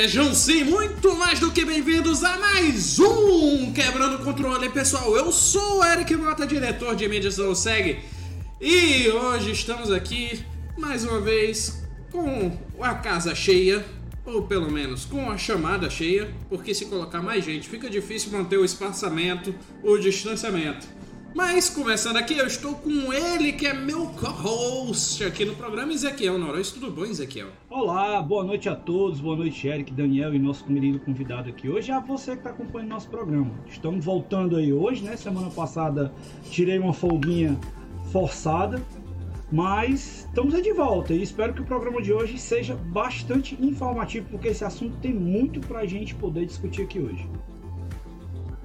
[0.00, 5.16] Sejam sim muito mais do que bem-vindos a mais um Quebrando o Controle, pessoal.
[5.16, 7.98] Eu sou o Eric Mota, diretor de mídias do SEG,
[8.60, 10.38] e hoje estamos aqui
[10.78, 13.84] mais uma vez com a casa cheia,
[14.24, 18.56] ou pelo menos com a chamada cheia, porque se colocar mais gente fica difícil manter
[18.56, 20.86] o espaçamento, o distanciamento.
[21.38, 26.36] Mas começando aqui, eu estou com ele, que é meu co-host aqui no programa, Ezequiel
[26.36, 26.64] Noronha.
[26.64, 27.50] Tudo bom, Ezequiel?
[27.70, 31.92] Olá, boa noite a todos, boa noite, Eric, Daniel e nosso querido convidado aqui hoje.
[31.92, 33.52] É você que está acompanhando nosso programa.
[33.68, 35.16] Estamos voltando aí hoje, né?
[35.16, 36.12] Semana passada
[36.50, 37.56] tirei uma folguinha
[38.10, 38.82] forçada,
[39.52, 44.48] mas estamos de volta e espero que o programa de hoje seja bastante informativo, porque
[44.48, 47.28] esse assunto tem muito pra gente poder discutir aqui hoje.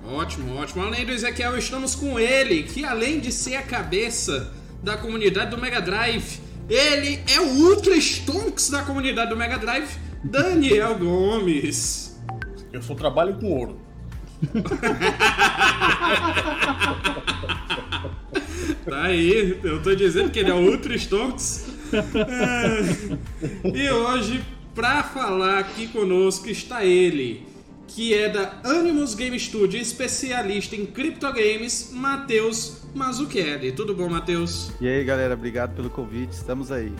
[0.05, 0.83] Ótimo, ótimo.
[0.83, 5.57] Além do Ezequiel, estamos com ele, que além de ser a cabeça da comunidade do
[5.57, 9.87] Mega Drive, ele é o Ultra Stonks da comunidade do Mega Drive,
[10.23, 12.21] Daniel Gomes.
[12.71, 13.79] Eu só trabalho com ouro.
[18.85, 21.65] tá aí, eu tô dizendo que ele é o Ultra Stonks.
[21.93, 23.69] É.
[23.69, 24.43] E hoje,
[24.75, 27.52] pra falar aqui conosco, está ele
[27.93, 33.71] que é da Animus Game Studio, especialista em criptogames, Matheus Mazzucchelli.
[33.71, 34.71] Tudo bom, Matheus?
[34.81, 36.91] E aí, galera, obrigado pelo convite, estamos aí.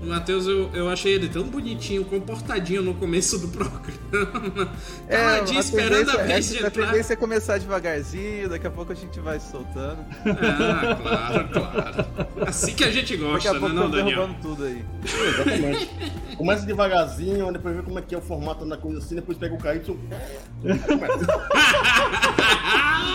[0.00, 4.72] O Matheus, eu, eu achei ele tão bonitinho, comportadinho no começo do programa.
[5.08, 6.68] É, Caladinho, esperando a vez de entrar.
[6.68, 10.04] A tendência é começar devagarzinho, daqui a pouco a gente vai soltando.
[10.24, 12.06] Ah, claro, claro.
[12.46, 14.30] Assim que a gente gosta, daqui a né, não, Daniel?
[14.40, 14.84] tudo aí.
[15.04, 15.90] Exatamente.
[16.36, 19.54] Começa devagarzinho, depois vê como é que é o formato da coisa assim, depois pega
[19.54, 19.82] o KY.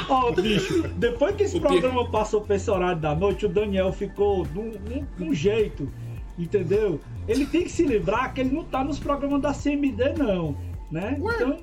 [0.09, 3.49] Ó, oh, bicho, depois que esse o programa passou pra esse horário da noite, o
[3.49, 5.89] Daniel ficou de um jeito
[6.37, 6.99] Entendeu?
[7.27, 10.57] Ele tem que se lembrar que ele não tá nos programas da CMD, não.
[10.91, 11.17] Né?
[11.19, 11.35] Ué?
[11.35, 11.57] Então.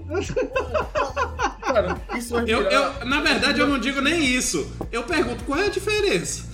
[1.60, 2.58] Cara, isso vai virar...
[2.58, 4.68] eu, eu, Na verdade, eu não digo nem isso.
[4.90, 6.49] Eu pergunto qual é a diferença.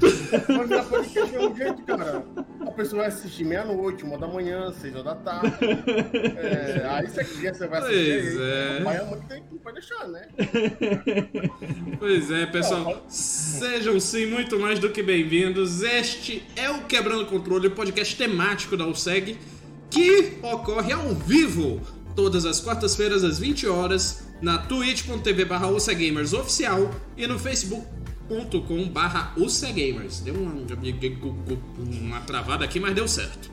[0.00, 2.24] Mas virar podcast é um jeito, cara.
[2.66, 5.56] A pessoa vai assistir meia-noite, uma da manhã, seis horas da tarde.
[6.36, 8.80] É, aí se a criança vai assistir, pois é.
[8.84, 10.28] pai a mãe tem que vai deixar, né?
[11.98, 13.04] Pois é, pessoal.
[13.08, 15.82] Sejam sim muito mais do que bem-vindos.
[15.82, 19.38] Este é o Quebrando o Controle, o podcast temático da USEG,
[19.90, 21.80] que ocorre ao vivo
[22.14, 27.95] todas as quartas-feiras às 20 horas na twitch.tv barra oficial e no facebook
[28.30, 30.20] youtube.com barra UCGamers.
[30.20, 30.52] Deu uma,
[31.78, 33.50] uma travada aqui, mas deu certo.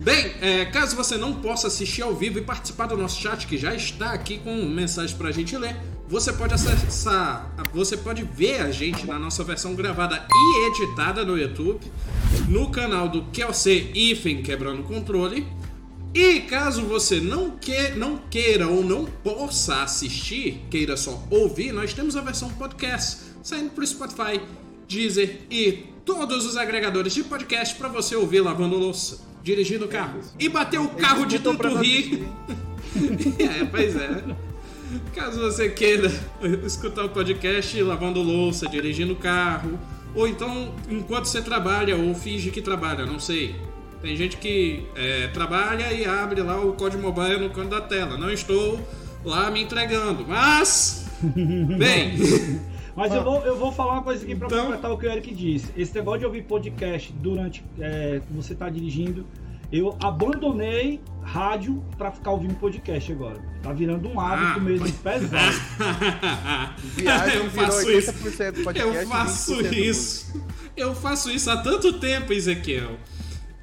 [0.00, 3.56] Bem, é, caso você não possa assistir ao vivo e participar do nosso chat, que
[3.56, 5.76] já está aqui com mensagens para a gente ler,
[6.08, 11.38] você pode acessar, você pode ver a gente na nossa versão gravada e editada no
[11.38, 11.80] YouTube,
[12.48, 15.46] no canal do QLC IFEM Quebrando Controle.
[16.12, 21.94] E caso você não, que, não queira ou não possa assistir, queira só ouvir, nós
[21.94, 24.40] temos a versão podcast saindo pro Spotify,
[24.88, 30.20] Deezer e todos os agregadores de podcast para você ouvir lavando louça, dirigindo o carro
[30.38, 32.24] e bater o carro de tanto rir.
[33.38, 34.22] é, pois é.
[35.14, 36.10] Caso você queira
[36.66, 39.78] escutar o podcast lavando louça, dirigindo o carro,
[40.14, 43.56] ou então enquanto você trabalha ou finge que trabalha, não sei.
[44.02, 48.18] Tem gente que é, trabalha e abre lá o código mobile no canto da tela.
[48.18, 48.80] Não estou
[49.24, 51.06] lá me entregando, mas.
[51.22, 52.18] Bem.
[52.96, 53.16] Mas ah.
[53.16, 54.64] eu, vou, eu vou falar uma coisa aqui pra então...
[54.64, 55.70] completar o que o Eric disse.
[55.76, 59.26] Esse negócio de ouvir podcast durante é, você tá dirigindo,
[59.72, 63.40] eu abandonei rádio para ficar ouvindo podcast agora.
[63.62, 65.56] Tá virando um hábito ah, mesmo pesado.
[66.94, 68.12] Viagem eu faço isso.
[68.12, 70.42] Podcast, eu faço isso.
[70.76, 72.98] Eu faço isso há tanto tempo, Ezequiel.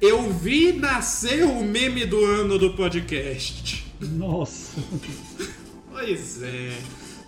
[0.00, 3.86] Eu vi nascer o meme do ano do podcast.
[4.00, 4.80] Nossa.
[5.92, 6.72] Pois é.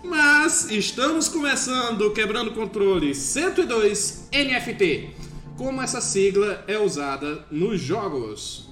[0.03, 5.11] Mas estamos começando Quebrando Controle 102 NFT.
[5.57, 8.69] Como essa sigla é usada nos jogos.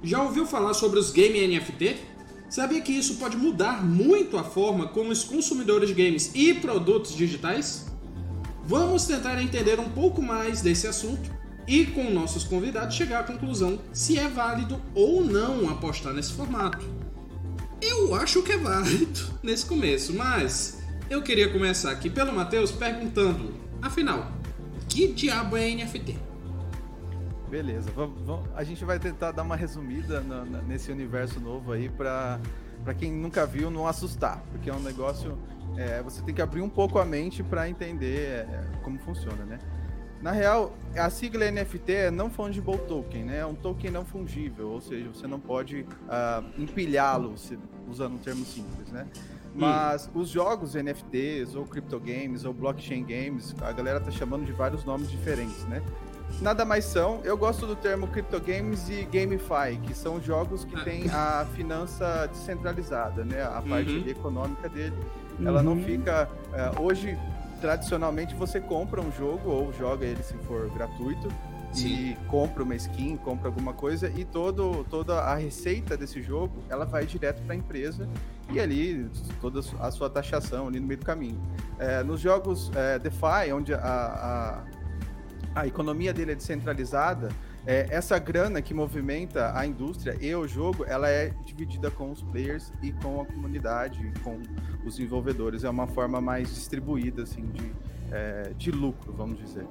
[0.00, 1.96] Já ouviu falar sobre os game NFT?
[2.48, 7.16] Sabia que isso pode mudar muito a forma como os consumidores de games e produtos
[7.16, 7.86] digitais?
[8.64, 11.30] Vamos tentar entender um pouco mais desse assunto
[11.66, 17.01] e com nossos convidados chegar à conclusão se é válido ou não apostar nesse formato.
[17.82, 20.80] Eu acho que é válido nesse começo, mas
[21.10, 24.30] eu queria começar aqui pelo Matheus perguntando, afinal,
[24.88, 26.16] que diabo é NFT?
[27.50, 27.90] Beleza,
[28.54, 30.24] a gente vai tentar dar uma resumida
[30.66, 32.40] nesse universo novo aí para
[32.82, 35.38] para quem nunca viu não assustar, porque é um negócio
[35.76, 39.58] é, você tem que abrir um pouco a mente para entender é, como funciona, né?
[40.22, 43.38] Na real, a sigla NFT é não fungible token, né?
[43.38, 47.34] É um token não fungível, ou seja, você não pode uh, empilhá-lo,
[47.90, 49.08] usando um termo simples, né?
[49.52, 50.20] Mas hum.
[50.20, 55.10] os jogos NFTs, ou cryptogames, ou blockchain games, a galera tá chamando de vários nomes
[55.10, 55.82] diferentes, né?
[56.40, 60.84] Nada mais são, eu gosto do termo cryptogames e gamify, que são jogos que ah.
[60.84, 63.42] têm a finança descentralizada, né?
[63.42, 64.08] A parte uhum.
[64.08, 64.96] econômica dele.
[65.44, 65.74] Ela uhum.
[65.74, 66.28] não fica.
[66.78, 67.18] Uh, hoje,
[67.62, 71.28] tradicionalmente, você compra um jogo ou joga ele se for gratuito.
[71.72, 71.88] Sim.
[71.88, 76.84] e compra uma skin, compra alguma coisa e todo, toda a receita desse jogo ela
[76.84, 78.06] vai direto para a empresa
[78.50, 79.10] e ali
[79.40, 81.40] toda a sua taxação ali no meio do caminho.
[81.78, 87.30] É, nos jogos é, DeFi, onde a, a, a, economia dele é descentralizada,
[87.66, 92.22] é, essa grana que movimenta a indústria e o jogo, ela é dividida com os
[92.22, 94.40] players e com a comunidade, com
[94.84, 95.62] os desenvolvedores.
[95.62, 97.72] É uma forma mais distribuída assim de,
[98.10, 99.66] é, de lucro, vamos dizer.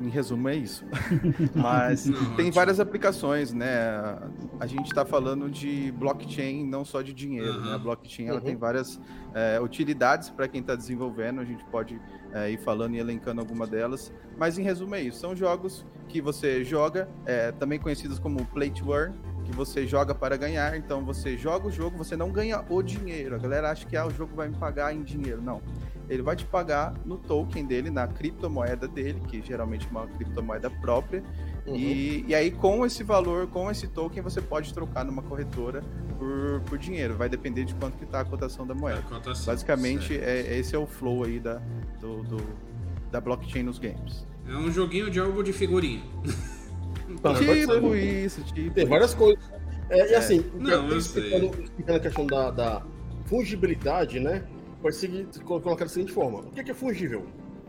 [0.00, 0.84] Em resumo, é isso.
[1.56, 2.06] Mas
[2.36, 4.18] tem várias aplicações, né?
[4.60, 7.74] A gente está falando de blockchain, não só de dinheiro, né?
[7.74, 8.44] A blockchain ela uhum.
[8.44, 9.00] tem várias
[9.34, 11.40] é, utilidades para quem está desenvolvendo.
[11.40, 11.98] A gente pode
[12.36, 14.12] é, ir falando e elencando alguma delas.
[14.36, 15.18] Mas em resumo é isso.
[15.18, 20.14] São jogos que você joga, é, também conhecidos como play to earn, que você joga
[20.14, 20.76] para ganhar.
[20.76, 23.34] Então você joga o jogo, você não ganha o dinheiro.
[23.34, 25.40] A galera acha que ah, o jogo vai me pagar em dinheiro.
[25.40, 25.62] Não
[26.08, 30.70] ele vai te pagar no token dele, na criptomoeda dele, que geralmente é uma criptomoeda
[30.70, 31.22] própria.
[31.66, 31.74] Uhum.
[31.74, 35.82] E, e aí, com esse valor, com esse token, você pode trocar numa corretora
[36.18, 37.16] por, por dinheiro.
[37.16, 39.02] Vai depender de quanto que está a cotação da moeda.
[39.02, 41.60] Cotação, Basicamente, é, esse é o flow aí da,
[42.00, 42.36] do, do,
[43.10, 44.26] da blockchain nos games.
[44.48, 46.02] É um joguinho de algo de figurinha.
[47.74, 48.74] tipo isso, tipo.
[48.74, 49.44] Tem várias coisas.
[49.90, 50.16] É, e é.
[50.16, 52.82] assim, não, eu explicando, explicando a questão da, da
[53.26, 54.44] fungibilidade, né?
[54.86, 57.26] pode seguir, colocar da seguinte forma: o que é fungível?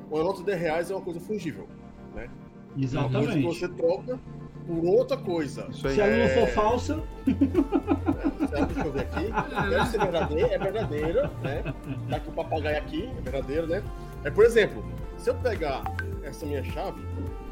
[0.10, 1.68] Uma nota de 10 reais é uma coisa fungível,
[2.16, 2.30] né?
[2.78, 3.42] Exatamente.
[3.44, 4.20] Você troca
[4.66, 5.72] por outra coisa.
[5.72, 7.04] Se ela não for falsa.
[7.28, 9.70] É, deixa eu ver aqui.
[9.70, 11.74] Deve ser verdadeira, é verdadeira, né?
[12.10, 13.84] Tá com o papagaio aqui, é verdadeiro, né?
[14.24, 14.84] É, por exemplo,
[15.18, 15.84] se eu pegar
[16.24, 17.02] essa minha chave,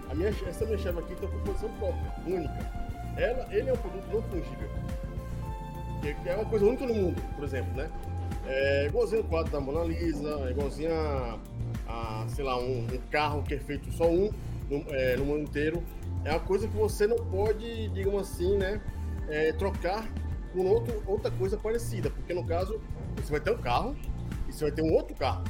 [0.10, 2.72] a minha, essa minha chave aqui tem uma composição própria, única.
[3.18, 4.70] Ela, ele é um produto não fungível.
[6.02, 7.90] Que é uma coisa única no mundo, por exemplo, né?
[8.46, 11.40] É igualzinho o quadro da Mona Lisa, é igualzinho a,
[11.88, 14.30] a sei lá, um, um, carro que é feito só um
[14.70, 15.84] no, é, no, mundo inteiro.
[16.24, 18.82] É uma coisa que você não pode, digamos assim, né,
[19.30, 20.10] é, trocar
[20.54, 22.10] com outro, outra coisa parecida.
[22.10, 22.82] Porque no caso,
[23.16, 23.96] você vai ter um carro
[24.48, 25.44] e você vai ter um outro carro,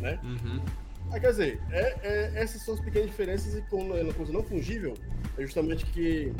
[0.00, 0.18] né?
[0.22, 0.60] Uhum.
[1.10, 4.32] Ah, quer dizer, é, é, essas são as pequenas diferenças e quando é uma coisa
[4.32, 4.94] não fungível,
[5.36, 6.32] é justamente que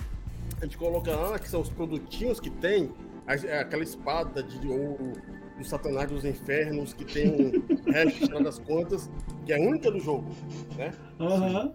[0.61, 2.91] a gente coloca lá, que são os produtinhos que tem,
[3.27, 5.13] é aquela espada de ouro
[5.59, 7.63] do Satanás dos Infernos, que tem um
[7.93, 9.11] resto das contas,
[9.45, 10.31] que é a única do jogo,
[10.77, 10.93] né?
[11.19, 11.75] Uhum.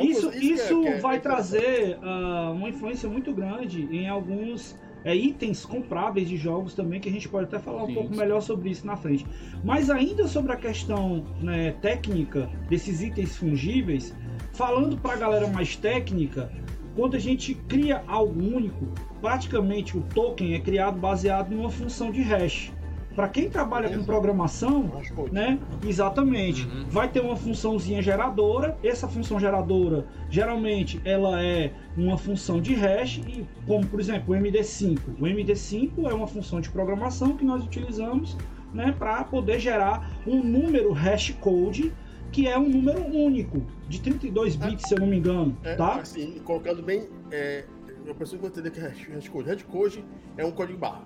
[0.00, 5.14] Isso, isso, isso é, é, vai trazer uh, uma influência muito grande em alguns é,
[5.14, 8.40] itens compráveis de jogos também, que a gente pode até falar sim, um pouco melhor
[8.40, 9.26] sobre isso na frente.
[9.64, 14.14] Mas ainda sobre a questão né, técnica desses itens fungíveis,
[14.52, 16.50] falando para a galera mais técnica,
[16.94, 18.86] quando a gente cria algo único,
[19.20, 22.72] praticamente o token é criado baseado em uma função de hash.
[23.14, 24.90] Para quem trabalha com programação,
[25.30, 25.58] né?
[25.86, 26.66] Exatamente.
[26.66, 26.86] Uhum.
[26.88, 28.76] Vai ter uma funçãozinha geradora.
[28.82, 34.38] Essa função geradora, geralmente, ela é uma função de hash, e, como por exemplo o
[34.38, 34.98] MD5.
[35.20, 38.36] O MD5 é uma função de programação que nós utilizamos
[38.72, 41.92] né, para poder gerar um número hash code
[42.30, 44.66] que é um número único, de 32 é.
[44.66, 45.96] bits, é, se eu não me engano, é, tá?
[45.96, 47.66] Assim, colocando bem, é,
[48.06, 49.50] eu preciso entender que é hashcode.
[49.50, 50.04] Hashcode
[50.38, 51.04] é um código barra.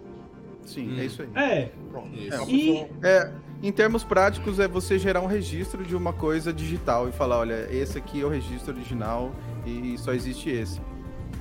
[0.67, 0.99] Sim, hum.
[0.99, 1.29] é isso aí.
[1.35, 1.71] É.
[1.91, 2.15] Pronto.
[2.15, 2.43] Isso.
[2.43, 2.89] É, e...
[3.03, 3.33] é,
[3.63, 7.67] em termos práticos, é você gerar um registro de uma coisa digital e falar, olha,
[7.71, 9.33] esse aqui é o registro original
[9.65, 10.81] e só existe esse.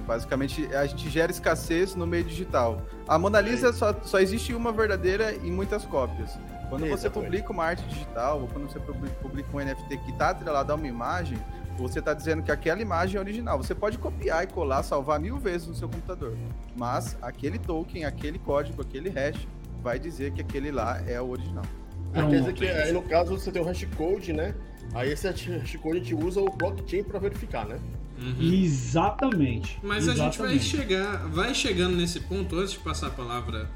[0.08, 2.82] Basicamente, a gente gera escassez no meio digital.
[3.08, 3.74] A Mona Lisa é.
[3.74, 6.38] só, só existe uma verdadeira e muitas cópias.
[6.70, 10.72] Quando você publica uma arte digital, ou quando você publica um NFT que está atrelado
[10.72, 11.38] a uma imagem,
[11.78, 13.58] você está dizendo que aquela imagem é original.
[13.58, 16.38] Você pode copiar e colar, salvar mil vezes no seu computador.
[16.76, 19.48] Mas aquele token, aquele código, aquele hash,
[19.84, 21.66] vai dizer que aquele lá é o original.
[22.14, 24.56] É, quer dizer que aí no caso você tem o hashcode, né?
[24.94, 27.78] Aí esse hashcode a gente usa o blockchain para verificar, né?
[28.18, 28.54] Uhum.
[28.54, 29.78] Exatamente.
[29.84, 30.22] Mas Exatamente.
[30.22, 33.70] a gente vai chegar, vai chegando nesse ponto antes de passar a palavra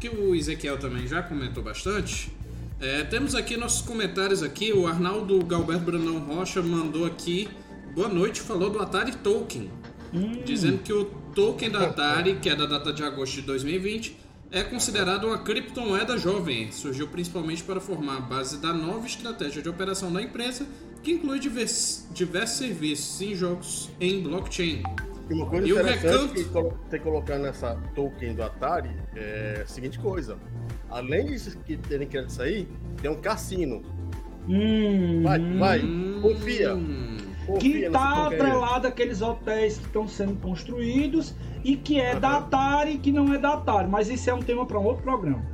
[0.00, 2.32] que o Ezequiel também já comentou bastante.
[2.80, 4.72] É, temos aqui nossos comentários aqui.
[4.72, 7.48] O Arnaldo Galberto Brandão Rocha mandou aqui.
[7.92, 9.68] Boa noite, falou do Atari Token.
[10.14, 10.42] Hum.
[10.44, 14.16] Dizendo que o token da Atari, que é da data de agosto de 2020,
[14.52, 16.70] é considerado uma criptomoeda jovem.
[16.70, 20.64] Surgiu principalmente para formar a base da nova estratégia de operação da empresa,
[21.02, 24.84] que inclui divers, diversos serviços em jogos em blockchain.
[25.30, 26.34] E uma coisa E o interessante recanto?
[26.34, 30.38] que colo- ter colocado nessa token do Atari é a seguinte coisa.
[30.90, 32.66] Além disso que terem criado isso aí,
[33.02, 33.82] tem um cassino.
[34.48, 35.80] Hum, Vai, vai.
[35.82, 36.70] Hum, Confia.
[37.46, 38.34] Confia Que tá aí.
[38.34, 42.38] atrelado àqueles hotéis que estão sendo construídos e que é da.
[42.38, 43.88] Atari e que não é da Atari.
[43.88, 45.44] Mas isso é um tema para um outro programa.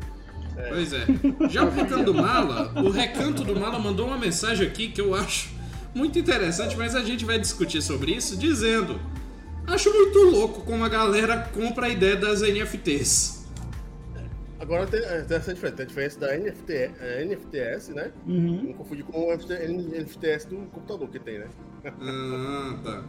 [0.68, 1.04] Pois é.
[1.50, 5.12] Já o Recanto do Mala, o Recanto do Mala mandou uma mensagem aqui que eu
[5.14, 5.50] acho
[5.92, 9.00] muito interessante, mas a gente vai discutir sobre isso, dizendo:
[9.66, 13.44] Acho muito louco como a galera compra a ideia das NFTs.
[14.60, 15.76] Agora tem, é, tem essa diferença.
[15.76, 18.10] Tem a diferença da NFT, é, NFTS, né?
[18.26, 18.62] Uhum.
[18.64, 21.46] Não confundir com o NFT NFTS do computador que tem, né?
[21.84, 23.04] Ah, tá.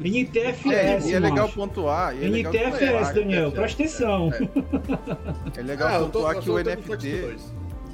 [0.00, 0.66] NTFS,
[1.06, 2.16] É, e é legal pontuar.
[2.16, 4.30] E é legal NTFS, pontuar- Daniel, é, presta atenção.
[5.56, 7.36] É legal Ah, eu tô- pontuar eu que tô- o tô NFT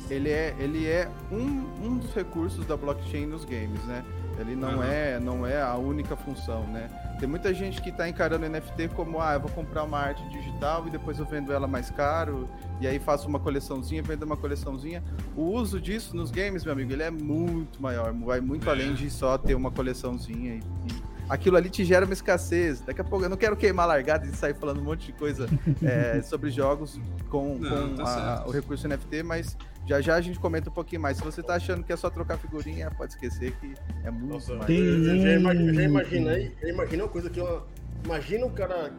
[0.09, 4.05] ele é, ele é um, um dos recursos da blockchain nos games, né?
[4.39, 4.85] Ele não Aham.
[4.87, 6.89] é não é a única função, né?
[7.19, 10.23] Tem muita gente que está encarando o NFT como, ah, eu vou comprar uma arte
[10.29, 12.49] digital e depois eu vendo ela mais caro,
[12.81, 15.03] e aí faço uma coleçãozinha, vendo uma coleçãozinha.
[15.35, 18.73] O uso disso nos games, meu amigo, ele é muito maior, vai muito É.
[18.73, 20.59] além de só ter uma coleçãozinha e,
[20.93, 22.81] e aquilo ali te gera uma escassez.
[22.83, 25.49] Daqui a pouco eu não quero queimar largada e sair falando um monte de coisa
[25.83, 30.21] é, sobre jogos com, Não, com tá a- o recurso NFT, mas já já a
[30.21, 31.17] gente comenta um pouquinho mais.
[31.17, 33.75] Se você tá achando que é só trocar figurinha, pode esquecer que
[34.05, 34.67] é muito Nossa, mais.
[34.67, 37.67] Tem eu já, imagi- já imaginei, já imaginei uma coisa que eu,
[38.05, 38.93] imagina o cara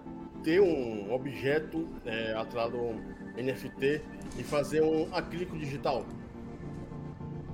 [0.43, 3.01] ter um objeto é, atrelado a um
[3.37, 4.01] NFT
[4.39, 6.05] e fazer um acrílico digital.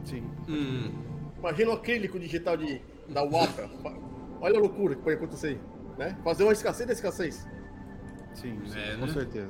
[0.06, 0.24] Sim.
[0.48, 0.92] hum.
[1.40, 3.70] Imagina um acrílico digital de, da Waka.
[4.42, 5.60] Olha a loucura que pode acontecer aí,
[5.98, 6.18] né?
[6.24, 7.48] Fazer uma escassez da escassez.
[8.34, 9.14] Sim, sim, É, com né?
[9.14, 9.50] certeza.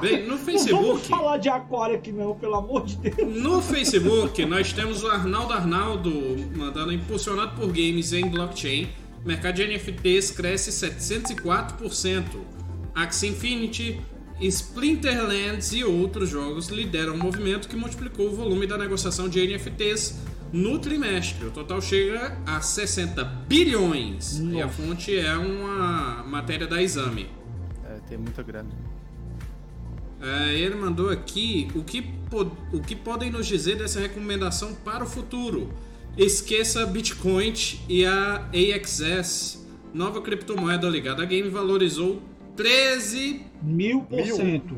[0.00, 1.06] Bem, no Não vamos Facebook.
[1.08, 3.36] falar de aquário aqui não, pelo amor de Deus.
[3.36, 6.12] No Facebook, nós temos o Arnaldo Arnaldo
[6.56, 8.88] mandando impulsionado por games em blockchain.
[9.24, 12.24] O mercado de NFTs cresce 704%.
[12.94, 14.00] Axie Infinity,
[14.40, 20.20] Splinterlands e outros jogos lideram o movimento que multiplicou o volume da negociação de NFTs
[20.52, 21.46] no trimestre.
[21.46, 24.38] O total chega a 60 bilhões.
[24.38, 24.82] E a Nossa.
[24.82, 27.28] fonte é uma matéria da Exame.
[28.14, 28.70] É, tem muita grana.
[30.22, 32.14] É, ele mandou aqui o que,
[32.72, 35.70] o que podem nos dizer dessa recomendação para o futuro.
[36.16, 37.52] Esqueça Bitcoin
[37.88, 42.22] e a AXS, nova criptomoeda ligada à game, valorizou
[42.56, 43.42] 13.
[43.62, 44.76] Mil por cento.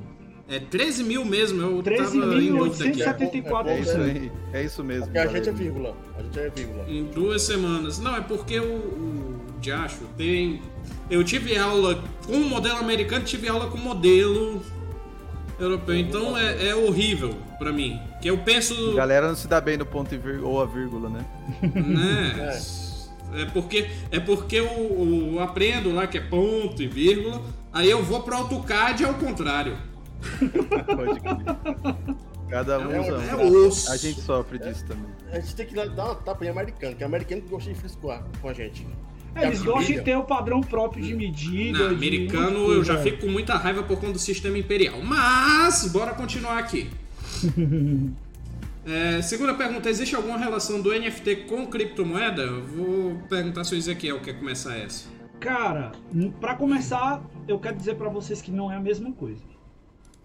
[0.48, 3.00] É 13 mil mesmo, eu tava em dúvida aqui.
[3.00, 3.66] 13.874%.
[3.66, 4.32] É isso aí.
[4.52, 5.06] É isso mesmo.
[5.06, 5.96] Porque a gente é vírgula.
[6.16, 6.84] A gente é vírgula.
[6.88, 7.98] Em duas semanas.
[7.98, 9.25] Não, é porque o, o
[9.66, 10.62] Diacho tem.
[11.10, 14.62] Eu tive aula com o modelo americano, tive aula com o modelo
[15.58, 15.96] europeu.
[15.96, 18.00] Então é, é horrível pra mim.
[18.22, 18.92] Que eu penso.
[18.92, 21.24] A galera não se dá bem no ponto e vírgula, ou a vírgula, né?
[21.62, 22.60] né?
[23.34, 24.66] É porque, é porque eu,
[25.34, 27.42] eu aprendo lá que é ponto e vírgula,
[27.72, 29.76] aí eu vou pro AutoCAD ao contrário.
[30.96, 32.16] Pode crer.
[32.48, 33.66] Cada um É, usa é um.
[33.66, 33.90] osso.
[33.90, 35.10] A gente sofre disso também.
[35.32, 37.78] A gente tem que dar uma tapa em americano, que é americano que gosta de
[37.78, 38.86] friscoar com a gente.
[39.36, 41.78] É, Eles gostam de ter o padrão próprio de medida.
[41.78, 43.10] Na de americano eu já coisa.
[43.10, 45.00] fico com muita raiva por conta do sistema imperial.
[45.02, 46.88] Mas, bora continuar aqui.
[48.88, 52.42] É, segunda pergunta: existe alguma relação do NFT com criptomoeda?
[52.42, 55.08] Eu Vou perguntar se o Ezequiel quer começar essa.
[55.40, 55.90] Cara,
[56.40, 59.42] pra começar, eu quero dizer pra vocês que não é a mesma coisa.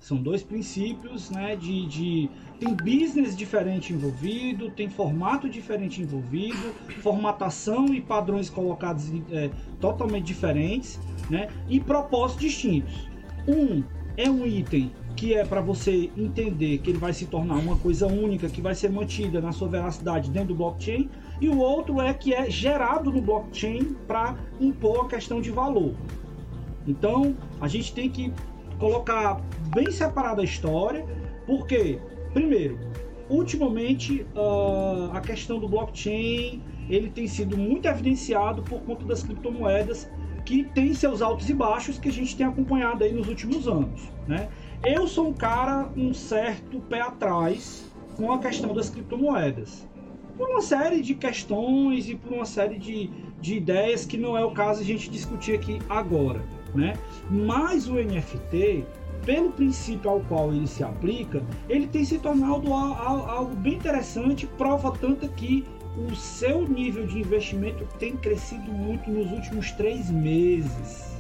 [0.02, 1.56] São dois princípios, né?
[1.56, 2.30] De, de
[2.60, 11.00] tem business diferente envolvido, tem formato diferente envolvido, formatação e padrões colocados é, totalmente diferentes,
[11.30, 11.50] né?
[11.70, 13.08] E propósitos distintos.
[13.48, 13.84] Um
[14.18, 18.08] é um item que é para você entender que ele vai se tornar uma coisa
[18.08, 22.12] única, que vai ser mantida na sua veracidade dentro do blockchain, e o outro é
[22.12, 25.94] que é gerado no blockchain para impor a questão de valor.
[26.88, 28.34] Então, a gente tem que
[28.82, 29.40] colocar
[29.76, 31.06] bem separada a história,
[31.46, 32.00] porque,
[32.34, 32.80] primeiro,
[33.30, 40.10] ultimamente ah, a questão do blockchain ele tem sido muito evidenciado por conta das criptomoedas
[40.44, 44.02] que tem seus altos e baixos que a gente tem acompanhado aí nos últimos anos,
[44.28, 44.50] né?
[44.84, 47.86] Eu sou um cara um certo pé atrás
[48.18, 49.88] com a questão das criptomoedas.
[50.36, 54.44] Por uma série de questões e por uma série de, de ideias que não é
[54.44, 56.42] o caso a gente discutir aqui agora,
[56.76, 56.94] né?
[57.30, 58.86] Mas o NFT,
[59.26, 64.92] pelo princípio ao qual ele se aplica, ele tem se tornado algo bem interessante, prova
[64.92, 65.66] tanto que
[65.98, 71.12] o seu nível de investimento tem crescido muito nos últimos três meses.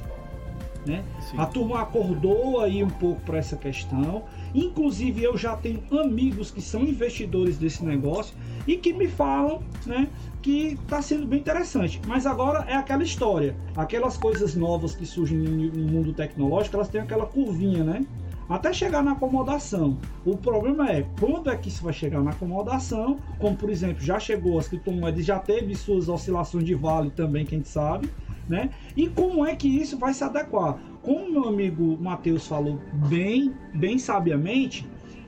[0.85, 1.03] Né?
[1.37, 4.23] A turma acordou aí um pouco para essa questão.
[4.53, 10.09] Inclusive eu já tenho amigos que são investidores desse negócio e que me falam, né,
[10.41, 12.01] que está sendo bem interessante.
[12.07, 17.01] Mas agora é aquela história, aquelas coisas novas que surgem no mundo tecnológico, elas têm
[17.01, 18.05] aquela curvinha, né?
[18.49, 19.97] Até chegar na acomodação.
[20.25, 24.19] O problema é quando é que isso vai chegar na acomodação, como por exemplo, já
[24.19, 28.09] chegou as criptomoedas, já teve suas oscilações de vale também, quem sabe,
[28.49, 28.71] né?
[28.97, 30.77] E como é que isso vai se adequar?
[31.01, 34.85] Como meu amigo Matheus falou bem, bem sabiamente,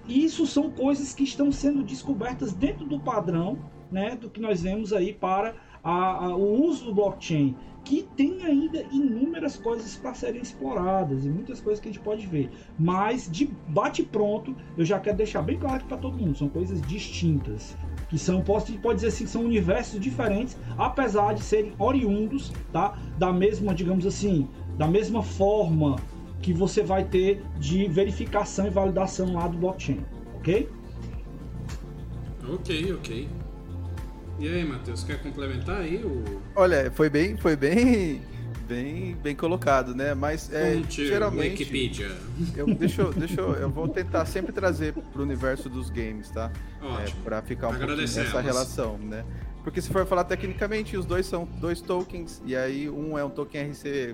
[0.07, 3.57] isso são coisas que estão sendo descobertas dentro do padrão,
[3.93, 8.41] né, do que nós vemos aí para a, a, o uso do blockchain que tem
[8.45, 12.49] ainda inúmeras coisas para serem exploradas e muitas coisas que a gente pode ver.
[12.79, 16.81] Mas de bate pronto, eu já quero deixar bem claro para todo mundo, são coisas
[16.83, 17.75] distintas,
[18.09, 22.97] que são pode, pode dizer assim, são universos diferentes, apesar de serem oriundos, tá?
[23.17, 24.47] Da mesma, digamos assim,
[24.77, 25.97] da mesma forma
[26.41, 29.99] que você vai ter de verificação e validação lá do blockchain,
[30.37, 30.69] OK?
[32.49, 33.42] OK, OK.
[34.39, 36.41] E aí, Matheus, quer complementar aí o.
[36.55, 38.21] Olha, foi bem, foi bem,
[38.67, 40.13] bem, bem colocado, né?
[40.13, 41.59] Mas é, geralmente.
[41.59, 42.11] Wikipedia.
[42.55, 46.51] Eu, deixa, deixa eu, vou tentar sempre trazer para o universo dos games, tá?
[46.81, 47.19] Ótimo.
[47.19, 49.23] É, para ficar um pouquinho nessa relação, né?
[49.63, 53.29] Porque se for falar tecnicamente, os dois são dois tokens, e aí um é um
[53.29, 54.13] token RC.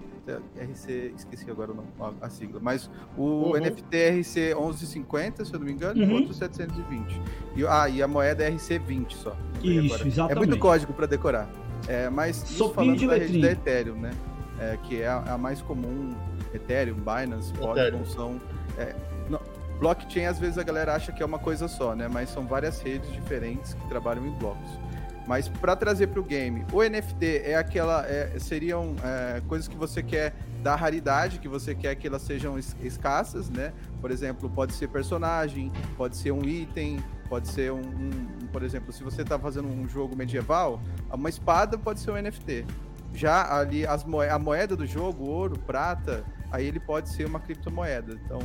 [0.55, 1.87] RC, esqueci agora o nome,
[2.21, 3.59] a sigla, mas o uhum.
[3.59, 6.07] NFT é RC 1150, se eu não me engano, uhum.
[6.07, 7.21] e o outro 720.
[7.55, 9.35] E, ah, e a moeda é RC 20 só.
[9.63, 10.07] Isso, agora.
[10.07, 10.31] exatamente.
[10.31, 11.49] É muito código para decorar.
[11.87, 14.11] É, mas isso falando da rede da Ethereum, né?
[14.59, 16.13] É, que é a, a, mais comum,
[16.53, 18.39] Ethereum, Binance, Polygon são.
[18.77, 18.93] É,
[19.29, 19.39] não,
[19.79, 22.07] blockchain, às vezes a galera acha que é uma coisa só, né?
[22.07, 24.69] Mas são várias redes diferentes que trabalham em blocos.
[25.29, 29.77] Mas para trazer para o game, o NFT é aquela, é, seriam é, coisas que
[29.77, 30.33] você quer
[30.63, 33.71] dar raridade, que você quer que elas sejam es escassas, né?
[34.01, 36.97] Por exemplo, pode ser personagem, pode ser um item,
[37.29, 40.81] pode ser um, um por exemplo, se você está fazendo um jogo medieval,
[41.13, 42.65] uma espada pode ser um NFT.
[43.13, 48.19] Já ali as a moeda do jogo, ouro, prata, aí ele pode ser uma criptomoeda.
[48.25, 48.39] Então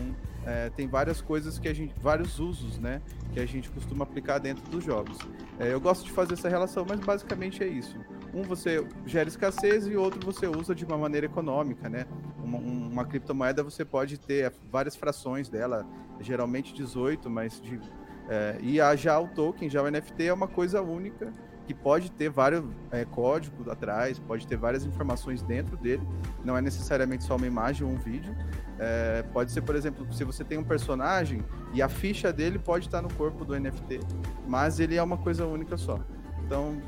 [0.47, 3.01] é, tem várias coisas que a gente, vários usos, né,
[3.33, 5.19] que a gente costuma aplicar dentro dos jogos.
[5.59, 7.99] É, eu gosto de fazer essa relação, mas basicamente é isso.
[8.33, 12.07] Um você gera escassez e outro você usa de uma maneira econômica, né?
[12.43, 15.87] Uma, uma criptomoeda você pode ter várias frações dela,
[16.21, 17.81] geralmente 18, mas de,
[18.29, 21.33] é, e a, já o token, já o NFT é uma coisa única
[21.67, 26.07] que pode ter vários é, códigos atrás, pode ter várias informações dentro dele,
[26.45, 28.35] não é necessariamente só uma imagem ou um vídeo.
[28.79, 32.87] É, pode ser, por exemplo, se você tem um personagem e a ficha dele pode
[32.87, 34.01] estar no corpo do NFT,
[34.47, 36.01] mas ele é uma coisa única só.
[36.45, 36.81] Então,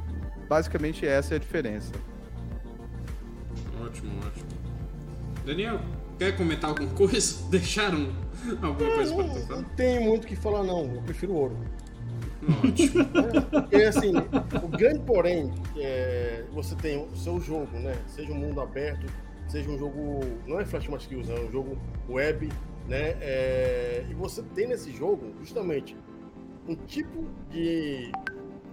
[0.49, 1.93] basicamente essa é a diferença.
[3.81, 4.47] Ótimo, ótimo.
[5.45, 5.81] Daniel,
[6.19, 7.47] quer comentar alguma coisa?
[7.51, 8.09] Deixaram
[8.63, 9.61] alguma coisa para tu falar?
[9.61, 11.57] Não tem muito o que falar não, eu prefiro ouro.
[12.65, 13.05] Ótimo.
[13.51, 14.13] Porque assim,
[14.63, 17.97] o grande porém é você tem o seu jogo, né?
[18.09, 19.07] Seja um mundo aberto,
[19.49, 20.21] seja um jogo.
[20.47, 21.79] Não é Flash que usa, é um jogo
[22.09, 22.49] web,
[22.89, 23.17] né?
[23.21, 25.97] É, e você tem nesse jogo justamente
[26.69, 28.11] um tipo de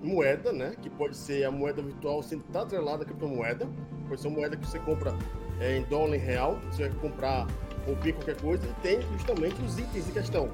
[0.02, 0.76] moeda, né?
[0.82, 3.68] Que pode ser a moeda virtual sem estar atrelada à criptomoeda.
[4.08, 5.16] Pode ser uma moeda que você compra
[5.60, 7.48] é, em dólar em real, você vai comprar
[7.88, 10.50] ou qualquer coisa, e tem justamente os itens em questão.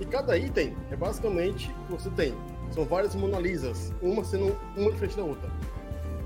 [0.00, 2.34] E cada item é basicamente o que você tem.
[2.70, 5.50] São várias Mona Lisas, uma sendo uma diferente da outra.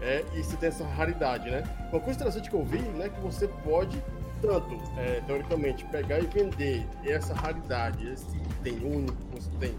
[0.01, 1.63] É, e você tem essa raridade, né?
[1.93, 4.03] Uma coisa interessante que eu vi, né, que você pode
[4.41, 9.75] tanto, é, teoricamente, pegar e vender essa raridade, esse item único que você tem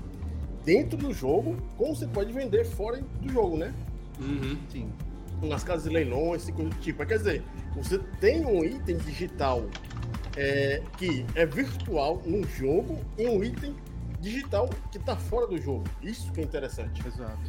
[0.67, 3.73] dentro do jogo, como você pode vender fora do jogo, né?
[4.19, 4.57] Uhum.
[4.69, 4.91] Sim.
[5.41, 7.05] Nas casas de leilões, esse coisa do tipo.
[7.05, 9.63] Quer dizer, você tem um item digital
[10.35, 13.73] é, que é virtual no jogo e um item
[14.19, 15.85] digital que está fora do jogo.
[16.01, 17.05] Isso que é interessante.
[17.07, 17.39] Exato.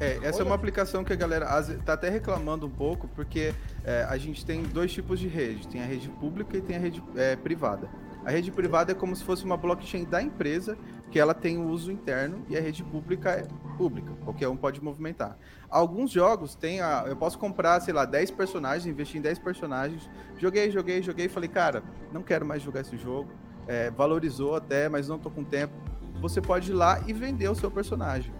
[0.00, 0.44] É, essa Olha.
[0.44, 3.52] é uma aplicação que a galera está até reclamando um pouco, porque
[3.84, 5.68] é, a gente tem dois tipos de rede.
[5.68, 7.86] Tem a rede pública e tem a rede é, privada.
[8.24, 10.76] A rede privada é como se fosse uma blockchain da empresa,
[11.10, 14.82] que ela tem o uso interno, e a rede pública é pública, qualquer um pode
[14.82, 15.38] movimentar.
[15.68, 17.04] Alguns jogos tem a.
[17.06, 20.08] Eu posso comprar, sei lá, 10 personagens, investir em 10 personagens.
[20.38, 21.82] Joguei, joguei, joguei falei, cara,
[22.12, 23.30] não quero mais jogar esse jogo.
[23.66, 25.74] É, valorizou até, mas não tô com tempo.
[26.20, 28.32] Você pode ir lá e vender o seu personagem.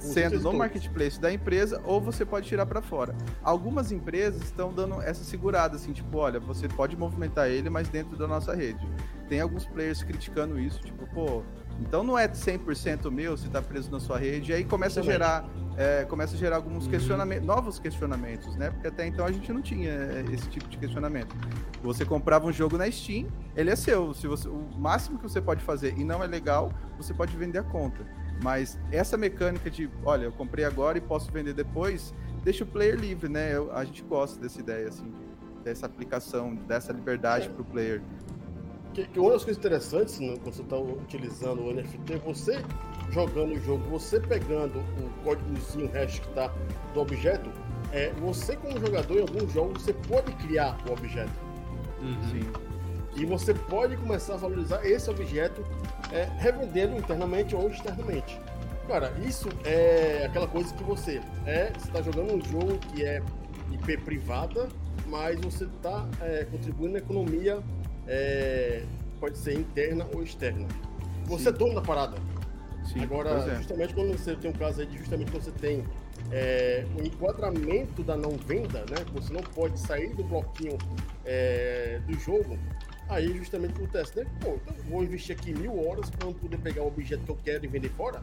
[0.00, 3.14] Sendo no marketplace da empresa ou você pode tirar para fora.
[3.42, 8.16] Algumas empresas estão dando essa segurada, assim, tipo, olha, você pode movimentar ele, mas dentro
[8.16, 8.86] da nossa rede.
[9.28, 11.42] Tem alguns players criticando isso, tipo, pô,
[11.80, 15.02] então não é 100% meu se está preso na sua rede, e aí começa a
[15.02, 15.44] gerar,
[15.76, 16.90] é, começa a gerar alguns uhum.
[16.90, 18.70] questionamentos, novos questionamentos, né?
[18.70, 21.34] Porque até então a gente não tinha é, esse tipo de questionamento.
[21.82, 23.26] Você comprava um jogo na Steam,
[23.56, 24.14] ele é seu.
[24.14, 27.58] Se você, o máximo que você pode fazer e não é legal, você pode vender
[27.58, 28.04] a conta.
[28.42, 32.96] Mas essa mecânica de, olha, eu comprei agora e posso vender depois, deixa o player
[32.96, 33.54] livre, né?
[33.54, 35.12] Eu, a gente gosta dessa ideia, assim,
[35.62, 37.48] dessa aplicação, dessa liberdade é.
[37.48, 38.02] para o player.
[38.92, 42.62] Que, que, uma das coisas interessantes né, quando você está utilizando o NFT, você
[43.10, 46.52] jogando o jogo, você pegando o códigozinho hash que está
[46.92, 47.50] do objeto,
[47.92, 51.32] é, você como jogador em alguns jogos você pode criar o objeto.
[52.00, 52.22] Uhum.
[52.30, 52.71] Sim.
[53.14, 55.64] E você pode começar a valorizar esse objeto
[56.10, 58.38] é, revendendo internamente ou externamente.
[58.86, 63.22] Cara, isso é aquela coisa que você é, está jogando um jogo que é
[63.70, 64.68] IP privada,
[65.06, 67.62] mas você está é, contribuindo na economia,
[68.06, 68.82] é,
[69.20, 70.66] pode ser interna ou externa.
[71.26, 71.48] Você Sim.
[71.50, 72.16] é dono da parada.
[72.84, 73.56] Sim, Agora, é.
[73.56, 75.84] justamente quando você tem um caso aí de justamente quando você tem
[76.30, 79.04] é, o enquadramento da não venda, né?
[79.12, 80.76] Você não pode sair do bloquinho
[81.24, 82.58] é, do jogo.
[83.12, 84.26] Aí justamente acontece, né?
[84.40, 87.38] Pô, então vou investir aqui mil horas para não poder pegar o objeto que eu
[87.44, 88.22] quero e vender fora.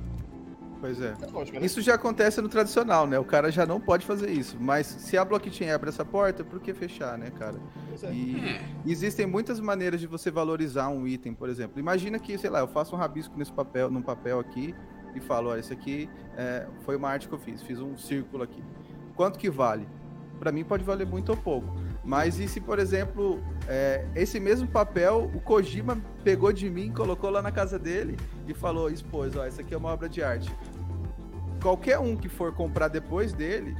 [0.79, 1.13] Pois é.
[1.21, 1.65] é lógico, né?
[1.65, 3.19] Isso já acontece no tradicional, né?
[3.19, 4.57] O cara já não pode fazer isso.
[4.59, 7.57] Mas se a blockchain abre essa porta, por que fechar, né, cara?
[8.01, 8.11] É.
[8.11, 11.79] E existem muitas maneiras de você valorizar um item, por exemplo.
[11.79, 14.73] Imagina que, sei lá, eu faço um rabisco nesse papel, num papel aqui
[15.13, 18.43] e falo, olha, isso aqui é, foi uma arte que eu fiz, fiz um círculo
[18.43, 18.63] aqui.
[19.15, 19.87] Quanto que vale?
[20.39, 21.67] Para mim pode valer muito ou pouco.
[22.09, 27.29] Mas e se, por exemplo, é, esse mesmo papel o Kojima pegou de mim, colocou
[27.29, 28.17] lá na casa dele
[28.47, 30.51] e falou, esposa, ó, isso aqui é uma obra de arte.
[31.61, 33.77] Qualquer um que for comprar depois dele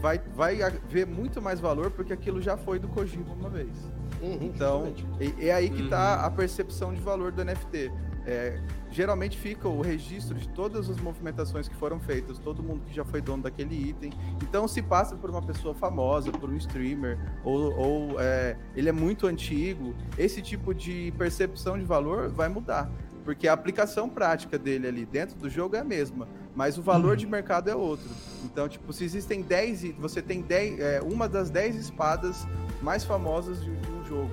[0.00, 0.56] vai, vai
[0.88, 3.76] ver muito mais valor porque aquilo já foi do Kojima uma vez.
[4.22, 6.26] Uhum, então, é, é, aí que está uhum.
[6.26, 7.90] a percepção de valor do NFT.
[8.26, 8.58] É,
[8.90, 13.04] geralmente fica o registro de todas as movimentações que foram feitas, todo mundo que já
[13.04, 14.12] foi dono daquele item.
[14.42, 18.92] Então, se passa por uma pessoa famosa, por um streamer, ou, ou é, ele é
[18.92, 22.90] muito antigo, esse tipo de percepção de valor vai mudar.
[23.24, 27.12] Porque a aplicação prática dele ali dentro do jogo é a mesma, mas o valor
[27.12, 27.16] uhum.
[27.16, 28.08] de mercado é outro.
[28.44, 32.46] Então, tipo, se existem 10 você tem 10, é, uma das 10 espadas
[32.82, 34.30] mais famosas de, de um jogo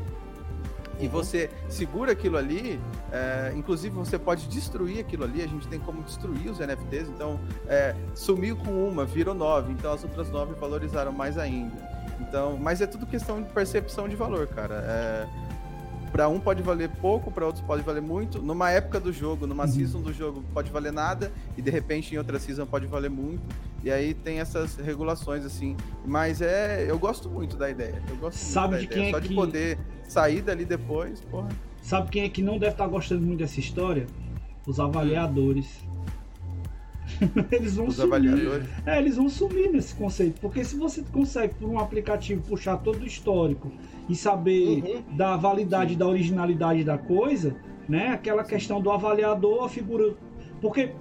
[1.00, 2.80] e você segura aquilo ali,
[3.12, 7.40] é, inclusive você pode destruir aquilo ali, a gente tem como destruir os NFTs, então
[7.68, 11.90] é, sumiu com uma, virou nove, então as outras nove valorizaram mais ainda.
[12.20, 14.84] Então, mas é tudo questão de percepção de valor, cara.
[14.86, 15.28] É,
[16.12, 18.42] para um pode valer pouco, para outros pode valer muito.
[18.42, 19.72] Numa época do jogo, numa uhum.
[19.72, 23.42] season do jogo pode valer nada e de repente em outra season pode valer muito.
[23.84, 25.76] E aí tem essas regulações assim.
[26.06, 28.02] Mas é, eu gosto muito da ideia.
[28.10, 29.10] Eu gosto Sabe de quem ideia.
[29.10, 29.30] é Só que...
[29.30, 31.50] de poder sair dali depois, porra.
[31.82, 34.06] Sabe quem é que não deve estar gostando muito dessa história?
[34.68, 35.82] Os avaliadores.
[37.52, 38.08] eles vão Os sumir.
[38.08, 38.68] Avaliadores.
[38.86, 40.40] É, eles vão sumir nesse conceito.
[40.40, 43.72] Porque se você consegue, por um aplicativo, puxar todo o histórico
[44.10, 45.18] e saber uhum.
[45.18, 47.56] da validade, da originalidade da coisa,
[47.88, 48.10] né?
[48.10, 50.14] Aquela questão do avaliador, a figura.
[50.62, 50.94] Porque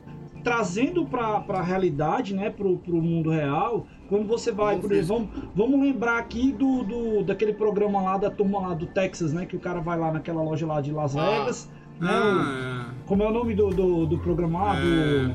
[0.43, 2.51] trazendo para a realidade, né?
[2.51, 7.23] Para o mundo real, quando você vai, por exemplo, vamos, vamos lembrar aqui do, do
[7.23, 9.47] daquele programa lá da turma lá do Texas, né?
[9.47, 11.25] Que o cara vai lá naquela loja lá de Las ah.
[11.25, 11.71] Vegas.
[12.01, 12.95] Ah, né, ah, o, é.
[13.07, 14.77] como é o nome do, do, do programa lá?
[14.81, 15.35] É...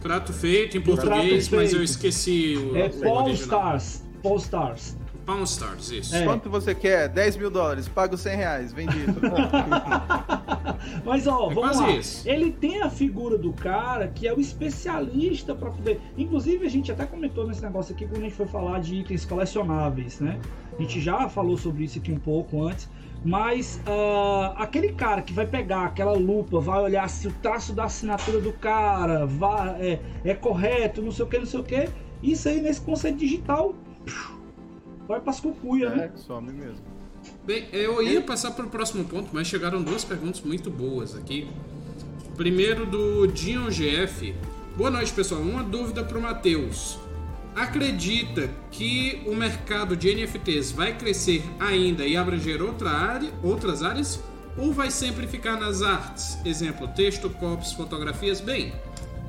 [0.00, 2.76] Trato feito em português, mas eu esqueci o.
[2.76, 4.04] É Paul Stars.
[4.22, 4.96] Paul Stars.
[5.26, 6.14] Pawn Stars, isso.
[6.14, 6.22] É.
[6.22, 7.08] Quanto você quer?
[7.08, 9.20] 10 mil dólares, pago 100 reais, vendido.
[11.04, 11.90] Mas ó, é vamos lá.
[11.90, 12.28] Isso.
[12.28, 16.00] Ele tem a figura do cara que é o especialista para poder.
[16.16, 19.24] Inclusive, a gente até comentou nesse negócio aqui quando a gente foi falar de itens
[19.24, 20.38] colecionáveis, né?
[20.78, 22.88] A gente já falou sobre isso aqui um pouco antes.
[23.24, 27.84] Mas uh, aquele cara que vai pegar aquela lupa, vai olhar se o traço da
[27.84, 31.88] assinatura do cara vai, é, é correto, não sei o que, não sei o que.
[32.22, 33.74] Isso aí nesse conceito digital
[35.06, 36.10] vai pras cucuia, né?
[36.12, 36.84] É, some mesmo.
[37.44, 41.48] Bem, eu ia passar para o próximo ponto, mas chegaram duas perguntas muito boas aqui.
[42.36, 44.34] Primeiro do Dion GF.
[44.76, 45.40] Boa noite, pessoal.
[45.40, 46.98] Uma dúvida para o Matheus.
[47.54, 54.22] Acredita que o mercado de NFTs vai crescer ainda e abranger outra área, outras áreas?
[54.58, 56.38] Ou vai sempre ficar nas artes?
[56.44, 58.40] Exemplo, texto, copos, fotografias?
[58.40, 58.72] Bem,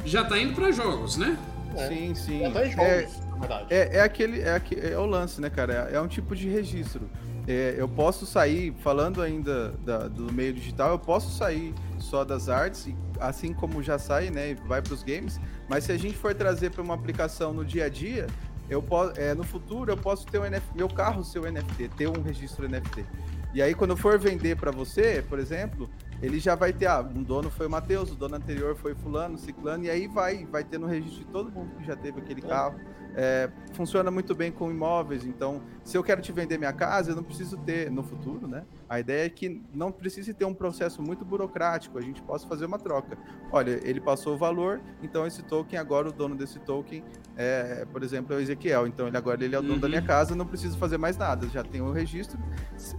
[0.05, 1.37] já está indo para jogos, né?
[1.75, 1.87] É.
[1.87, 2.39] Sim, sim.
[2.39, 2.87] Já tá em jogos.
[2.87, 3.26] É
[3.69, 4.41] é, é aquele.
[4.41, 5.89] É, é o lance, né, cara?
[5.91, 7.09] É, é um tipo de registro.
[7.47, 12.49] É, eu posso sair, falando ainda da, do meio digital, eu posso sair só das
[12.49, 15.39] artes, assim como já sai, né, vai para os games.
[15.69, 18.27] Mas se a gente for trazer para uma aplicação no dia a dia,
[18.69, 21.89] eu posso, é, no futuro eu posso ter um NFT, meu carro ser um NFT,
[21.95, 23.05] ter um registro NFT.
[23.53, 25.89] E aí quando eu for vender para você, por exemplo,
[26.21, 29.37] ele já vai ter, ah, um dono foi o Matheus, o dono anterior foi fulano,
[29.37, 32.41] ciclano, e aí vai, vai ter no registro de todo mundo que já teve aquele
[32.41, 32.77] carro.
[33.19, 37.15] É, funciona muito bem com imóveis, então se eu quero te vender minha casa, eu
[37.15, 38.63] não preciso ter no futuro, né?
[38.87, 42.65] A ideia é que não precise ter um processo muito burocrático, a gente possa fazer
[42.65, 43.17] uma troca.
[43.51, 47.03] Olha, ele passou o valor, então esse token, agora o dono desse token,
[47.35, 49.79] é, por exemplo, é o Ezequiel, então ele agora ele é o dono uhum.
[49.79, 50.05] da minha uhum.
[50.05, 52.37] casa, não preciso fazer mais nada, já tem o registro,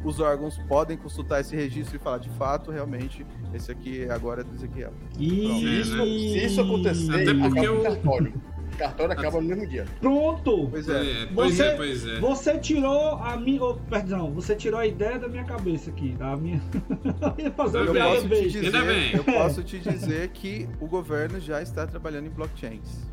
[0.05, 4.45] os órgãos podem consultar esse registro e falar de fato, realmente, esse aqui agora é
[4.45, 4.93] do Ezequiel.
[5.17, 5.81] E...
[5.81, 9.85] Isso, se isso acontecer, Até porque cartório cartório acaba no mesmo dia.
[10.01, 10.69] Pronto!
[10.71, 12.21] Pois é, pois você, é, pois é.
[12.21, 13.62] Você tirou a minha.
[13.62, 16.12] Oh, perdão, você tirou a ideia da minha cabeça aqui.
[16.12, 16.62] Da minha.
[17.37, 21.61] eu ia fazer eu, posso te dizer, eu posso te dizer que o governo já
[21.61, 23.07] está trabalhando em blockchains.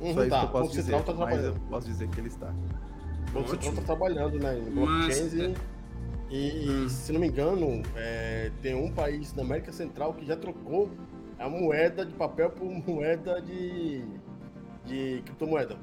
[0.00, 0.40] Uhum, Só isso tá.
[0.40, 1.02] que eu posso dizer.
[1.02, 2.52] Tá mas eu posso dizer que ele está.
[3.28, 5.56] O Banco Central está trabalhando né, em blockchains mas...
[6.30, 6.88] e, e, hum.
[6.88, 10.90] se não me engano, é, tem um país da América Central que já trocou
[11.38, 14.04] a moeda de papel por moeda de
[14.84, 15.76] de criptomoeda.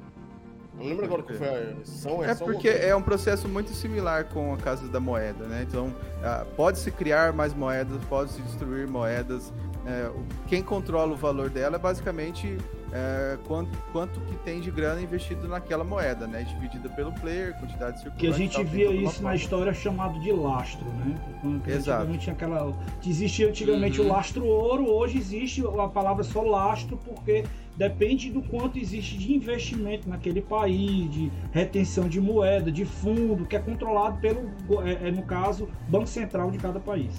[0.74, 2.24] Não lembro agora qual foi a são.
[2.24, 5.66] É, é porque é um processo muito similar com a Casa da Moeda, né?
[5.68, 9.50] Então, uh, pode-se criar mais moedas, pode-se destruir moedas.
[9.50, 12.56] Uh, quem controla o valor dela é basicamente
[12.92, 16.42] é, quanto, quanto que tem de grana investido naquela moeda, né?
[16.42, 18.20] Dividida pelo player, quantidade de circulante.
[18.20, 21.18] Que a gente tal, via isso na história chamado de lastro, né?
[21.40, 22.02] Quando, Exato.
[22.02, 22.74] Antigamente aquela.
[23.04, 24.06] Existia antigamente uhum.
[24.06, 27.44] o lastro ouro, hoje existe a palavra só lastro, porque
[27.76, 33.56] depende do quanto existe de investimento naquele país, de retenção de moeda, de fundo, que
[33.56, 34.50] é controlado pelo,
[34.82, 37.14] é, é no caso, Banco Central de cada país.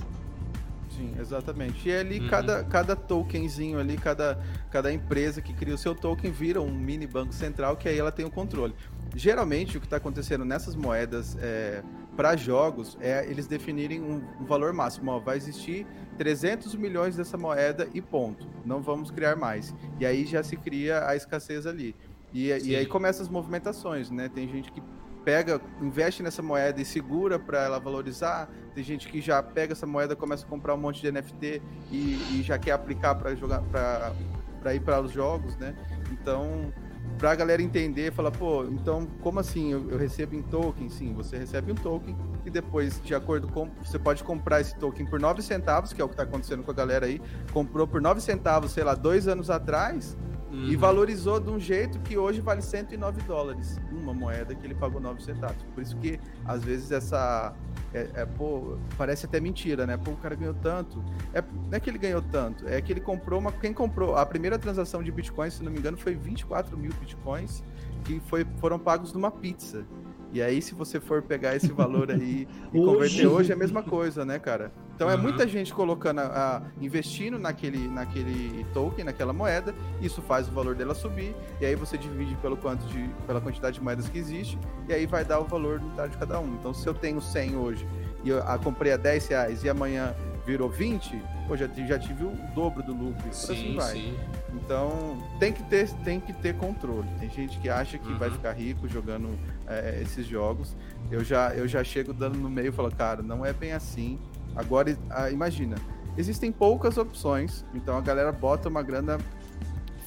[0.96, 1.90] Sim, exatamente.
[1.90, 2.28] E ali uhum.
[2.28, 4.40] cada, cada tokenzinho ali, cada,
[4.70, 8.12] cada empresa que cria o seu token vira um mini banco central que aí ela
[8.12, 8.76] tem o controle.
[9.16, 11.84] Geralmente o que está acontecendo nessas moedas é,
[12.16, 15.12] para jogos é eles definirem um, um valor máximo.
[15.12, 15.86] Ó, vai existir
[16.18, 18.48] 300 milhões dessa moeda e ponto.
[18.66, 19.74] Não vamos criar mais.
[20.00, 21.96] E aí já se cria a escassez ali.
[22.34, 24.28] E, e aí começam as movimentações, né?
[24.28, 24.82] Tem gente que
[25.24, 28.50] pega, investe nessa moeda e segura para ela valorizar.
[28.74, 32.40] Tem gente que já pega essa moeda, começa a comprar um monte de NFT e,
[32.40, 35.76] e já quer aplicar para jogar para ir para os jogos, né?
[36.12, 36.74] Então,
[37.18, 40.90] para a galera entender, falar, pô, então como assim eu, eu, recebo em token?
[40.90, 45.06] Sim, você recebe um token e depois, de acordo com, você pode comprar esse token
[45.06, 47.22] por 9 centavos, que é o que está acontecendo com a galera aí,
[47.52, 50.18] comprou por 9 centavos, sei lá, dois anos atrás
[50.54, 50.68] Uhum.
[50.68, 53.80] E valorizou de um jeito que hoje vale 109 dólares.
[53.92, 55.58] Uma moeda que ele pagou 9 centavos.
[55.74, 57.56] Por isso que, às vezes, essa.
[57.92, 59.98] É, é, pô, parece até mentira, né?
[59.98, 61.04] Pô, o cara ganhou tanto.
[61.34, 63.52] É, não é que ele ganhou tanto, é que ele comprou uma.
[63.52, 64.16] Quem comprou?
[64.16, 67.64] A primeira transação de Bitcoin, se não me engano, foi 24 mil Bitcoins
[68.04, 69.86] que foi, foram pagos numa pizza.
[70.32, 72.86] E aí, se você for pegar esse valor aí e hoje...
[72.86, 74.72] converter hoje, é a mesma coisa, né, cara?
[75.04, 75.20] Então uhum.
[75.20, 76.24] é muita gente colocando, a,
[76.58, 81.76] a, investindo naquele, naquele token, naquela moeda, isso faz o valor dela subir, e aí
[81.76, 85.42] você divide pelo quanto de, pela quantidade de moedas que existe, e aí vai dar
[85.42, 86.56] o valor unitário de cada um.
[86.56, 87.86] Então, se eu tenho 100 hoje
[88.24, 92.24] e eu a, comprei a 10 reais e amanhã virou 20, pô, já, já tive
[92.24, 93.24] o dobro do lucro.
[93.34, 93.94] Sim, assim vai.
[93.94, 94.18] Sim.
[94.54, 97.08] Então, tem que ter, tem que ter controle.
[97.20, 98.18] Tem gente que acha que uhum.
[98.18, 99.38] vai ficar rico jogando
[99.68, 100.76] é, esses jogos.
[101.12, 104.18] Eu já, eu já chego dando no meio e falo, cara, não é bem assim.
[104.56, 105.76] Agora, ah, imagina,
[106.18, 109.18] existem poucas opções, então a galera bota uma grana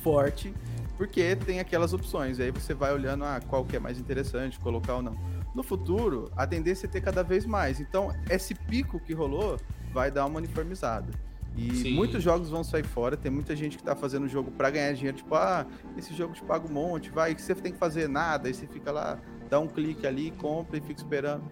[0.03, 0.55] forte
[0.97, 2.39] porque tem aquelas opções.
[2.39, 5.17] E aí você vai olhando ah, qual que é mais interessante, colocar ou não.
[5.55, 7.81] No futuro, a tendência é ter cada vez mais.
[7.81, 9.59] Então, esse pico que rolou
[9.93, 11.11] vai dar uma uniformizada.
[11.57, 11.95] E Sim.
[11.95, 15.17] muitos jogos vão sair fora, tem muita gente que tá fazendo jogo para ganhar dinheiro,
[15.17, 18.47] tipo, ah, esse jogo te paga um monte, vai, que você tem que fazer nada,
[18.47, 21.45] aí você fica lá, dá um clique ali, compra e fica esperando.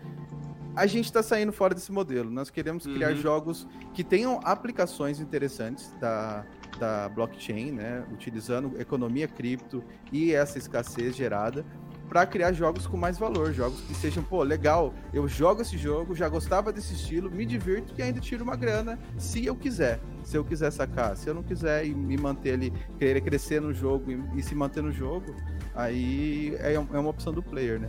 [0.76, 2.30] A gente está saindo fora desse modelo.
[2.30, 3.16] Nós queremos criar uhum.
[3.16, 6.44] jogos que tenham aplicações interessantes da,
[6.78, 8.04] da blockchain, né?
[8.12, 11.64] Utilizando economia cripto e essa escassez gerada
[12.08, 16.14] para criar jogos com mais valor, jogos que sejam, pô, legal, eu jogo esse jogo,
[16.14, 20.36] já gostava desse estilo, me divirto e ainda tiro uma grana se eu quiser, se
[20.36, 21.16] eu quiser sacar.
[21.16, 24.54] Se eu não quiser e me manter ali, querer crescer no jogo e, e se
[24.54, 25.34] manter no jogo,
[25.74, 27.88] aí é, é uma opção do player, né?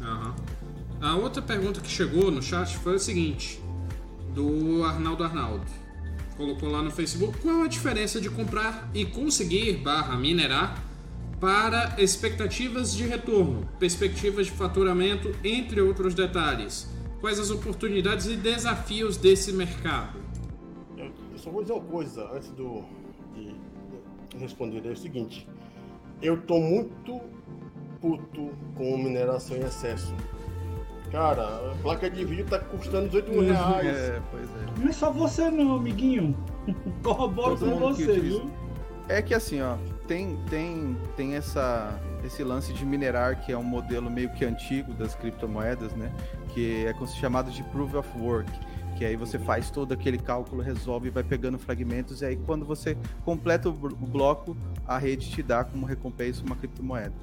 [0.00, 0.34] Uhum.
[1.00, 3.60] A outra pergunta que chegou no chat foi o seguinte,
[4.34, 5.66] do Arnaldo Arnaldo.
[6.36, 10.82] Colocou lá no Facebook qual a diferença de comprar e conseguir barra minerar
[11.40, 16.88] para expectativas de retorno, perspectivas de faturamento, entre outros detalhes.
[17.20, 20.18] Quais as oportunidades e desafios desse mercado?
[21.38, 22.82] eu só vou dizer uma coisa antes do,
[23.34, 23.54] de,
[24.30, 24.84] de responder.
[24.84, 25.48] É o seguinte:
[26.20, 27.20] eu tô muito
[28.00, 30.12] puto com mineração em excesso.
[31.10, 33.86] Cara, a placa de vídeo tá custando 18 mil reais.
[33.86, 34.80] É, pois é.
[34.80, 36.36] Não é só você não, amiguinho.
[37.02, 38.50] Corroboro Todo com você, viu?
[39.08, 43.62] É que assim, ó, tem, tem, tem essa, esse lance de minerar, que é um
[43.62, 46.12] modelo meio que antigo das criptomoedas, né?
[46.50, 48.52] Que é chamado de Proof of Work.
[48.98, 52.98] Que aí você faz todo aquele cálculo, resolve, vai pegando fragmentos, e aí quando você
[53.24, 57.14] completa o bloco, a rede te dá como recompensa uma criptomoeda.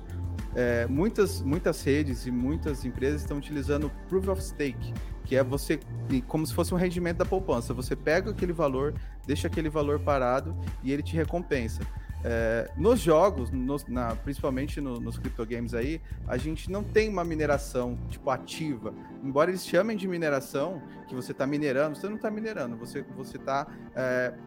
[0.55, 4.93] É, muitas, muitas redes e muitas empresas estão utilizando Proof of Stake,
[5.25, 5.79] que é você,
[6.27, 7.73] como se fosse um rendimento da poupança.
[7.73, 8.93] Você pega aquele valor,
[9.27, 11.81] deixa aquele valor parado e ele te recompensa.
[12.27, 17.23] É, nos jogos, nos- na- principalmente no- nos criptogames aí, a gente não tem uma
[17.23, 18.91] mineração tipo ativa.
[19.23, 23.37] Embora eles chamem de mineração, que você está minerando, você não está minerando, você você
[23.37, 23.67] está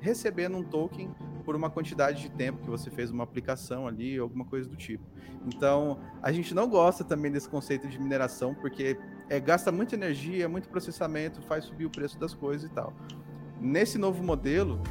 [0.00, 1.08] recebendo um token
[1.44, 5.04] por uma quantidade de tempo que você fez uma aplicação ali, alguma coisa do tipo.
[5.46, 8.98] Então, a gente não gosta também desse conceito de mineração, porque
[9.30, 12.92] é, gasta muita energia, muito processamento, faz subir o preço das coisas e tal.
[13.60, 14.82] Nesse novo modelo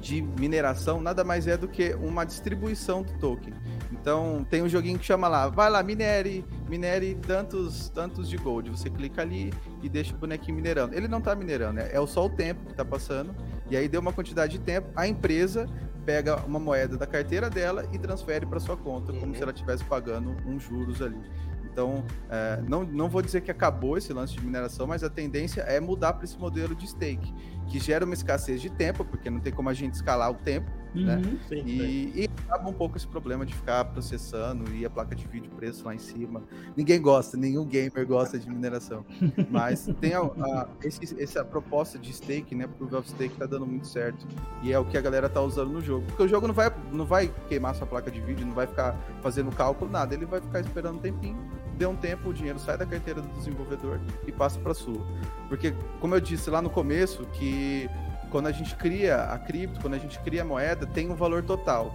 [0.00, 3.52] de mineração, nada mais é do que uma distribuição do token.
[3.92, 8.70] Então, tem um joguinho que chama lá, vai lá, minere, minere tantos, tantos de gold.
[8.70, 10.94] Você clica ali e deixa o bonequinho minerando.
[10.94, 13.34] Ele não tá minerando, é, é só o tempo que tá passando.
[13.70, 15.66] E aí deu uma quantidade de tempo, a empresa
[16.04, 19.34] pega uma moeda da carteira dela e transfere para sua conta, como Uhum.
[19.34, 21.16] se ela estivesse pagando uns juros ali.
[21.64, 25.60] Então, é, não, não vou dizer que acabou esse lance de mineração, mas a tendência
[25.62, 27.34] é mudar para esse modelo de stake,
[27.68, 30.70] que gera uma escassez de tempo, porque não tem como a gente escalar o tempo,
[30.94, 31.16] né?
[31.16, 31.22] Uhum.
[31.48, 31.64] Sim, sim.
[31.66, 35.50] E, e acaba um pouco esse problema de ficar processando e a placa de vídeo
[35.54, 36.42] preço lá em cima.
[36.76, 39.04] Ninguém gosta, nenhum gamer gosta de mineração.
[39.50, 42.66] Mas tem a, a- esse- essa proposta de stake, né?
[42.66, 44.26] Proof of Stake tá dando muito certo.
[44.62, 46.06] E é o que a galera tá usando no jogo.
[46.06, 48.96] Porque o jogo não vai, não vai queimar sua placa de vídeo, não vai ficar
[49.22, 50.14] fazendo cálculo, nada.
[50.14, 51.36] Ele vai ficar esperando um tempinho.
[51.76, 55.04] Deu um tempo, o dinheiro sai da carteira do desenvolvedor e passa para sua.
[55.48, 57.88] Porque, como eu disse lá no começo, que
[58.30, 61.42] quando a gente cria a cripto, quando a gente cria a moeda, tem um valor
[61.42, 61.92] total.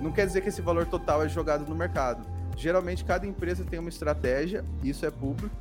[0.00, 2.24] Não quer dizer que esse valor total é jogado no mercado.
[2.56, 5.54] Geralmente, cada empresa tem uma estratégia, isso é público,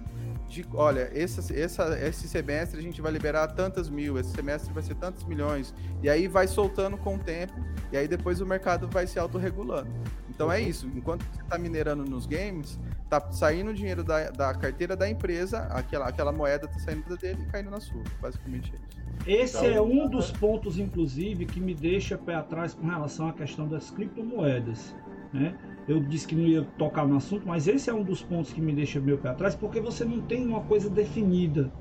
[0.54, 4.84] de, olha, esse, essa, esse semestre a gente vai liberar tantas mil, esse semestre vai
[4.84, 7.54] ser tantos milhões, e aí vai soltando com o tempo,
[7.92, 9.90] e aí depois o mercado vai se autorregulando.
[10.30, 14.54] Então é isso, enquanto você está minerando nos games, tá saindo o dinheiro da, da
[14.54, 18.72] carteira da empresa, aquela, aquela moeda tá saindo da dele e caindo na sua, basicamente
[18.74, 19.04] é isso.
[19.26, 23.34] Esse Então, é um dos pontos, inclusive, que me deixa pé atrás com relação à
[23.34, 24.94] questão das criptomoedas.
[25.34, 25.56] Né?
[25.88, 28.62] Eu disse que não ia tocar no assunto, mas esse é um dos pontos que
[28.62, 31.72] me deixa meio pé atrás, porque você não tem uma coisa definida.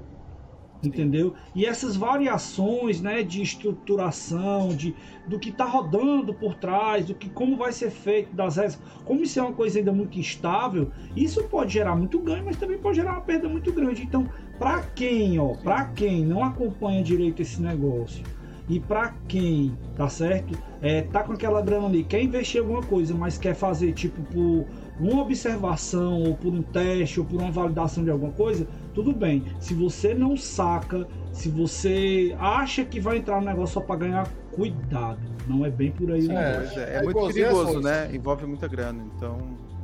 [0.82, 1.34] Entendeu?
[1.54, 4.96] E essas variações né, de estruturação, de,
[5.28, 9.22] do que está rodando por trás, do que como vai ser feito, das regras, como
[9.22, 12.96] isso é uma coisa ainda muito instável, isso pode gerar muito ganho, mas também pode
[12.96, 14.02] gerar uma perda muito grande.
[14.02, 18.24] Então, para quem, ó, para quem não acompanha direito esse negócio
[18.68, 20.56] e para quem, tá certo?
[20.80, 24.22] É, tá com aquela grana ali, quer investir em alguma coisa, mas quer fazer tipo
[24.22, 24.66] por
[25.00, 29.44] uma observação ou por um teste ou por uma validação de alguma coisa, tudo bem.
[29.58, 34.28] Se você não saca, se você acha que vai entrar no negócio só para ganhar,
[34.52, 35.20] cuidado.
[35.48, 38.14] Não é bem por aí o É, é, é é muito perigoso, né?
[38.14, 39.38] Envolve muita grana, então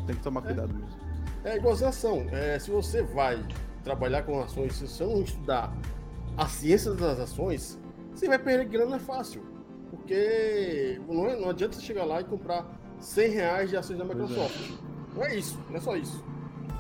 [0.07, 0.88] tem que tomar cuidado mesmo.
[1.45, 2.27] É igualzinho ação.
[2.31, 3.43] É, se você vai
[3.83, 5.75] trabalhar com ações, se você não estudar
[6.37, 7.79] a ciência das ações,
[8.18, 9.42] você vai perder grana fácil.
[9.90, 12.66] Porque não, é- não adianta você chegar lá e comprar
[12.98, 14.09] 100 reais de ações da é.
[14.09, 14.72] Microsoft.
[15.14, 16.24] Não é isso, não é só isso.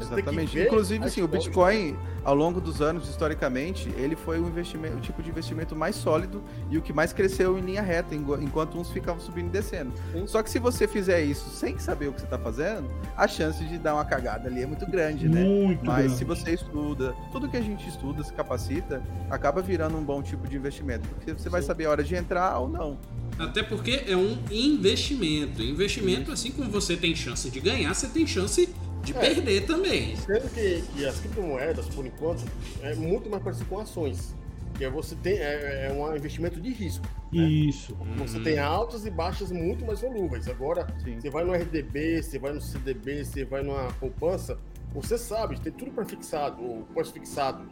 [0.00, 0.54] Exatamente.
[0.54, 1.28] ver Inclusive, assim, o.
[1.28, 5.96] Bitcoin, ao longo dos anos, historicamente, ele foi o, investimento, o tipo de investimento mais
[5.96, 9.50] sólido e o que mais cresceu em linha reta, enqu- enquanto uns ficavam subindo e
[9.50, 9.92] descendo.
[10.12, 10.26] Sim.
[10.26, 13.64] Só que se você fizer isso sem saber o que você está fazendo, a chance
[13.64, 15.42] de dar uma cagada ali é muito grande, né?
[15.44, 16.18] Muito Mas grande.
[16.18, 20.46] se você estuda, tudo que a gente estuda, se capacita, acaba virando um bom tipo
[20.48, 21.08] de investimento.
[21.08, 21.66] Porque você vai Sim.
[21.68, 22.98] saber a hora de entrar ou não.
[23.38, 25.62] Até porque é um investimento.
[25.62, 28.72] Investimento, assim como você tem chance de ganhar, você tem chance de
[29.16, 29.20] É.
[29.20, 30.16] perder também.
[30.16, 32.44] Sendo que, que as criptomoedas, por enquanto,
[32.82, 34.34] é muito mais parecido com ações.
[34.76, 37.04] Que é você tem é, é um investimento de risco.
[37.32, 37.96] Isso.
[38.18, 38.44] Você Uhum.
[38.44, 40.46] tem altas e baixas muito mais volúveis.
[40.48, 41.20] Agora, Sim.
[41.20, 44.56] você vai no RDB, você vai no CDB, você vai numa poupança,
[44.94, 47.68] você sabe, tem tudo pré-fixado ou pós-fixado.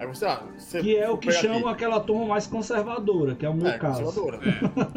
[0.00, 1.68] Aí você, ah, você Que é o que chama aqui.
[1.68, 4.02] aquela turma mais conservadora, que é o meu É, caso.
[4.02, 4.40] conservadora.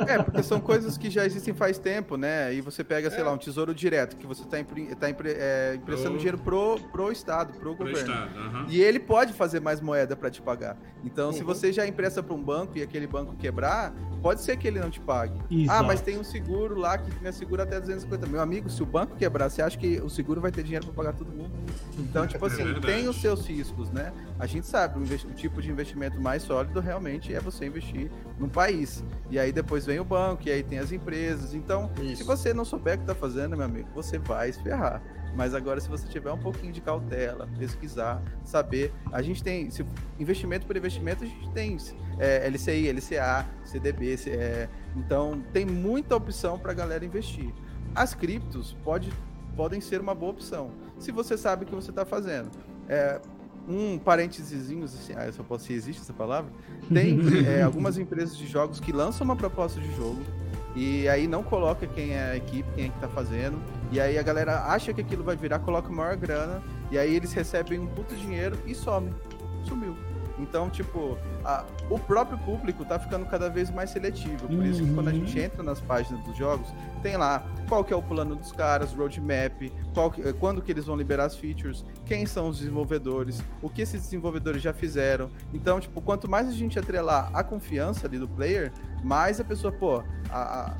[0.07, 0.13] É.
[0.15, 2.53] É, porque são coisas que já existem faz tempo, né?
[2.53, 3.23] E você pega, sei É.
[3.23, 6.79] lá, um tesouro direto, que você tá, impri- tá impre- é, emprestando Pro- dinheiro pro,
[6.91, 7.99] pro Estado, pro Pro governo.
[8.13, 8.39] Estado.
[8.39, 8.65] aham.
[8.69, 10.77] E ele pode fazer mais moeda para te pagar.
[11.03, 11.47] Então, se Uhum.
[11.47, 14.89] você já empresta para um banco e aquele banco quebrar, pode ser que ele não
[14.89, 15.37] te pague.
[15.37, 15.83] Ah, Exato.
[15.83, 18.25] mas tem um seguro lá que me assegura até 250.
[18.25, 20.93] Meu amigo, se o banco quebrar, você acha que o seguro vai ter dinheiro para
[20.95, 21.51] pagar todo mundo?
[21.99, 22.85] Então, tipo assim, verdade.
[22.87, 24.13] tem os seus riscos, né?
[24.39, 28.49] A gente sabe, o, o tipo de investimento mais sólido realmente é você investir no
[28.49, 29.03] país.
[29.29, 31.53] E aí depois vem o banco, e aí tem as empresas.
[31.53, 32.25] Então, se Isso.
[32.25, 35.01] você não souber o que tá fazendo, meu amigo, você vai se ferrar.
[35.35, 38.93] Mas agora, se você tiver um pouquinho de cautela, pesquisar, saber.
[39.11, 39.69] A gente tem.
[39.71, 39.83] Se,
[40.19, 41.75] investimento por investimento, a gente tem
[42.19, 44.15] é, LCI, LCA, CDB.
[44.27, 47.51] É, então, tem muita opção para a galera investir.
[47.95, 49.11] As criptos pode,
[49.55, 52.51] podem ser uma boa opção, se você sabe o que você está fazendo.
[52.87, 53.19] É,
[53.67, 56.51] um parênteses, assim, ah, eu só posso se existe essa palavra.
[56.91, 60.21] Tem é, algumas empresas de jogos que lançam uma proposta de jogo
[60.75, 63.59] e aí não coloca quem é a equipe, quem é que tá fazendo.
[63.91, 66.61] E aí a galera acha que aquilo vai virar, coloca maior grana.
[66.91, 69.11] E aí eles recebem um puto dinheiro e some.
[69.63, 69.95] Sumiu.
[70.39, 74.47] Então, tipo, a- o próprio público tá ficando cada vez mais seletivo.
[74.47, 75.19] Por isso que quando a Uhum.
[75.25, 76.67] gente entra nas páginas dos jogos,
[77.03, 80.85] tem lá qual que é o plano dos caras, roadmap, qual que- quando que eles
[80.85, 85.29] vão liberar as features, quem são os desenvolvedores, o que esses desenvolvedores já fizeram.
[85.53, 88.71] Então, tipo, quanto mais a gente atrelar a confiança ali do player,
[89.03, 90.73] mais a pessoa, pô, a, a-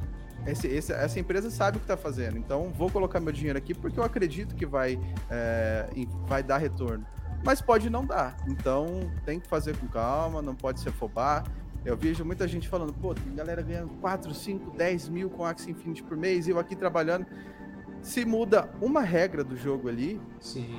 [0.47, 2.37] esse- esse- essa empresa sabe o que tá fazendo.
[2.37, 4.99] Então, vou colocar meu dinheiro aqui porque eu acredito que vai,
[5.29, 5.87] é,
[6.27, 7.05] vai dar retorno.
[7.43, 8.35] Mas pode não dar.
[8.47, 11.43] Então, tem que fazer com calma, não pode se afobar.
[11.85, 15.71] Eu vejo muita gente falando, pô, tem galera ganhando 4, 5, 10 mil com Axie
[15.71, 17.25] Infinity por mês, e eu aqui trabalhando.
[18.01, 20.19] Se muda uma regra do jogo ali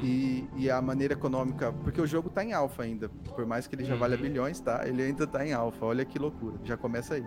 [0.03, 3.75] e, e a maneira econômica, porque o jogo tá em alfa ainda, por mais que
[3.75, 4.23] ele já valha Uhum.
[4.23, 4.83] bilhões, tá?
[4.87, 7.25] Ele ainda tá em alfa, olha que loucura, já começa aí.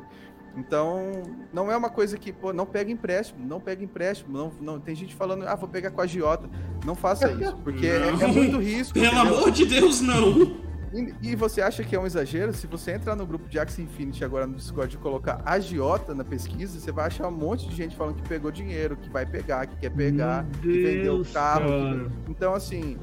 [0.58, 1.12] Então,
[1.54, 4.96] não é uma coisa que, pô, não pega empréstimo, não pega empréstimo, não, não tem
[4.96, 6.50] gente falando, ah, vou pegar com a agiota.
[6.84, 8.94] Não faça isso, porque é, é muito risco.
[8.94, 9.38] Pelo entendeu?
[9.38, 10.68] amor de Deus, não!
[10.94, 12.54] E, e você acha que é um exagero?
[12.54, 16.24] Se você entrar no grupo de Axie Infinity agora no Discord e colocar agiota na
[16.24, 19.68] pesquisa, você vai achar um monte de gente falando que pegou dinheiro, que vai pegar,
[19.68, 21.70] que quer pegar, Meu que vendeu o carro.
[21.70, 22.32] que-.
[22.32, 22.98] Então, assim,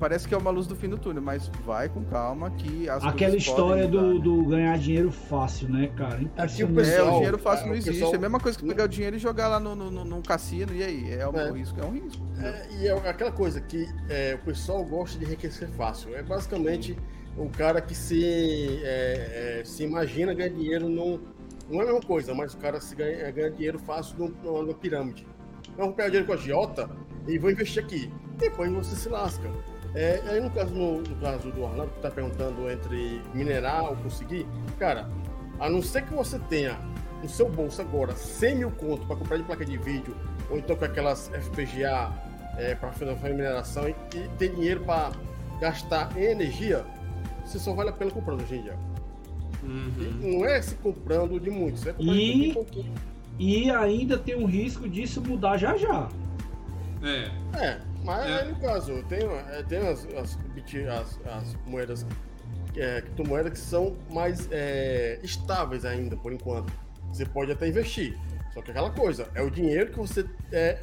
[0.00, 3.04] parece que é uma luz do fim do túnel, mas vai com calma que as
[3.04, 4.24] Aquela história do, mudar.
[4.24, 6.16] do ganhar dinheiro fácil, né, cara?
[6.38, 6.78] Aqui o Impressionante.
[6.80, 7.92] É, pessoal- o dinheiro fácil é, não o existe.
[7.92, 10.04] pessoal- É a mesma coisa que pegar o dinheiro e jogar lá no, no, no-
[10.04, 11.12] num cassino, e aí?
[11.12, 11.52] É um É.
[11.52, 12.22] risco, é um risco.
[12.40, 16.16] É, e é aquela coisa que é, o pessoal gosta de enriquecer fácil.
[16.16, 16.96] É basicamente
[17.36, 21.20] o cara que se, é, é, se imagina ganhar dinheiro num.
[21.68, 24.34] Não é a mesma coisa, mas o cara se ganha, é, ganha dinheiro fácil num-
[24.42, 25.24] numa, numa pirâmide.
[25.72, 26.90] Então, eu vou pegar dinheiro com a Giota
[27.28, 28.10] e vou investir aqui.
[28.38, 29.48] Depois você se lasca.
[29.94, 33.96] É, aí no caso, no, no caso do Orlando, que tá perguntando entre minerar ou
[33.96, 34.46] conseguir,
[34.78, 35.08] cara,
[35.58, 36.78] a não ser que você tenha
[37.22, 40.16] no seu bolso agora 100 mil conto para comprar de placa de vídeo,
[40.48, 42.12] ou então com aquelas FPGA
[42.56, 45.10] é, para fazer mineração e, e ter dinheiro para
[45.60, 46.84] gastar em energia,
[47.44, 48.76] você só vale a pena comprando hoje em dia.
[49.62, 50.38] Uhum.
[50.38, 52.94] Não é se comprando de muito, você é comprando E- de pouquinho.
[53.38, 56.08] E ainda tem um risco disso mudar já já.
[57.02, 57.58] É.
[57.58, 58.40] É, mas É.
[58.42, 60.38] aí no caso, tem, é, tem as, as,
[60.88, 62.06] as- as moedas,
[62.76, 66.72] é, criptomoedas que são mais é, estáveis ainda, por enquanto.
[67.12, 68.16] Você pode até investir.
[68.54, 70.80] Só que aquela coisa, é o dinheiro que você é,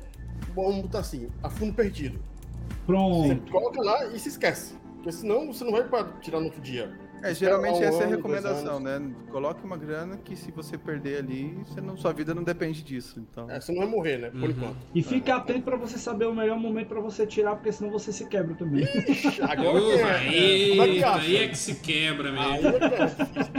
[0.56, 2.20] vamos botar assim, a fundo perdido.
[2.20, 3.52] Você Pronto.
[3.52, 4.76] coloca lá e se esquece.
[4.96, 5.84] Porque senão você não vai
[6.22, 6.94] tirar no outro dia.
[7.24, 9.02] É, geralmente essa é a recomendação, né?
[9.32, 13.20] Coloque uma grana que se você perder ali, você não, sua vida não depende disso.
[13.20, 14.30] Então, É, você não vai morrer, né?
[14.30, 14.50] Por Uhum.
[14.52, 14.78] enquanto.
[14.94, 18.12] E fique atento pra você saber o melhor momento pra você tirar, porque senão você
[18.14, 18.84] se quebra também.
[18.84, 22.64] Ixi, Agora que Ufa, é, é, como é que aí é que se quebra Aí
[22.64, 22.78] mesmo.
[22.78, 23.54] é que é difícil.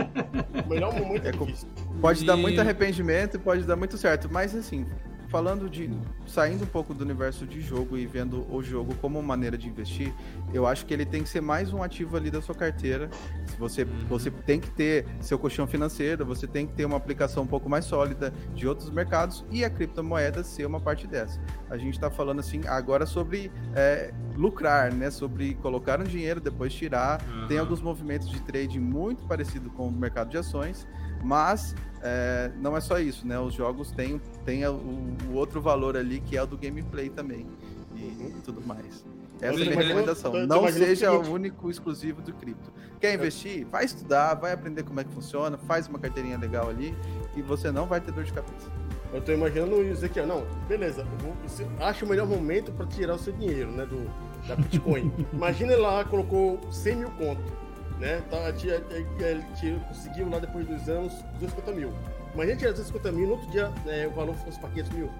[0.64, 1.68] O melhor momento é É difícil.
[2.00, 4.86] Pode dar E- muito arrependimento e pode dar muito certo, mas assim,
[5.28, 5.90] falando de
[6.26, 10.12] saindo um pouco do universo de jogo e vendo o jogo como maneira de investir,
[10.52, 13.10] eu acho que ele tem que ser mais um ativo ali da sua carteira.
[13.46, 17.42] Se você você tem que ter seu colchão financeiro, você tem que ter uma aplicação
[17.42, 21.40] um pouco mais sólida de outros mercados e a criptomoeda ser uma parte dessa.
[21.70, 25.10] A gente está falando assim agora sobre é, lucrar, né?
[25.10, 27.18] Sobre colocar um dinheiro depois tirar.
[27.48, 27.66] Tem Aham.
[27.66, 30.86] alguns movimentos de trade muito parecido com o mercado de ações,
[31.22, 33.38] mas é, não é só isso, né?
[33.38, 34.72] Os jogos têm, têm o,
[35.30, 37.46] o outro valor ali que é o do gameplay também
[37.96, 38.40] e, Uhum.
[38.44, 39.04] tudo mais.
[39.40, 40.32] Essa é a minha recomendação.
[40.46, 42.72] Não seja o único exclusivo do cripto.
[43.00, 43.64] Quer investir?
[43.66, 46.94] Vai estudar, vai aprender como é que funciona, faz uma carteirinha legal ali
[47.36, 48.68] e você não vai ter dor de cabeça.
[49.12, 53.14] Eu tô imaginando o Ezequiel, não, beleza, vou, você acha o melhor momento para tirar
[53.14, 54.04] o seu dinheiro, né, do,
[54.46, 55.10] da Bitcoin.
[55.32, 57.40] Imagina lá, colocou 100 mil conto.
[57.99, 58.22] Né?
[58.30, 58.74] Tá, tinha,
[59.20, 61.92] ele tinha, conseguiu lá depois dos anos 250 mil.
[62.34, 64.92] Mas a gente tinha 250 mil, no outro dia né, o valor fosse para 500
[64.92, 65.11] mil.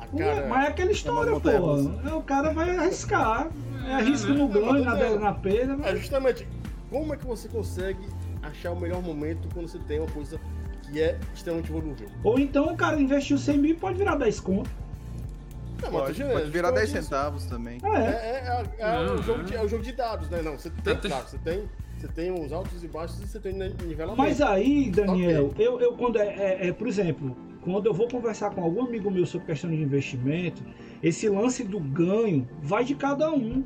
[0.00, 1.48] A Cara, mas é aquela história, pô.
[1.48, 3.48] É, o cara vai arriscar.
[3.86, 5.88] É arrisca no ganho, na, é, na perda.
[5.88, 6.46] É justamente.
[6.90, 8.06] Como é que você consegue
[8.42, 10.38] achar o melhor momento quando você tem uma coisa
[10.82, 12.06] que é extremamente volúvel?
[12.22, 14.70] Ou então o cara investiu 100 mil e pode virar 10 conto.
[15.82, 17.78] Não, pode, pode virar 10 centavos também.
[17.82, 20.40] É, é, é, é, o jogo de, é o jogo de dados, né?
[20.42, 21.68] Não, você tem, claro, você tem
[22.02, 24.16] você tem uns altos e baixos e você tem nivelamento.
[24.16, 25.64] Mas aí, Daniel, okay.
[25.64, 29.08] eu, eu quando é, é, é, por exemplo, quando eu vou conversar com algum amigo
[29.08, 30.64] meu sobre questão de investimento,
[31.00, 33.62] esse lance do ganho vai de cada um.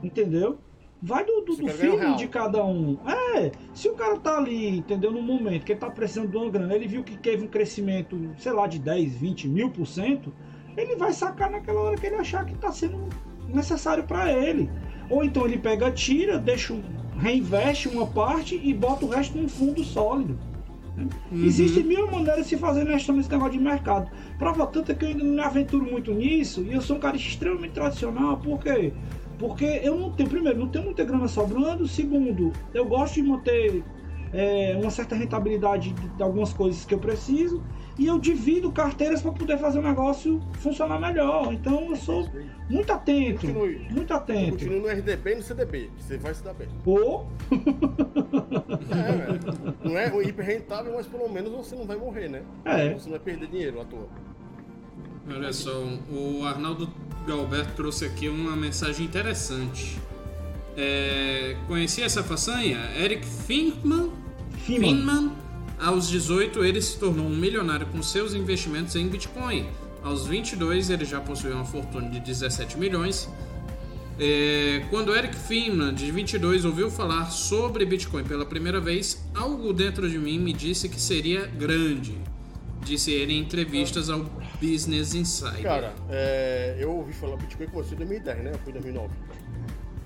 [0.00, 0.60] Entendeu?
[1.02, 2.98] Vai do, do, do feeling de cada um.
[3.04, 5.10] É, se o cara tá ali, entendeu?
[5.10, 8.16] No momento que ele tá precisando de uma grana, ele viu que teve um crescimento,
[8.38, 10.32] sei lá, de 10, 20 mil por cento,
[10.76, 13.08] ele vai sacar naquela hora que ele achar que tá sendo
[13.48, 14.70] necessário para ele.
[15.08, 16.82] Ou então ele pega, tira, deixa um
[17.18, 20.38] reinveste uma parte e bota o resto num fundo sólido.
[20.96, 21.08] Né?
[21.30, 21.44] Uhum.
[21.44, 24.10] Existem mil maneiras de se fazer nesse negócio de mercado.
[24.38, 27.00] Prova tanto é que eu ainda não me aventuro muito nisso e eu sou um
[27.00, 28.92] cara extremamente tradicional, por quê?
[29.38, 33.82] Porque eu não tenho, primeiro, não tenho muita grana sobrando, segundo, eu gosto de manter
[34.32, 37.62] é, uma certa rentabilidade de algumas coisas que eu preciso
[37.98, 41.52] e eu divido carteiras para poder fazer o negócio funcionar melhor.
[41.52, 42.28] Então eu sou
[42.68, 43.40] muito atento.
[43.40, 43.86] Continue.
[43.90, 44.52] Muito atento.
[44.52, 46.68] Continue no RDB e no CDB, você vai se dar bem.
[46.84, 47.28] Ou.
[48.90, 52.42] é, não é hiper rentável, mas pelo menos você não vai morrer, né?
[52.64, 52.94] É.
[52.94, 54.08] Você não vai perder dinheiro à toa.
[55.28, 55.70] Olha só,
[56.10, 56.88] o Arnaldo
[57.26, 59.98] Galberto trouxe aqui uma mensagem interessante.
[60.76, 62.78] É, conhecia essa façanha?
[62.98, 64.10] Eric Finman,
[64.64, 65.32] Finman
[65.80, 69.66] aos 18, ele se tornou um milionário com seus investimentos em Bitcoin.
[70.02, 73.28] Aos 22, ele já possuía uma fortuna de 17 milhões.
[74.18, 80.08] É, quando Eric Finman, de 22, ouviu falar sobre Bitcoin pela primeira vez, algo dentro
[80.08, 82.16] de mim me disse que seria grande.
[82.84, 84.26] Disse ele em entrevistas ao
[84.60, 85.62] Business Insider.
[85.62, 88.52] Cara, é, eu ouvi falar Bitcoin começou em 2010, né?
[88.62, 89.08] Foi 2009.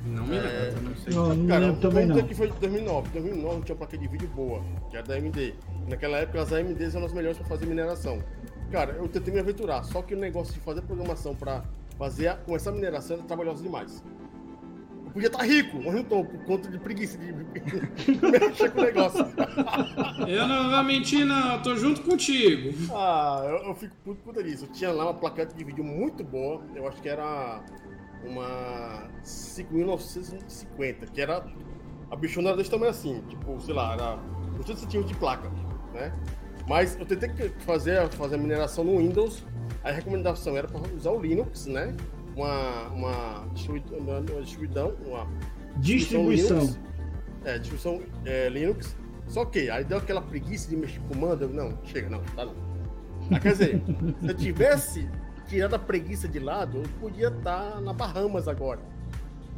[0.08, 1.14] Não me lembro, é, não sei.
[1.14, 2.22] Não, não Cara, lembro também não.
[2.22, 3.10] que foi de 2009.
[3.10, 5.54] 2009 tinha uma placa de vídeo boa, que era da AMD.
[5.88, 8.22] Naquela época as AMDs eram as melhores para fazer mineração.
[8.70, 11.62] Cara, eu tentei me aventurar, só que o negócio de fazer programação para
[11.98, 14.02] fazer começar a mineração era trabalhoso demais.
[15.06, 17.32] Eu podia estar tá rico, mas não tô, por conta de preguiça de
[18.30, 19.26] mexer com o negócio.
[20.28, 22.70] Eu não vou mentir, não, eu tô junto contigo.
[22.92, 24.66] Ah, eu, eu fico puto por isso.
[24.66, 27.62] Eu tinha lá uma plaquete de vídeo muito boa, eu acho que era
[28.24, 31.44] uma 5950, que era.
[32.10, 34.16] A bichona era desse tamanho assim, tipo, sei lá, era.
[34.56, 35.50] Não sei se tinha de placa,
[35.92, 36.12] né?
[36.66, 39.44] Mas eu tentei fazer, fazer a mineração no Windows,
[39.82, 41.94] a recomendação era para usar o Linux, né?
[42.36, 45.26] Uma, uma, distribuição, uma distribuição, uma
[45.78, 46.58] distribuição.
[46.58, 46.78] Linux,
[47.44, 48.96] é, distribuição é, Linux.
[49.26, 52.44] Só que aí deu aquela preguiça de mexer com comando, eu, não, chega, não, tá
[52.44, 52.54] não.
[53.30, 53.82] Ah, quer dizer,
[54.20, 55.08] se eu tivesse
[55.48, 58.80] tirando a preguiça de lado, eu podia estar tá na Bahamas agora.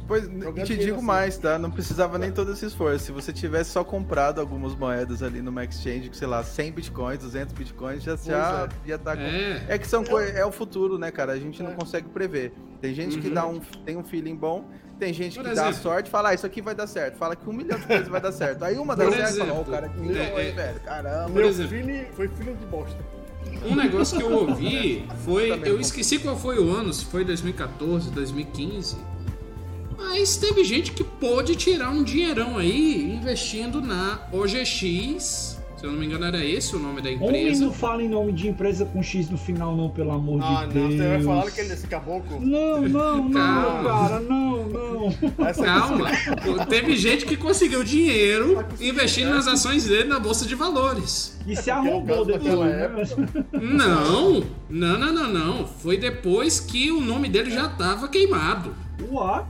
[0.07, 0.27] Pois,
[0.65, 1.05] te digo assim.
[1.05, 1.57] mais, tá?
[1.57, 3.05] Não precisava nem todo esse esforço.
[3.05, 7.53] Se você tivesse só comprado algumas moedas ali no Exchange, sei lá, 100 bitcoins, 200
[7.53, 8.89] bitcoins, já, já é.
[8.89, 9.23] ia estar tá com...
[9.23, 9.65] É.
[9.69, 10.39] é que são é.
[10.39, 11.31] é o futuro, né, cara?
[11.31, 11.75] A gente não é.
[11.75, 12.53] consegue prever.
[12.81, 13.21] Tem gente uhum.
[13.21, 14.65] que dá um, tem um feeling bom,
[14.99, 15.71] tem gente Por que exemplo.
[15.71, 17.15] dá sorte fala, ah, isso aqui vai dar certo.
[17.15, 18.63] Fala que um milhão de coisas vai dar certo.
[18.63, 20.79] Aí uma dá Por certo, exemplo, fala, oh, cara, que milhão é, aí, velho.
[20.81, 21.29] Caramba.
[21.29, 23.20] Meu feeling foi feeling de bosta.
[23.65, 25.51] Um negócio que eu ouvi foi.
[25.65, 28.97] Eu esqueci qual foi o ano, se foi 2014, 2015.
[29.97, 35.97] Mas teve gente que pôde tirar um dinheirão aí investindo na OGX se eu não
[35.97, 37.33] me engano, era esse o nome da empresa.
[37.33, 40.67] Homem não fala em nome de empresa com X no final, não, pelo amor ah,
[40.67, 40.93] de não, Deus.
[40.93, 42.39] Ah, não, você vai falar que ele é esse caboclo?
[42.39, 43.31] Não, não, não,
[43.83, 45.47] cara, não, não.
[45.47, 46.11] Essa Calma.
[46.69, 51.35] Teve gente que conseguiu dinheiro investindo nas ações dele na Bolsa de Valores.
[51.47, 52.87] E se arrombou depois, né?
[53.51, 55.65] Não, não, não, não, não.
[55.65, 58.75] Foi depois que o nome dele já tava queimado.
[59.09, 59.47] What?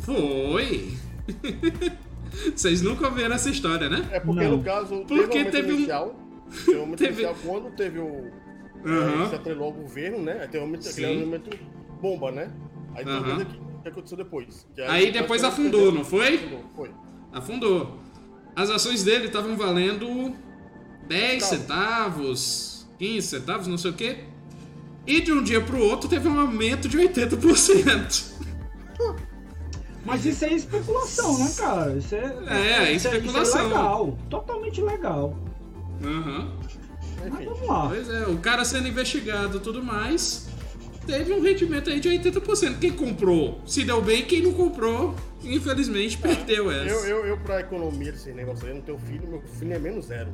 [0.00, 0.92] Foi.
[2.54, 4.08] Vocês nunca ouviram essa história, né?
[4.12, 4.56] É porque não.
[4.58, 6.14] no caso, porque teve um inicial,
[6.64, 7.22] teve um momento teve...
[7.22, 8.44] inicial quando teve o.
[8.84, 9.28] Uhum.
[9.30, 10.40] se atrelou ao governo, né?
[10.42, 11.58] Aí teve um momento, aquele momento
[12.02, 12.52] bomba, né?
[12.94, 13.42] Aí uhum.
[13.42, 14.66] o que aconteceu depois.
[14.76, 16.34] Aí, aí depois afundou, não foi?
[16.34, 16.90] Afundou, foi.
[17.32, 17.98] Afundou.
[18.54, 20.34] As ações dele estavam valendo
[21.08, 24.18] 10 centavos, 15 centavos, não sei o quê.
[25.06, 28.32] E de um dia pro outro teve um aumento de 80%.
[30.04, 31.96] Mas isso é especulação, né, cara?
[31.96, 33.42] Isso é, é, isso é, especulação.
[33.42, 35.36] Isso é legal, totalmente legal.
[36.02, 36.50] Uhum.
[37.30, 37.88] Mas vamos lá.
[37.88, 40.48] Pois é, o cara sendo investigado e tudo mais.
[41.06, 42.78] teve um rendimento aí de 80%.
[42.78, 46.90] Quem comprou se deu bem, quem não comprou, infelizmente, perdeu essa.
[46.90, 49.78] Eu, eu, eu pra economia desse negócio aí, eu não tenho filho, meu filho é
[49.78, 50.30] menos zero.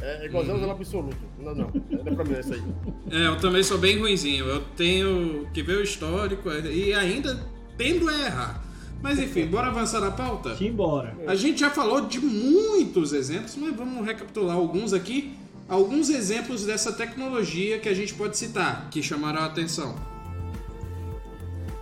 [0.00, 1.16] É igual zero, zero absoluto.
[1.38, 2.62] Não, não, não é pra mim isso aí.
[3.10, 4.46] É, eu também sou bem ruinzinho.
[4.46, 7.38] Eu tenho que ver o histórico e ainda
[7.76, 8.71] tendo a errar.
[9.02, 10.54] Mas enfim, bora avançar na pauta?
[10.56, 11.16] Simbora.
[11.26, 15.36] A gente já falou de muitos exemplos, mas vamos recapitular alguns aqui.
[15.68, 19.96] Alguns exemplos dessa tecnologia que a gente pode citar, que chamaram a atenção.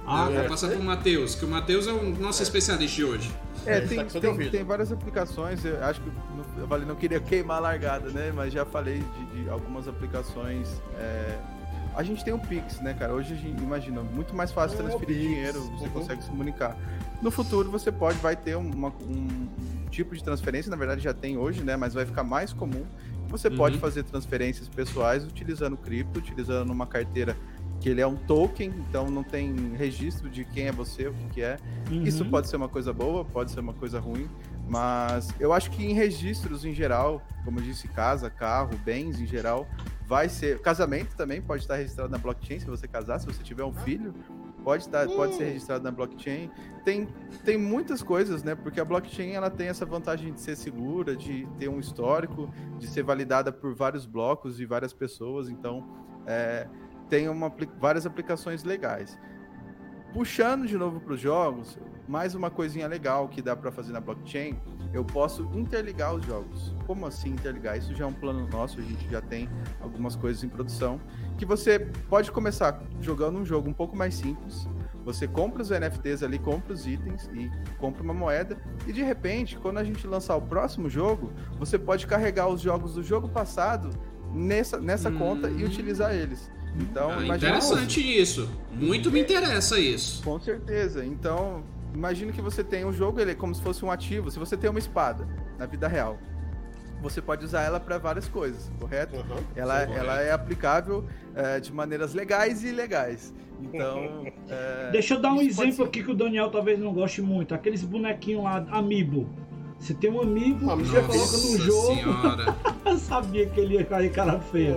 [0.06, 0.74] Ah, Eu vou é, passar é.
[0.74, 3.30] pro Matheus, que o Matheus é o nosso especialista de hoje.
[3.66, 6.96] É, É, tem, tá tem, tem várias aplicações, eu acho que não- eu falei, não
[6.96, 8.32] queria queimar a largada, né?
[8.34, 9.02] Mas já falei
[9.34, 10.68] de, de algumas aplicações.
[11.94, 13.12] A gente tem o Pix, né, cara?
[13.12, 15.90] Hoje a gente imagina, muito mais fácil É, transferir dinheiro, você Uhum.
[15.90, 16.76] consegue se comunicar.
[17.20, 19.48] No futuro você pode, vai ter uma- um
[19.90, 21.76] tipo de transferência, na verdade já tem hoje, né?
[21.76, 22.84] Mas vai ficar mais comum.
[23.28, 23.56] Você Uhum.
[23.56, 27.36] pode fazer transferências pessoais utilizando cripto, utilizando uma carteira
[27.80, 31.28] que ele é um token, então não tem registro de quem é você, o que
[31.34, 31.56] que é.
[31.90, 32.02] Uhum.
[32.04, 34.28] Isso pode ser uma coisa boa, pode ser uma coisa ruim,
[34.68, 39.26] mas eu acho que em registros em geral, como eu disse, casa, carro, bens em
[39.26, 39.66] geral,
[40.10, 40.60] vai ser.
[40.60, 44.12] Casamento também pode estar registrado na blockchain se você casar, se você tiver um filho,
[44.64, 46.50] pode, estar, pode ser registrado na blockchain.
[46.84, 47.06] Tem,
[47.44, 48.56] tem muitas coisas, né?
[48.56, 52.88] Porque a blockchain ela tem essa vantagem de ser segura, de ter um histórico, de
[52.88, 55.88] ser validada por vários blocos e várias pessoas, então
[56.26, 56.66] é,
[57.08, 57.48] tem uma,
[57.78, 59.16] várias aplicações legais.
[60.12, 64.00] Puxando de novo para os jogos, mais uma coisinha legal que dá para fazer na
[64.00, 64.60] blockchain,
[64.92, 66.74] eu posso interligar os jogos.
[66.86, 67.76] Como assim interligar?
[67.78, 69.48] Isso já é um plano nosso, a gente já tem
[69.80, 71.00] algumas coisas em produção,
[71.38, 71.78] que você
[72.08, 74.66] pode começar jogando um jogo um pouco mais simples,
[75.04, 79.56] você compra os NFTs ali, compra os itens e compra uma moeda, e de repente,
[79.56, 83.90] quando a gente lançar o próximo jogo, você pode carregar os jogos do jogo passado
[84.34, 85.18] nessa, nessa Hum.
[85.18, 86.50] conta e utilizar eles.
[86.78, 88.48] Então, Ah, interessante isso.
[88.72, 90.22] Muito me interessa isso.
[90.22, 91.04] com certeza.
[91.04, 91.64] Então,
[91.94, 94.30] imagina que você tem um jogo, ele é como se fosse um ativo.
[94.30, 95.26] Se você tem uma espada
[95.58, 96.18] na vida real,
[97.02, 99.16] você pode usar ela para várias coisas, correto?
[99.16, 99.42] Uhum.
[99.56, 103.32] Ela, Sim, ela é aplicável é, de maneiras legais e ilegais.
[103.60, 107.22] Então, é, Deixa eu dar um exemplo ser- aqui que o Daniel talvez não goste
[107.22, 107.54] muito.
[107.54, 109.28] Aqueles bonequinhos lá, Amiibo.
[109.80, 110.90] Você tem um amigo, Amiibo.
[110.90, 112.98] você coloca no jogo.
[113.00, 114.76] sabia que ele ia cair cara feia.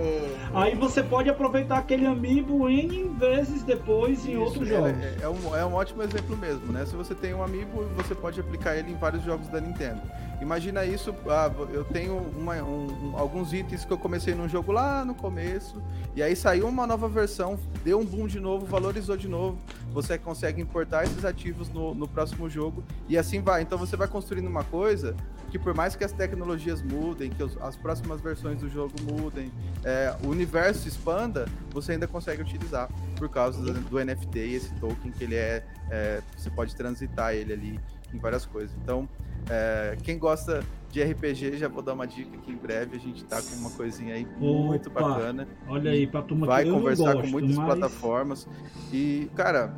[0.54, 4.90] Aí você pode aproveitar aquele amiibo N vezes depois em Isso, outros é- jogos.
[5.04, 6.86] É, é um, é um ótimo exemplo mesmo, né?
[6.86, 10.00] Se você tem um amigo, você pode aplicar ele em vários jogos da Nintendo.
[10.40, 15.04] Imagina isso, ah, eu tenho uma- um- alguns itens que eu comecei num jogo lá
[15.04, 15.80] no começo,
[16.14, 19.56] e aí saiu uma nova versão, deu um boom de novo, valorizou de novo,
[19.92, 23.62] você consegue importar esses ativos no, no próximo jogo, e assim vai.
[23.62, 25.14] Então você vai construindo uma coisa
[25.50, 29.52] que por mais que as tecnologias mudem, que os- as próximas versões do jogo mudem,
[29.84, 34.74] é, o universo expanda, você ainda consegue utilizar por causa do, do NFT e esse
[34.74, 37.80] token que ele é, é, você pode transitar ele ali
[38.12, 38.74] em várias coisas.
[38.82, 39.08] Então,
[39.50, 43.24] é, quem gosta de RPG, já vou dar uma dica que em breve a gente
[43.24, 45.48] tá com uma coisinha aí muito Opa, bacana.
[45.66, 47.66] Olha aí, pra turma Vai conversar gosto, com muitas mas...
[47.66, 48.48] plataformas.
[48.92, 49.74] E, cara,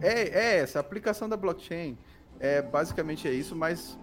[0.00, 1.98] é, é essa, a aplicação da blockchain
[2.40, 3.98] é basicamente é isso, mas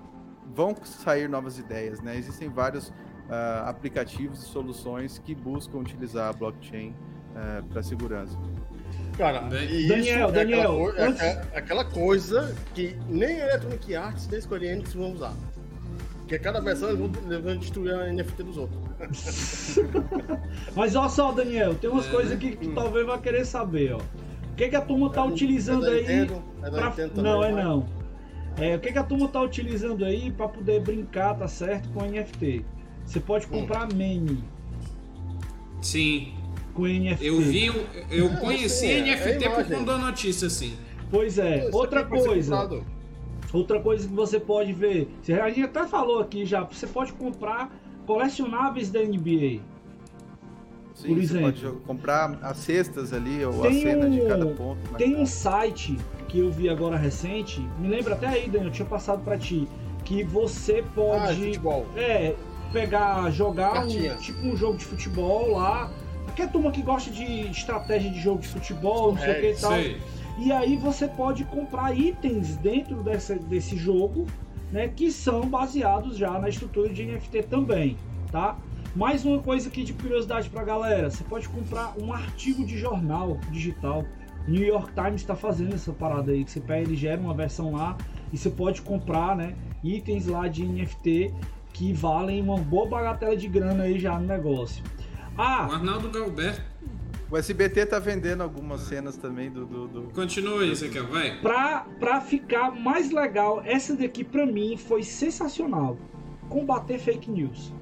[0.54, 2.16] vão sair novas ideias, né?
[2.16, 2.94] Existem vários
[3.30, 6.94] ah, aplicativos e soluções que buscam utilizar a blockchain
[7.70, 8.38] para segurança.
[9.22, 11.22] Cara, Bem- e Daniel, isso Daniel, é aquela, coi- é antes-
[11.56, 15.34] aquela- coisa que nem a Electronic Arts nem a Square Enix vão usar.
[16.22, 18.82] Porque cada versão eles vão, eles vão destruir a NFT dos outros.
[20.76, 22.36] Mas olha só, Daniel, tem umas É, coisas né?
[22.38, 23.98] aqui que tu talvez vai querer saber, ó.
[24.00, 25.98] O que, que a turma tá É utilizando é aí?
[26.02, 27.86] Nintendo, é pra- Nintendo também, Não, é não.
[28.58, 32.04] É, o que, que a turma tá utilizando aí pra poder brincar, tá certo, com
[32.04, 32.66] NFT?
[33.06, 33.50] Você pode Hum.
[33.50, 34.44] comprar meme
[35.80, 36.34] Sim,
[36.74, 37.26] com NFT.
[37.28, 37.66] eu vi,
[38.10, 40.74] eu Não, conheci assim, é- NFT é por conta da notícia, assim.
[41.10, 42.84] Pois é, Isso outra pode ser coisa.
[43.54, 47.12] Outra coisa que você pode ver, você- a gente até falou aqui já, você pode
[47.14, 47.70] comprar
[48.06, 49.60] colecionáveis da NBA.
[50.94, 51.42] Sim, Por você exemplo.
[51.48, 54.94] pode jo- comprar as cestas ali, ou Tem a cena de um- cada ponto.
[54.98, 55.98] Tem um site
[56.28, 59.68] que eu vi agora recente, me lembra até aí, Daniel, eu tinha passado pra ti,
[60.06, 61.86] que você Ah, é pode futebol.
[61.96, 62.36] é,
[62.72, 65.92] pegar, jogar um, tipo um jogo de futebol lá.
[66.32, 69.56] Aquela turma que gosta de estratégia de jogo de futebol, não sei o que e
[69.56, 69.72] tal.
[69.74, 70.02] Sei.
[70.38, 74.26] E aí você pode comprar itens dentro dessa, desse jogo,
[74.72, 77.98] né, que são baseados já na estrutura de NFT também,
[78.32, 78.58] tá?
[78.96, 83.38] Mais uma coisa aqui de curiosidade pra galera, você pode comprar um artigo de jornal
[83.52, 84.06] digital.
[84.48, 87.74] New York Times está fazendo essa parada aí, que você pega, ele gera uma versão
[87.74, 87.98] lá
[88.32, 89.54] e você pode comprar, né,
[89.84, 91.34] itens lá de NFT
[91.74, 94.84] que valem uma boa bagatela de grana aí já no negócio.
[95.38, 96.62] O Ah, Arnaldo Galberto
[97.30, 99.66] O SBT tá vendendo algumas cenas também do.
[99.66, 100.02] do, do...
[100.14, 101.40] Continua aí, Ezequiel, vai.
[101.40, 105.98] Pra, pra ficar mais legal, essa daqui pra mim foi sensacional.
[106.50, 107.74] Combater fake news.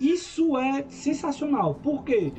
[0.00, 1.74] Isso é sensacional.
[1.74, 2.32] Por quê?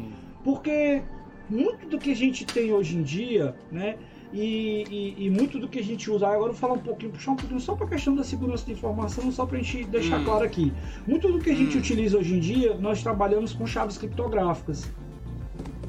[0.43, 1.03] Porque
[1.47, 3.97] muito do que a gente tem hoje em dia, né?
[4.33, 6.25] E, e, e, muito do que a gente usa.
[6.25, 8.65] Agora eu vou falar um pouquinho, puxar um pouquinho só para a questão da segurança
[8.65, 10.23] de informação, só para a gente deixar hum.
[10.23, 10.71] claro aqui.
[11.05, 11.79] Muito do que a gente hum.
[11.79, 14.89] utiliza hoje em dia, nós trabalhamos com chaves criptográficas.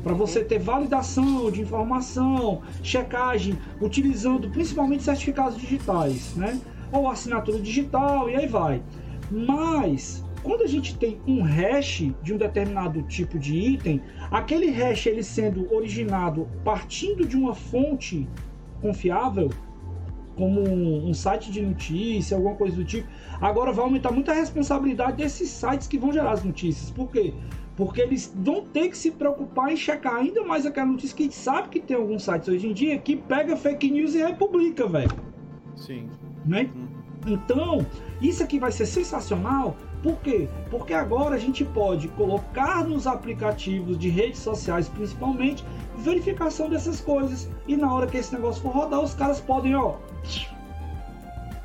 [0.02, 6.60] Para você ter validação de informação, checagem, utilizando principalmente certificados digitais, né?
[6.90, 8.82] Ou assinatura digital e aí vai.
[9.30, 14.02] Mas quando a gente tem um hash de um determinado tipo de item,
[14.32, 18.26] aquele hash ele sendo originado partindo de uma fonte
[18.80, 19.50] confiável,
[20.34, 23.06] como um, site de notícia, alguma coisa do tipo,
[23.40, 26.90] agora vai aumentar muito a responsabilidade desses sites que vão gerar as notícias.
[26.90, 27.34] Por quê?
[27.76, 31.26] Porque eles vão ter que se preocupar em checar ainda mais aquela notícia que a
[31.26, 34.88] gente sabe que tem alguns sites hoje em dia que pega fake news e republica,
[34.88, 35.12] velho.
[35.76, 36.08] Sim.
[36.44, 36.70] Né?
[36.74, 36.86] Hum.
[37.26, 37.86] Então,
[38.20, 40.48] isso aqui vai ser sensacional por quê?
[40.68, 45.64] Porque agora a gente pode colocar nos aplicativos de redes sociais, principalmente,
[45.96, 47.48] verificação dessas coisas.
[47.68, 49.94] E na hora que esse negócio for rodar, os caras podem, ó,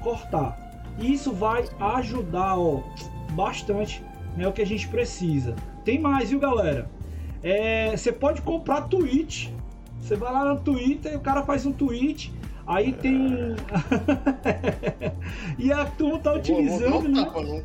[0.01, 0.57] cortar.
[0.99, 2.83] E isso vai ajudar, ó,
[3.31, 4.03] bastante,
[4.35, 5.55] né, o que a gente precisa.
[5.83, 6.89] Tem mais, viu, galera?
[7.41, 9.53] É, você pode comprar tweet.
[9.99, 12.31] Você vai lá no Twitter o cara faz um tweet
[12.67, 13.55] Aí tem.
[15.57, 17.07] e a turma tá utilizando.
[17.07, 17.63] Né?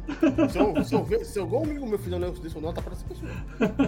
[0.49, 2.73] se, eu, se, eu ver, se algum amigo meu fizer um negócio desse, eu não
[2.73, 3.31] tá para essa pessoa.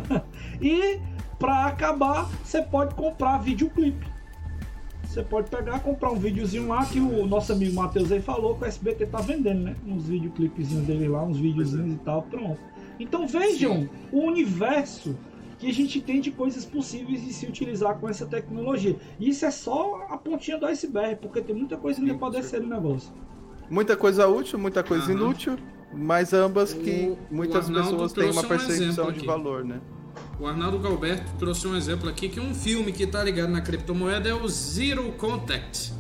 [0.61, 0.99] e
[1.39, 4.13] pra acabar, você pode comprar videoclipe.
[5.05, 8.65] Você pode pegar, comprar um videozinho lá que o nosso amigo Matheus aí falou que
[8.65, 9.77] o SBT tá vendendo, né?
[9.87, 12.59] Uns videoclipezinhos dele lá, uns videozinhos e tal, pronto.
[12.99, 13.89] Então vejam Sim.
[14.11, 15.17] o universo
[15.59, 18.97] que a gente tem de coisas possíveis de se utilizar com essa tecnologia.
[19.19, 22.61] E isso é só a pontinha do iceberg, porque tem muita coisa ainda para descer
[22.61, 23.13] no negócio.
[23.71, 25.19] Muita coisa útil, muita coisa uhum.
[25.19, 25.59] inútil,
[25.93, 29.81] mas ambas que o, muitas o pessoas têm uma percepção um de valor, né?
[30.39, 34.29] O Arnaldo Galberto trouxe um exemplo aqui que um filme que está ligado na criptomoeda
[34.29, 35.93] é o Zero Contact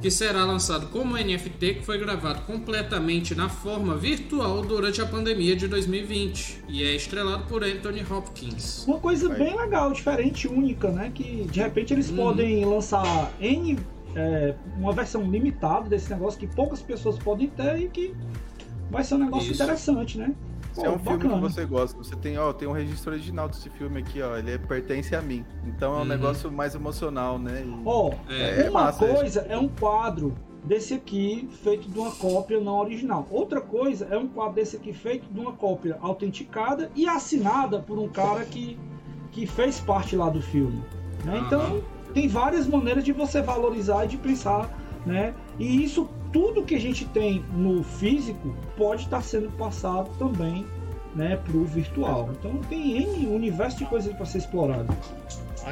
[0.00, 5.56] que será lançado como NFT, que foi gravado completamente na forma virtual durante a pandemia
[5.56, 8.84] de 2020 e é estrelado por Anthony Hopkins.
[8.86, 11.10] Uma coisa bem legal, diferente, única, né?
[11.12, 12.16] Que de repente eles hum.
[12.16, 13.78] podem lançar N,
[14.14, 18.14] é, uma versão limitada desse negócio que poucas pessoas podem ter e que
[18.90, 19.62] vai ser um negócio Isso.
[19.62, 20.32] interessante, né?
[20.78, 21.18] Se é um bacana.
[21.18, 24.36] filme que você gosta, você tem, ó, tem um registro original desse filme aqui, ó,
[24.36, 25.44] ele pertence a mim.
[25.66, 26.04] Então é um uhum.
[26.04, 27.64] negócio mais emocional, né?
[27.84, 32.10] Ó, oh, é, é, uma massa, coisa é um quadro desse aqui feito de uma
[32.10, 33.26] cópia não original.
[33.30, 37.98] Outra coisa é um quadro desse aqui feito de uma cópia autenticada e assinada por
[37.98, 38.78] um cara que,
[39.32, 40.82] que fez parte lá do filme.
[41.24, 41.38] Né?
[41.38, 41.46] Uhum.
[41.46, 44.68] Então tem várias maneiras de você valorizar e de pensar,
[45.08, 45.34] né?
[45.58, 50.66] E isso tudo que a gente tem no físico pode estar sendo passado também
[51.14, 52.30] né, para o virtual.
[52.38, 54.94] Então tem N universo de coisas para ser explorado.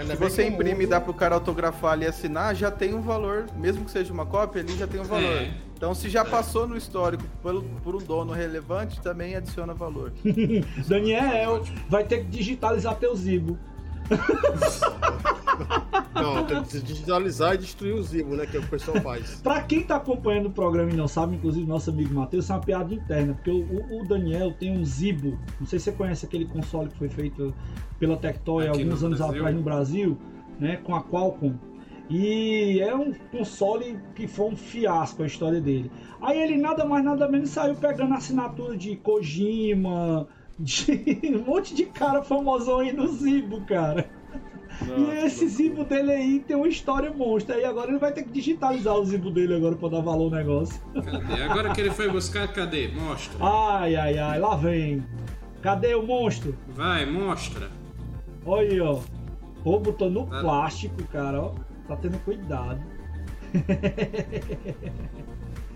[0.04, 3.00] Se você imprime e dá para o cara autografar ali e assinar, já tem um
[3.00, 5.24] valor, mesmo que seja uma cópia, ali já tem um valor.
[5.24, 5.54] É.
[5.74, 10.12] Então, se já passou no histórico por, por um dono relevante, também adiciona valor.
[10.88, 13.58] Daniel, vai ter que digitalizar teu Zibo.
[16.14, 18.46] Não, tem que digitalizar e destruir o Zibo, né?
[18.46, 19.40] Que é o que o pessoal faz.
[19.42, 22.60] pra quem tá acompanhando o programa e não sabe, inclusive nosso amigo Matheus, é uma
[22.60, 25.38] piada interna, porque o, o, Daniel tem um Zibo.
[25.60, 27.54] Não sei se você conhece aquele console que foi feito
[27.98, 29.36] pela Tectoy alguns anos Brasil.
[29.36, 30.18] atrás no Brasil,
[30.58, 30.76] né?
[30.76, 31.54] Com a Qualcomm.
[32.08, 35.90] E é um console que foi um fiasco a história dele.
[36.20, 40.28] Aí ele nada mais nada menos saiu pegando assinatura de Kojima,
[40.58, 44.08] de um monte de cara famosão aí no Zibo, cara.
[44.80, 47.58] Nossa, e esse Zibo dele aí tem uma história monstra.
[47.58, 50.30] E agora ele vai ter que digitalizar o Zibo dele agora pra dar valor ao
[50.30, 50.80] negócio.
[50.94, 51.42] Cadê?
[51.42, 52.88] Agora que ele foi buscar, cadê?
[52.88, 53.38] Mostra.
[53.40, 55.02] Ai, ai, ai, lá vem.
[55.62, 56.54] Cadê o monstro?
[56.68, 57.70] Vai, mostra.
[58.44, 59.00] Olha aí, ó.
[59.64, 60.40] Pô, botou no tá.
[60.40, 61.54] plástico, cara, ó.
[61.88, 62.80] Tá tendo cuidado.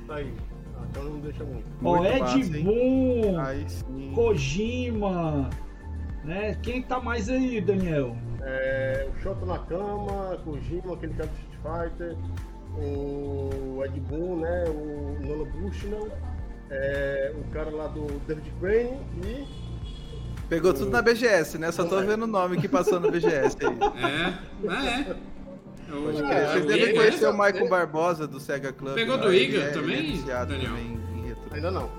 [0.06, 0.34] Tá aí.
[0.80, 1.66] Ah, então não deixa muito.
[1.84, 5.50] Ó, Ed Boon, Kojima,
[6.24, 6.56] né?
[6.62, 8.16] Quem tá mais aí, Daniel?
[8.42, 12.16] É, o Shota na cama, Kojima, aquele cara do Street Fighter,
[12.78, 14.64] o Ed Boon, né?
[14.68, 16.08] O Nolan Bushnell,
[16.70, 19.70] é, o cara lá do David Crane e.
[20.48, 20.74] Pegou o...
[20.74, 21.70] tudo na BGS, né?
[21.70, 23.78] Só tô vendo o nome que passou na BGS aí.
[24.66, 25.16] É, é.
[25.90, 26.48] Pode crer.
[26.48, 28.94] Vocês devem conhecer o Michael Barbosa do Sega Club.
[28.94, 30.46] Pegou do Iga é, também, Daniel?
[30.46, 31.00] Também
[31.52, 31.90] Ainda não.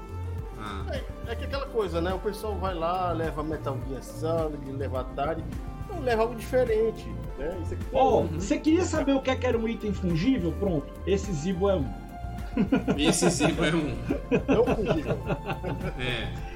[0.60, 0.86] Ah.
[0.92, 2.14] É, é, que aquela coisa, né?
[2.14, 5.44] O pessoal vai lá, leva Metal Gear Solid, leva Atari.
[6.02, 7.08] leva algo diferente.
[7.38, 7.58] Né?
[7.64, 8.28] Isso aqui Ó, uhum.
[8.40, 10.54] você queria saber o que, é que era um item fungível?
[10.54, 12.02] Pronto, esse Zibo é um.
[12.98, 13.96] Esse Zibo é um.
[14.46, 15.18] Não fungível.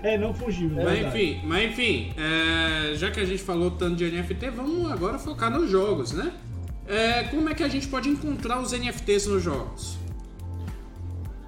[0.04, 0.14] É.
[0.14, 0.84] É, não fungível.
[0.84, 1.18] Mas verdade.
[1.18, 5.50] enfim, mas enfim é, já que a gente falou tanto de NFT, vamos agora focar
[5.50, 6.34] nos jogos, né?
[6.88, 9.98] É, como é que a gente pode encontrar os NFTs nos jogos?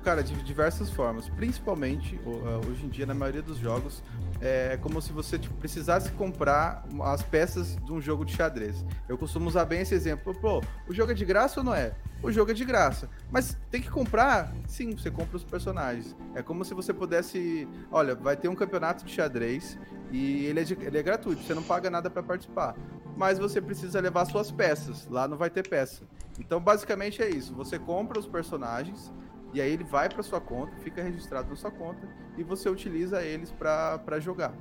[0.04, 1.28] Cara, de diversas formas.
[1.28, 4.02] Principalmente, uh, hoje em dia, na maioria dos jogos,
[4.42, 8.86] é como se você tipo, precisasse comprar as peças de um jogo de xadrez.
[9.10, 10.34] Eu costumo usar bem esse exemplo.
[10.34, 11.92] Pô, o jogo é de graça ou não é?
[12.24, 13.10] O jogo é de graça.
[13.30, 14.54] Mas tem que comprar?
[14.66, 16.16] Sim, você compra os personagens.
[16.34, 17.68] É como se você pudesse.
[17.92, 19.78] Olha, vai ter um campeonato de xadrez
[20.10, 22.76] e ele é, de- ele é gratuito, você não paga nada para participar.
[23.18, 25.08] Mas você precisa levar suas peças.
[25.10, 26.04] Lá não vai ter peça.
[26.40, 27.54] Então, basicamente é isso.
[27.56, 29.12] Você compra os personagens.
[29.54, 32.08] E aí ele vai para sua conta, fica registrado na sua conta
[32.38, 34.54] e você utiliza eles para jogar.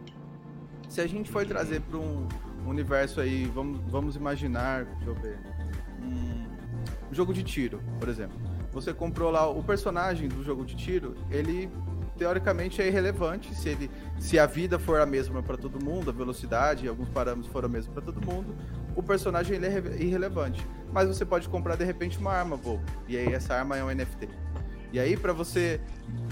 [0.89, 2.27] Se a gente for trazer para um
[2.65, 5.39] universo aí, vamos, vamos imaginar, deixa eu ver,
[6.01, 8.39] um jogo de tiro, por exemplo.
[8.73, 11.69] Você comprou lá o personagem do jogo de tiro, ele
[12.17, 16.13] teoricamente é irrelevante se ele se a vida for a mesma para todo mundo, a
[16.13, 18.55] velocidade, alguns parâmetros foram a mesma para todo mundo,
[18.95, 20.67] o personagem ele é irre- irrelevante.
[20.93, 22.81] Mas você pode comprar de repente uma arma, vou.
[23.07, 24.29] E aí essa arma é um NFT.
[24.93, 25.81] E aí, para você,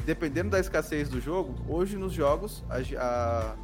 [0.07, 3.57] dependendo da escassez do jogo, hoje nos jogos, a, a-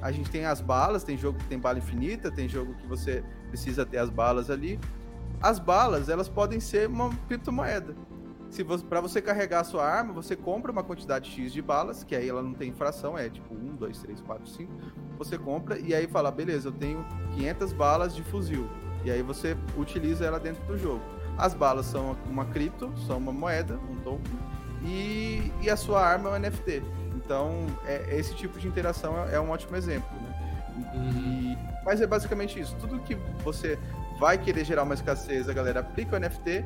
[0.00, 3.22] a gente tem as balas, tem jogo que tem bala infinita, tem jogo que você
[3.48, 4.80] precisa ter as balas ali.
[5.42, 7.94] As balas, elas podem ser uma criptomoeda.
[8.54, 12.04] Se você, para você carregar a sua arma, você compra uma quantidade X de balas,
[12.04, 14.72] que aí ela não tem infração, é tipo 1, 2, 3, 4, 5.
[15.18, 18.70] Você compra e aí fala, beleza, eu tenho 500 balas de fuzil.
[19.04, 21.02] E aí você utiliza ela dentro do jogo.
[21.36, 24.38] As balas são uma cripto, são uma moeda, um token,
[24.84, 26.80] e, e a sua arma é um NFT.
[27.16, 30.08] Então, é, esse tipo de interação é, é um ótimo exemplo.
[30.14, 30.92] Né?
[30.94, 32.76] E- mas é basicamente isso.
[32.76, 33.76] Tudo que você
[34.16, 36.64] vai querer gerar uma escassez, a galera aplica o NFT,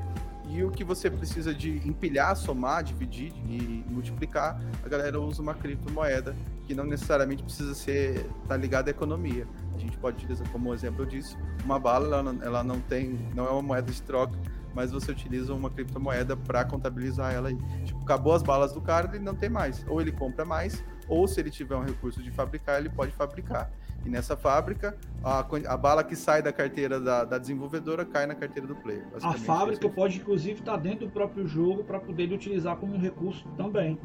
[0.48, 5.54] e o que você precisa de empilhar, somar, dividir e multiplicar, a galera usa uma
[5.54, 6.34] criptomoeda,
[6.66, 9.46] que não necessariamente precisa ser tá ligada à economia.
[9.74, 13.18] A gente pode utilizar, como exemplo eu disse, uma bala, ela não, ela não tem,
[13.34, 14.38] não é uma moeda de troca,
[14.74, 17.58] mas você utiliza uma criptomoeda para contabilizar ela aí.
[17.84, 19.84] Tipo, acabou as balas do cara, ele não tem mais.
[19.88, 23.70] Ou ele compra mais, ou se ele tiver um recurso de fabricar, ele pode fabricar.
[24.08, 28.34] E nessa fábrica, a, a bala que sai da carteira da, da desenvolvedora cai na
[28.34, 29.06] carteira do player.
[29.08, 32.94] A Basicamente, fábrica pode, inclusive, estar dentro do próprio jogo para poder ele utilizar como
[32.94, 34.00] um recurso também.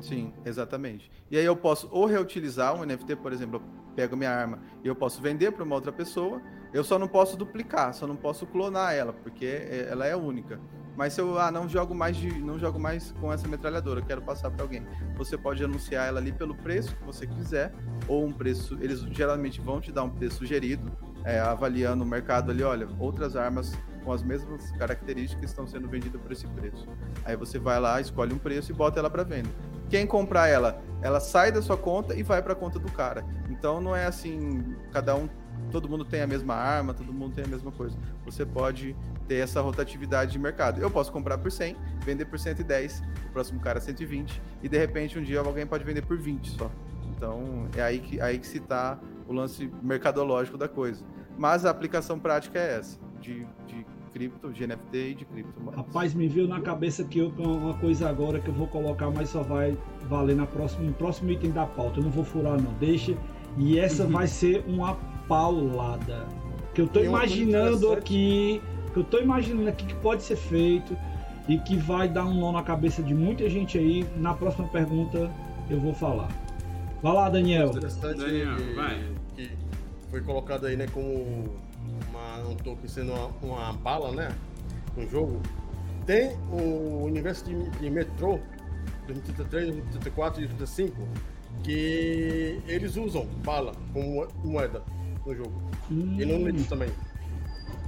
[0.00, 1.10] Sim, exatamente.
[1.30, 4.88] E aí eu posso ou reutilizar um NFT, por exemplo, eu pego minha arma e
[4.88, 6.40] eu posso vender para uma outra pessoa.
[6.72, 10.58] Eu só não posso duplicar, só não posso clonar ela, porque é- ela é única.
[10.98, 14.20] Mas se eu ah, não jogo mais de, não jogo mais com essa metralhadora, quero
[14.20, 14.84] passar para alguém.
[15.16, 17.72] Você pode anunciar ela ali pelo preço que você quiser,
[18.08, 20.90] ou um preço, eles geralmente vão te dar um preço sugerido,
[21.24, 26.20] é, avaliando o mercado ali, olha, outras armas com as mesmas características estão sendo vendidas
[26.20, 26.84] por esse preço.
[27.24, 29.50] Aí você vai lá, escolhe um preço e bota ela para venda.
[29.88, 33.24] Quem comprar ela, ela sai da sua conta e vai para a conta do cara.
[33.48, 35.28] Então não é assim, cada um,
[35.68, 37.96] todo mundo tem a mesma arma, todo mundo tem a mesma coisa.
[38.24, 38.96] Você pode
[39.26, 40.80] ter essa rotatividade de mercado.
[40.80, 45.18] Eu posso comprar por 100, vender por 110, o próximo cara 120 e de repente
[45.18, 46.70] um dia alguém pode vender por 20 só.
[47.16, 51.04] Então é aí que, aí que se tá o lance mercadológico da coisa.
[51.36, 55.70] Mas a aplicação prática é essa, de, de cripto, de NFT e de cripto.
[55.70, 59.10] Rapaz, me veio na cabeça que eu tenho uma coisa agora que eu vou colocar,
[59.10, 59.76] mas só vai
[60.08, 62.00] valer na próxima, no próximo item da pauta.
[62.00, 62.72] Eu não vou furar, não.
[62.74, 63.16] Deixa.
[63.56, 64.10] E essa Uhum.
[64.18, 64.96] vai ser uma
[65.28, 66.26] paulada.
[66.74, 68.60] Que eu tô imaginando aqui.
[68.92, 70.96] Que eu tô imaginando aqui que pode ser feito.
[71.48, 74.06] E que vai dar um nó na cabeça de muita gente aí.
[74.16, 75.30] Na próxima pergunta
[75.70, 76.28] eu vou falar.
[77.02, 77.68] Vai lá, Daniel.
[77.68, 79.04] Interessante Daniel, que, vai.
[79.36, 79.50] que
[80.10, 81.44] foi colocado aí, né, como
[82.10, 84.28] uma, um token sendo uma, uma bala, né,
[84.96, 85.40] no jogo.
[86.06, 88.40] Tem o universo de, de Metro,
[89.06, 91.08] 2033, 2034 e 2035,
[91.62, 94.82] que eles usam bala como moeda
[95.28, 95.52] no jogo.
[95.90, 96.88] E no Hum, Netflix também.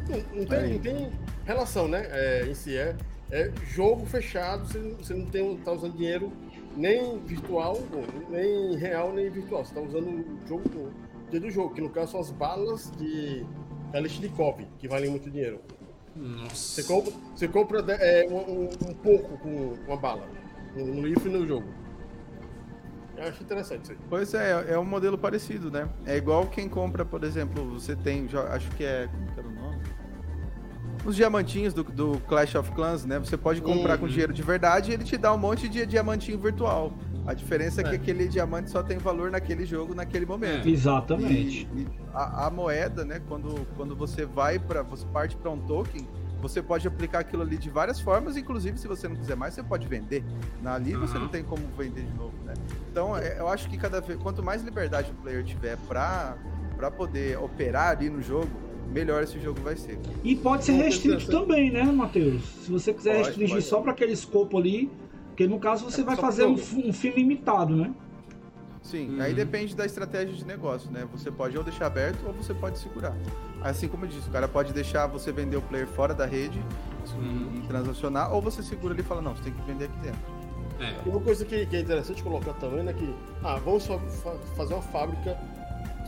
[0.09, 1.13] Não, não tem, não tem
[1.45, 2.07] relação, né?
[2.11, 2.97] É, em si é,
[3.31, 6.33] é jogo fechado, você, não- você não tem, tá usando dinheiro
[6.77, 7.79] nem virtual,
[8.29, 9.65] nem real, nem virtual.
[9.65, 10.63] Você tá usando o jogo
[11.33, 13.47] o do jogo, que no caso são as balas de
[13.93, 15.61] Kalashnikov, que valem muito dinheiro.
[16.17, 16.55] Nossa.
[16.57, 20.27] Você compra, você compra é, um, um- um pouco com uma bala,
[20.77, 21.69] no, no livro e no jogo.
[23.21, 23.99] Eu acho interessante isso aí.
[24.09, 25.89] Pois é, é um modelo parecido, né?
[26.07, 29.49] É igual quem compra, por exemplo, você tem, já- acho que é, como que era
[29.49, 29.79] o nome?
[31.05, 33.19] Os diamantinhos do, do Clash of Clans, né?
[33.19, 34.11] Você pode comprar com Uhum.
[34.11, 36.93] dinheiro de verdade e ele te dá um monte de diamantinho virtual.
[37.27, 37.95] A diferença é, que É.
[37.95, 40.67] aquele diamante só tem valor naquele jogo, naquele momento.
[40.67, 40.71] É.
[40.71, 41.69] Exatamente.
[41.75, 45.59] E, e a, a moeda, né, quando, quando você vai para você parte para um
[45.61, 46.07] token,
[46.41, 49.63] você pode aplicar aquilo ali de várias formas, inclusive se você não quiser mais, você
[49.63, 50.25] pode vender.
[50.63, 51.23] Na ali você Uhum.
[51.25, 52.55] não tem como vender de novo, né?
[52.91, 56.37] Então, é, eu acho que cada vez quanto mais liberdade o player tiver para
[56.77, 58.49] para poder operar ali no jogo,
[58.91, 59.99] melhor esse jogo vai ser.
[60.25, 62.43] E pode ser restrito também, né, Matheus?
[62.65, 63.67] Se você quiser Pode, restringir pode.
[63.67, 64.91] só para aquele escopo ali,
[65.27, 67.93] porque no caso você É, vai fazer um, um fim limitado, né?
[68.83, 69.23] Sim, Uhum.
[69.23, 71.07] aí depende da estratégia de negócio, né?
[71.13, 73.15] Você pode ou deixar aberto ou você pode segurar.
[73.61, 76.59] Assim como eu disse, o cara pode deixar você vender o player fora da rede
[77.15, 77.51] Uhum.
[77.63, 80.21] e transacionar, ou você segura ali e fala, não, você tem que vender aqui dentro.
[80.81, 80.95] É.
[81.05, 84.37] E uma coisa que, que é interessante colocar também, né, que ah, vamos fa- fa-
[84.57, 85.37] fazer uma fábrica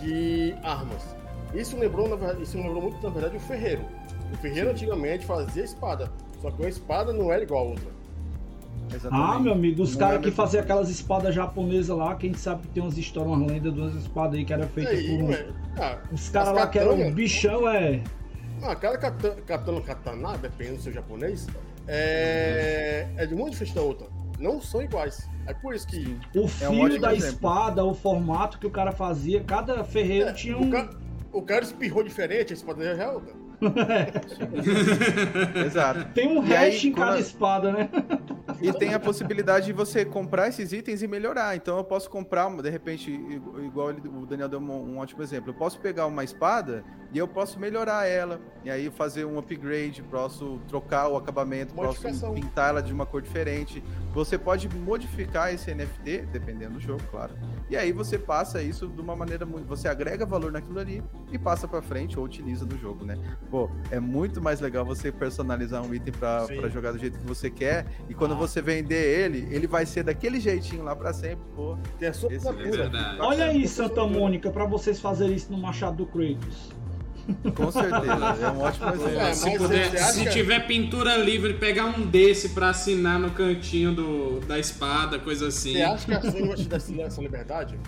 [0.00, 1.14] de armas.
[1.54, 3.84] Isso lembrou, na verdade, isso me lembrou muito, na verdade, o ferreiro.
[4.32, 6.10] O ferreiro antigamente fazia espada,
[6.40, 7.90] só que uma espada não era igual a outra.
[8.94, 9.30] Exatamente.
[9.36, 12.68] Ah, meu amigo, os caras é que faziam aquelas espadas japonesas lá, quem sabe que
[12.68, 15.34] tem umas histórias, umas lendas de umas espadas aí que era feita Aí, por um...
[15.82, 18.00] ah, Os caras as lá que eram um bichão, é.
[18.62, 21.46] Ah, cada katana, katana, dependendo do seu japonês,
[21.88, 24.06] é, é de muito diferente da outra.
[24.38, 25.28] Não são iguais.
[25.46, 27.34] É por isso que O É um fio ótimo da exemplo.
[27.34, 30.68] espada, o formato que o cara fazia, cada ferreiro é, tinha um.
[30.68, 30.90] o, ca-
[31.32, 33.34] o cara espirrou diferente, a espada já é outra.
[35.64, 36.04] Exato.
[36.14, 37.88] Tem um E aí, hash em cada a- espada, né?
[38.60, 41.56] E tem a possibilidade de você comprar esses itens e melhorar.
[41.56, 43.10] Então eu posso comprar, de repente,
[43.64, 45.50] igual ele- o Daniel deu um, um ótimo exemplo.
[45.50, 48.40] Eu posso pegar uma espada e eu posso melhorar ela.
[48.64, 52.32] E aí fazer um upgrade, posso trocar o acabamento, posso Modificação.
[52.34, 53.82] pintar ela de uma cor diferente.
[54.14, 57.34] Você pode modificar esse NFT, dependendo do jogo, claro.
[57.68, 59.66] E aí você passa isso de uma maneira muito.
[59.66, 61.02] Você agrega valor naquilo ali
[61.32, 63.16] e passa pra frente ou utiliza no jogo, né?
[63.50, 67.50] Pô, é muito mais legal você personalizar um item pra jogar do jeito que você
[67.50, 67.86] quer.
[68.08, 68.36] E quando Ah.
[68.36, 68.94] você vender
[69.24, 71.44] ele, ele vai ser daquele jeitinho lá pra sempre.
[71.56, 73.20] Pô, Tem a sua Esse É.
[73.20, 76.70] Olha aí, Santa Mônica, pra vocês fazerem isso no Machado do Kratos.
[77.54, 78.36] Com certeza.
[78.40, 79.18] é um ótimo É, exemplo.
[79.22, 84.40] mas se puder, se tiver pintura livre, pegar um desse pra assinar no cantinho do,
[84.40, 85.72] da espada, coisa assim.
[85.72, 87.78] Você acha que a Sony vai te dar essa- liberdade?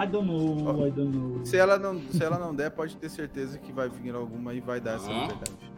[0.00, 1.40] I don't know, I don't know.
[1.44, 4.60] Se ela, não, se ela não der, pode ter certeza que vai vir alguma e
[4.60, 5.22] vai dar essa Ó.
[5.22, 5.68] liberdade.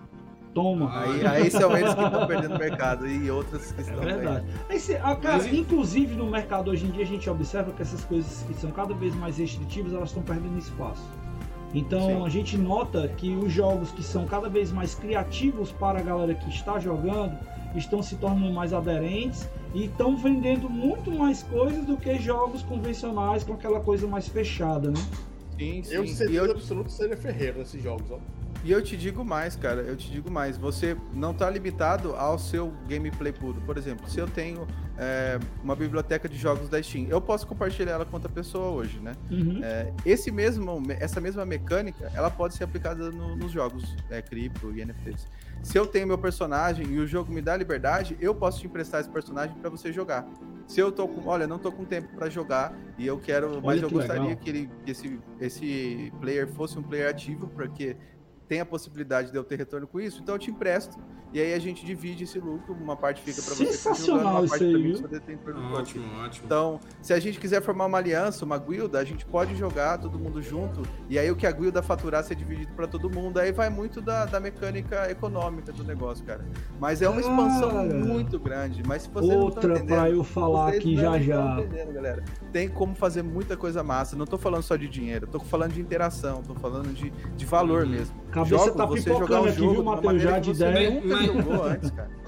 [0.53, 1.01] Toma.
[1.05, 4.25] Aí, aí são eles que estão perdendo o mercado e outras que É estão verdade.
[4.45, 4.47] ganhando.
[4.69, 8.05] Esse, ah, cara, Mas inclusive no mercado hoje em dia a gente observa que essas
[8.05, 11.01] coisas que são cada vez mais restritivas, elas estão perdendo espaço.
[11.73, 12.27] Então Sim.
[12.27, 16.35] a gente nota que os jogos que são cada vez mais criativos para a galera
[16.35, 17.39] que está jogando
[17.77, 23.45] estão se tornando mais aderentes e estão vendendo muito mais coisas do que jogos convencionais
[23.45, 25.01] com aquela coisa mais fechada, né?
[25.57, 25.95] Sim, sim.
[25.95, 28.19] Eu, certeza eu, absoluta, seria ferreiro nesses jogos, ó.
[28.63, 30.59] E eu te digo mais, cara, eu te digo mais.
[30.59, 33.59] Você não tá limitado ao seu gameplay puro.
[33.63, 34.67] Por exemplo, se eu tenho
[34.99, 38.99] é, uma biblioteca de jogos da Steam, eu posso compartilhar ela com outra pessoa hoje,
[39.01, 39.13] né?
[39.31, 39.61] Uhum.
[39.65, 44.71] É, esse mesmo, essa mesma mecânica, ela pode ser aplicada no- nos jogos é, cripto
[44.77, 45.27] e NFTs.
[45.63, 49.01] Se eu tenho meu personagem e o jogo me dá liberdade, eu posso te emprestar
[49.01, 50.27] esse personagem para você jogar.
[50.67, 53.65] Se eu tô com, olha, não tô com tempo para jogar e eu quero, mas
[53.65, 54.37] Olha eu que gostaria legal.
[54.37, 57.97] que, ele, que esse, esse player fosse um player ativo, porque
[58.51, 60.99] tem a possibilidade de eu ter retorno com isso, então eu te empresto
[61.33, 64.51] e aí a gente divide esse lucro, uma parte fica para você tá Sensacional isso
[64.51, 65.73] parte aí, token.
[65.73, 66.47] Ótimo, ótimo.
[66.47, 70.19] Então, se a gente quiser formar uma aliança, uma guilda, a gente pode jogar todo
[70.19, 73.53] mundo junto, e aí o que a guilda faturar ser dividido para todo mundo, aí
[73.53, 76.45] vai muito da, da mecânica econômica do negócio, cara.
[76.81, 77.95] Mas é uma expansão Cara.
[77.95, 79.87] muito grande, mas se vocês não Outra entendendo...
[79.87, 81.57] pra eu falar aqui não já já.
[82.51, 84.17] Tem como fazer muita coisa massa.
[84.17, 87.85] Não tô falando só de dinheiro, tô falando de interação, tô falando de, de valor
[87.85, 87.91] Uhum.
[87.91, 88.17] mesmo.
[88.45, 90.91] Cabeça Jogo, tá você pipocando um aqui, jogo viu, Matheus, já de ideia.
[90.91, 92.21] nunca Mas- jogou antes, cara.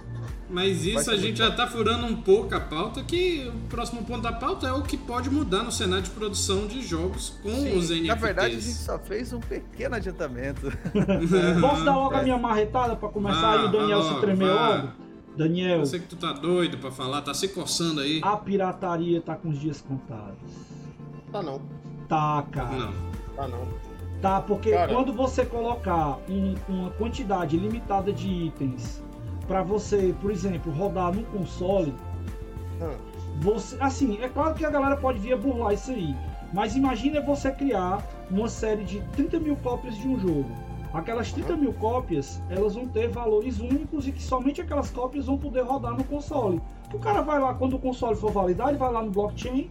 [0.51, 4.21] Mas isso a gente já tá furando um pouco a pauta, que o próximo ponto
[4.21, 7.75] da pauta é o que pode mudar no cenário de produção de jogos com Sim,
[7.79, 8.07] os NFTs.
[8.07, 10.71] na verdade, a gente só fez um pequeno adiantamento.
[11.59, 14.21] Posso dar logo a minha marretada pra começar Vá, aí o Daniel vá se logo,
[14.21, 14.89] tremer logo?
[15.39, 18.21] Daniel, Eu sei que tu tá doido pra falar, tá se coçando aí.
[18.23, 20.37] a pirataria tá com os dias contados.
[21.33, 21.63] Tá não,
[22.07, 22.77] Tá, cara.
[22.77, 22.93] Não.
[23.35, 23.67] tá não.
[24.23, 24.95] Tá, porque Cara.
[24.95, 29.03] quando você colocar um- uma quantidade limitada de itens
[29.49, 31.93] pra você, por exemplo, rodar no console,
[32.81, 32.95] Ah,
[33.41, 36.17] você, assim, é claro que a galera pode vir a burlar isso aí,
[36.53, 40.51] mas imagina você criar uma série de 30 mil cópias de um jogo.
[40.93, 45.39] Aquelas 30 mil cópias, elas vão ter valores únicos e que somente aquelas cópias vão
[45.39, 46.61] poder rodar no console.
[46.93, 49.69] O cara vai lá, quando o console for validar, ele vai lá no blockchain,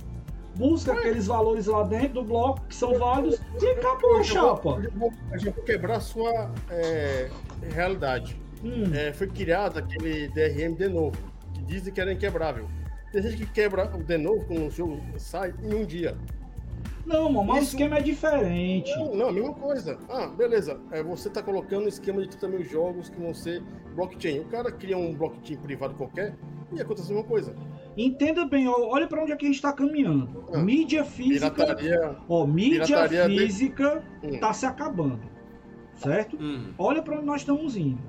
[0.62, 4.70] busca aqueles valores lá dentro do bloco que são válidos e acabou a chapa.
[4.84, 7.30] eu vou- eu vou quebrar a sua é,
[7.74, 8.40] realidade.
[8.64, 8.94] Hum.
[8.94, 11.18] É, foi criado aquele DRM de novo,
[11.54, 12.68] que dizem que era inquebrável.
[13.12, 16.16] Tem gente que quebra de novo quando o jogo sai em um dia.
[17.06, 18.92] Não, mas Isso- o esquema é diferente.
[18.96, 19.98] Não, não, a mesma coisa.
[20.08, 20.80] Ah, beleza.
[20.92, 23.62] É, você tá colocando um esquema de também jogos que vão ser
[23.96, 24.40] blockchain.
[24.42, 26.36] O cara cria um blockchain privado qualquer
[26.72, 27.56] e acontece a mesma coisa.
[27.98, 30.46] Entenda bem, ó, olha pra onde é que a gente tá caminhando.
[30.54, 31.52] Ah, mídia física.
[31.52, 32.16] Pirataria.
[32.30, 34.40] Ó, mídia pirataria de- física Hum.
[34.40, 35.20] tá se acabando.
[35.96, 36.38] Certo?
[36.40, 36.70] Hum.
[36.78, 38.00] Olha para onde nós estamos indo.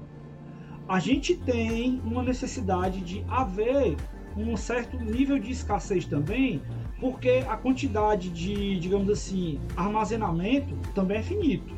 [0.89, 3.97] A gente tem uma necessidade de haver
[4.37, 6.63] um certo nível de escassez também,
[7.01, 11.75] porque a quantidade de, digamos assim, armazenamento também é finito.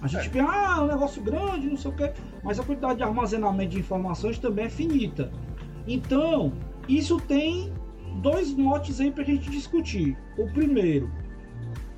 [0.00, 2.96] A gente pensa, ah, é um negócio grande, não sei o quê, mas a quantidade
[2.96, 5.30] de armazenamento de informações também é finita.
[5.86, 6.52] Então,
[6.88, 7.72] isso tem
[8.20, 10.16] dois motes aí para a gente discutir.
[10.38, 11.10] O primeiro,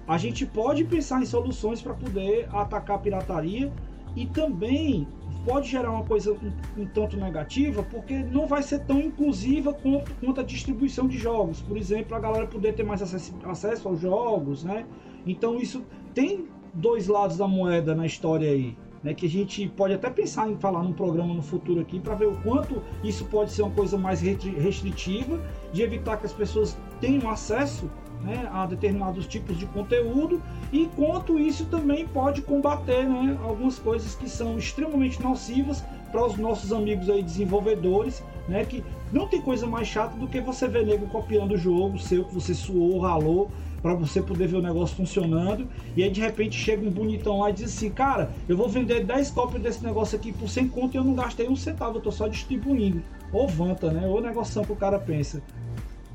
[0.06, 3.72] a gente pode pensar em soluções para poder atacar a pirataria
[4.14, 5.08] e também
[5.44, 10.14] pode gerar uma coisa um, um tanto negativa porque não vai ser tão inclusiva quanto,
[10.14, 11.60] quanto a distribuição de jogos.
[11.60, 14.86] Por exemplo, a galera poder ter mais acesso, acesso aos jogos, né?
[15.26, 18.76] Então isso tem dois lados da moeda na história aí.
[19.04, 22.14] Né, que a gente pode até pensar em falar num programa no futuro aqui para
[22.14, 25.38] ver o quanto isso pode ser uma coisa mais restri- restritiva,
[25.74, 27.90] de evitar que as pessoas tenham acesso
[28.22, 30.40] né, a determinados tipos de conteúdo
[30.72, 36.38] e quanto isso também pode combater né, algumas coisas que são extremamente nocivas para os
[36.38, 38.82] nossos amigos aí desenvolvedores, né, que
[39.12, 42.32] não tem coisa mais chata do que você ver nego copiando o jogo seu que
[42.32, 43.50] você suou, ralou
[43.84, 47.50] para você poder ver o negócio funcionando e aí de repente chega um bonitão lá
[47.50, 50.94] e diz assim, cara, eu vou vender 10 cópias desse negócio aqui por 100 conto
[50.94, 53.02] e eu não gastei um centavo, eu tô só distribuindo.
[53.30, 54.06] Ou vanta, né?
[54.06, 55.42] Ou negoção que o cara pensa.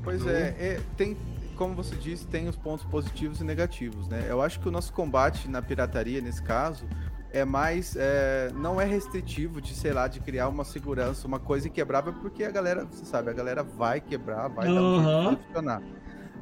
[0.02, 1.16] Pois é, é, tem,
[1.54, 4.26] como você disse, tem os pontos positivos e negativos, né?
[4.28, 6.84] Eu acho que o nosso combate na pirataria, nesse caso,
[7.32, 7.94] é mais.
[7.96, 12.42] é, não é restritivo de, sei lá, de criar uma segurança, uma coisa inquebrável, porque
[12.42, 15.82] a galera, você sabe, a galera vai quebrar, vai dar um funcionar.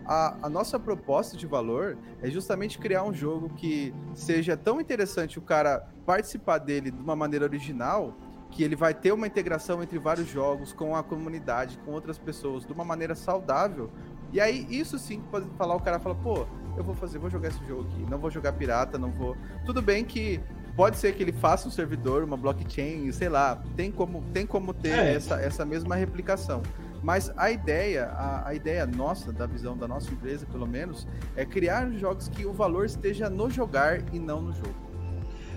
[0.09, 5.38] A, a nossa proposta de valor é justamente criar um jogo que seja tão interessante
[5.38, 8.14] o cara participar dele de uma maneira original
[8.50, 12.64] que ele vai ter uma integração entre vários jogos com a comunidade, com outras pessoas,
[12.64, 13.90] de uma maneira saudável.
[14.32, 17.48] E aí, isso sim, pode falar, o cara fala, pô, eu vou fazer, vou jogar
[17.48, 19.36] esse jogo aqui, não vou jogar pirata, não vou.
[19.66, 20.40] Tudo bem que
[20.74, 24.72] pode ser que ele faça um servidor, uma blockchain, sei lá, tem como, tem como
[24.72, 25.14] ter É.
[25.14, 26.62] essa, essa mesma replicação.
[27.03, 31.44] Mas a ideia, a, a ideia nossa, da visão da nossa empresa, pelo menos, é
[31.44, 34.74] criar jogos que o valor esteja no jogar e não no jogo.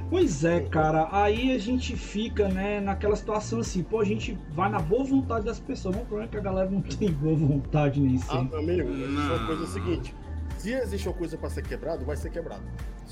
[0.10, 4.70] Pois é, cara, aí a gente fica, né, naquela situação assim, pô, a gente vai
[4.70, 7.36] na boa vontade das pessoas, mas o problema é que a galera não tem boa
[7.36, 8.50] vontade nem Ah, sempre.
[8.50, 9.46] meu amigo, é uma Não.
[9.48, 10.14] coisa seguinte.
[10.58, 12.62] Se existe uma coisa pra ser quebrado, vai ser quebrado.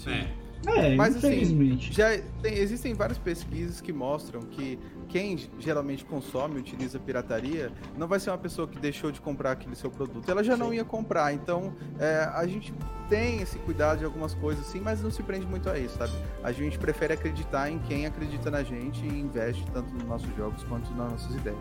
[0.08, 0.28] É.
[0.68, 1.94] É, Mas, assim, infelizmente.
[1.94, 2.10] Já
[2.42, 8.20] tem- existem várias pesquisas que mostram que quem geralmente consome e utiliza pirataria não vai
[8.20, 10.30] ser uma pessoa que deixou de comprar aquele seu produto.
[10.30, 10.76] Ela já não Sim.
[10.76, 11.34] ia comprar.
[11.34, 12.74] Então, é, a gente
[13.08, 16.14] tem esse cuidado de algumas coisas, sim, mas não se prende muito a isso, sabe?
[16.44, 20.62] A gente prefere acreditar em quem acredita na gente e investe tanto nos nossos jogos
[20.66, 21.58] quanto nas nossas ideias.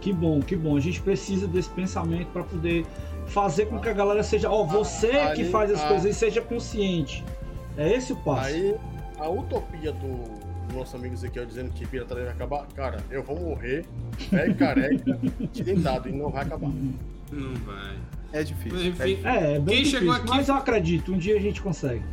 [0.00, 0.76] Que bom, que bom.
[0.76, 2.84] A gente precisa desse pensamento para poder
[3.26, 5.88] fazer com que a galera seja, ó, você Aí- que faz as ah.
[5.88, 7.24] coisas e seja consciente.
[7.78, 8.48] É esse o passo.
[8.48, 8.74] Aí,
[9.18, 13.40] a utopia do do nosso amigo Ezequiel dizendo que pirataria vai acabar, cara, eu vou
[13.40, 13.86] morrer,
[14.30, 15.18] velho careca,
[15.64, 16.70] dentado, e não vai acabar.
[17.32, 17.96] Não vai.
[18.34, 18.78] É difícil.
[18.88, 19.02] Enfim.
[19.02, 19.28] é difícil.
[19.30, 22.04] É, é bem Quem difícil, chegou aqui- mas eu acredito, um dia a gente consegue.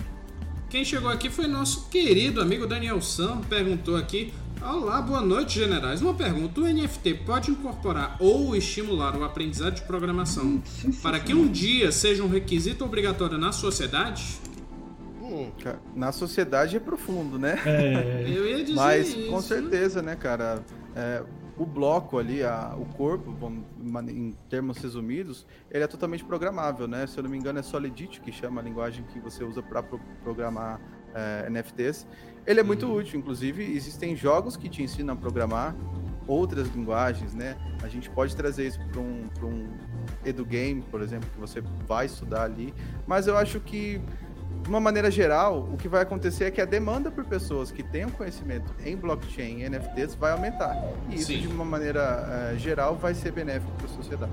[0.70, 4.34] Quem chegou aqui foi nosso querido amigo Daniel Sam, perguntou aqui.
[4.62, 6.02] Olá, boa noite, generais.
[6.02, 10.64] Uma pergunta: o NFT pode incorporar ou estimular o aprendizado de programação
[11.04, 14.24] para que um dia seja um requisito obrigatório na sociedade?
[15.26, 15.52] Hum,
[15.96, 17.58] Na sociedade é profundo, né?
[17.66, 19.26] É, Eu ia dizer Mas isso.
[19.32, 20.64] com certeza, né, cara?
[20.96, 21.24] É,
[21.58, 23.34] o bloco ali, a- o corpo,
[23.78, 27.08] mane- em termos resumidos, ele é totalmente programável, né?
[27.08, 29.82] Se eu não me engano, é Solidity que chama a linguagem que você usa para
[30.22, 30.80] programar
[31.18, 32.06] é, NFTs.
[32.46, 32.96] Ele é muito Uhum.
[32.98, 35.74] útil, inclusive existem jogos que te ensinam a programar
[36.28, 37.56] outras linguagens, né?
[37.82, 39.66] A gente pode trazer isso para um, pra um
[40.26, 42.74] edugame, por exemplo, que você vai estudar ali.
[43.08, 44.02] Mas eu acho que
[44.66, 47.84] de uma maneira geral, o que vai acontecer é que a demanda por pessoas que
[47.84, 50.76] tenham conhecimento em blockchain e NFTs vai aumentar.
[51.08, 51.42] E isso, Sim.
[51.42, 54.32] de uma maneira eh, geral, vai ser benéfico para a sociedade.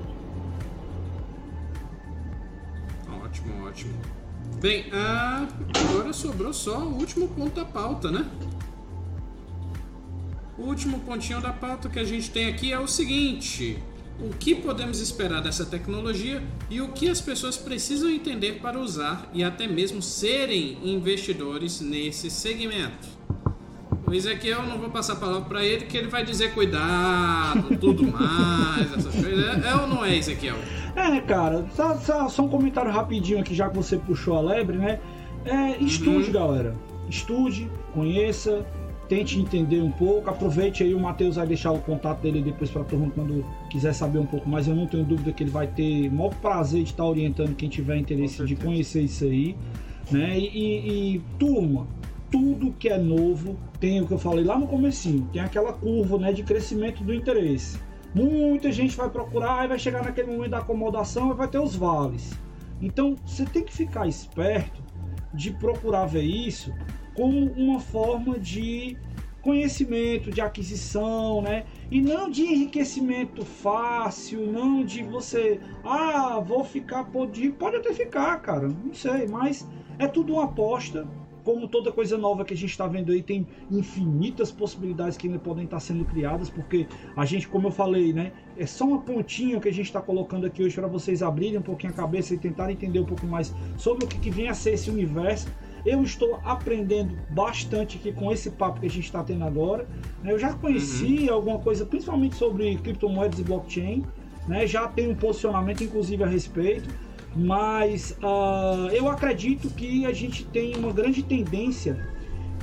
[3.22, 3.92] Ótimo, ótimo.
[4.58, 5.46] Bem, ah,
[5.90, 8.26] agora sobrou só o último ponto da pauta, né?
[10.56, 13.82] O último pontinho da pauta que a gente tem aqui é o seguinte:
[14.22, 16.40] o que podemos esperar dessa tecnologia
[16.70, 22.30] e o que as pessoas precisam entender para usar e até mesmo serem investidores nesse
[22.30, 23.08] segmento.
[24.06, 28.06] O Ezequiel, não vou passar a palavra para ele, que ele vai dizer cuidado, tudo
[28.06, 29.64] mais, essas coisas.
[29.64, 30.56] É, é ou não é, Ezequiel?
[30.94, 34.76] É, cara, só, só, só, um comentário rapidinho aqui, já que você puxou a lebre,
[34.76, 35.00] né?
[35.44, 36.32] É, estude, uhum.
[36.32, 36.76] galera.
[37.08, 38.64] Estude, conheça,
[39.12, 40.30] tente entender um pouco.
[40.30, 43.92] Aproveite aí, o Matheus vai deixar o contato dele depois para a turma quando quiser
[43.92, 44.66] saber um pouco mais.
[44.66, 47.68] Eu não tenho dúvida que ele vai ter o maior prazer de estar orientando quem
[47.68, 49.54] tiver interesse de conhecer isso aí.
[50.10, 50.38] Né?
[50.38, 51.86] E, e, e, turma,
[52.30, 56.16] tudo que é novo tem o que eu falei lá no comecinho, tem aquela curva
[56.16, 57.78] né, de crescimento do interesse.
[58.14, 61.76] Muita gente vai procurar e vai chegar naquele momento da acomodação e vai ter os
[61.76, 62.32] vales.
[62.80, 64.82] Então você tem que ficar esperto
[65.34, 66.72] de procurar ver isso
[67.14, 68.96] como uma forma de
[69.42, 71.64] conhecimento, de aquisição, né?
[71.90, 78.40] E não de enriquecimento fácil, não de você, ah, vou ficar, pode, pode até ficar,
[78.40, 79.68] cara, não sei, mas
[79.98, 81.06] é tudo uma aposta.
[81.44, 85.40] Como toda coisa nova que a gente está vendo aí, tem infinitas possibilidades que ainda
[85.40, 86.86] podem estar sendo criadas, porque
[87.16, 90.46] a gente, como eu falei, né, é só uma pontinha que a gente está colocando
[90.46, 93.52] aqui hoje para vocês abrirem um pouquinho a cabeça e tentarem entender um pouco mais
[93.76, 95.48] sobre o que, que vem a ser esse universo.
[95.84, 99.86] Eu estou aprendendo bastante aqui com esse papo que a gente está tendo agora.
[100.22, 100.32] Né?
[100.32, 101.34] Eu já conheci uhum.
[101.34, 104.04] alguma coisa, principalmente sobre criptomoedas e blockchain.
[104.46, 104.66] Né?
[104.66, 106.88] Já tenho um posicionamento, inclusive, a respeito.
[107.34, 112.06] Mas uh, eu acredito que a gente tem uma grande tendência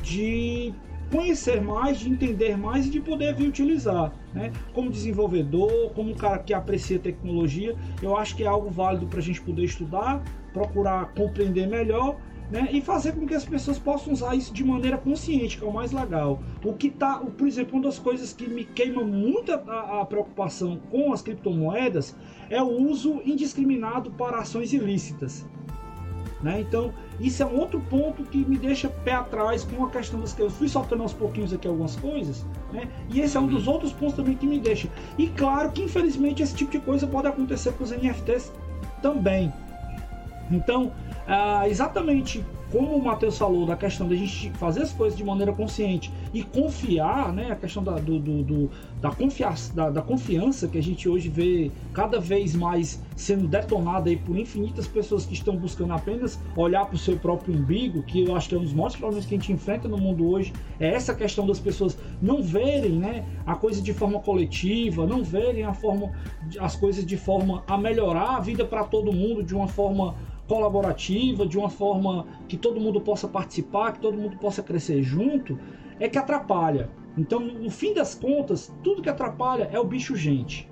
[0.02, 0.74] de
[1.12, 4.14] conhecer mais, de entender mais e de poder vir utilizar.
[4.34, 4.52] Né?
[4.74, 9.20] Como desenvolvedor, como um cara que aprecia tecnologia, eu acho que é algo válido para
[9.20, 10.24] a gente poder estudar,
[10.54, 12.18] procurar compreender melhor
[12.50, 12.68] né?
[12.72, 15.74] E fazer com que as pessoas possam usar isso de maneira consciente, que é o
[15.74, 16.42] mais legal.
[16.64, 20.80] O que tá, por exemplo, uma das coisas que me queima muito a, a preocupação
[20.90, 22.16] com as criptomoedas
[22.50, 25.46] é o uso indiscriminado para ações ilícitas.
[26.42, 26.62] Né?
[26.62, 30.32] Então, isso é um outro ponto que me deixa pé atrás com a questão das
[30.32, 32.88] que eu fui soltando aos pouquinhos aqui algumas coisas, né?
[33.10, 34.88] E esse é um dos outros pontos também que me deixa.
[35.18, 38.54] E claro que infelizmente esse tipo de coisa pode acontecer com os NFTs
[39.02, 39.52] também.
[40.52, 40.92] Então,
[41.28, 45.52] ah, exatamente como o Matheus falou, da questão da gente fazer as coisas de maneira
[45.52, 47.52] consciente e confiar, né?
[47.52, 48.72] A questão da, do, do, do
[49.02, 54.10] da, confiança, da, da, confiança que a gente hoje vê cada vez mais sendo detonada
[54.10, 58.26] aí por infinitas pessoas que estão buscando apenas olhar para o seu próprio umbigo, que
[58.26, 60.54] eu acho que é um dos maiores problemas que a gente enfrenta no mundo hoje,
[60.80, 65.64] é essa questão das pessoas não verem né, a coisa de forma coletiva, não verem
[65.64, 66.12] a forma,
[66.60, 70.16] as coisas de forma a melhorar a vida para todo mundo de uma forma
[70.50, 75.58] colaborativa, de uma forma que todo mundo possa participar, que todo mundo possa crescer junto,
[76.00, 76.90] é que atrapalha.
[77.16, 80.68] Então, no fim das contas, tudo que atrapalha é o bicho gente.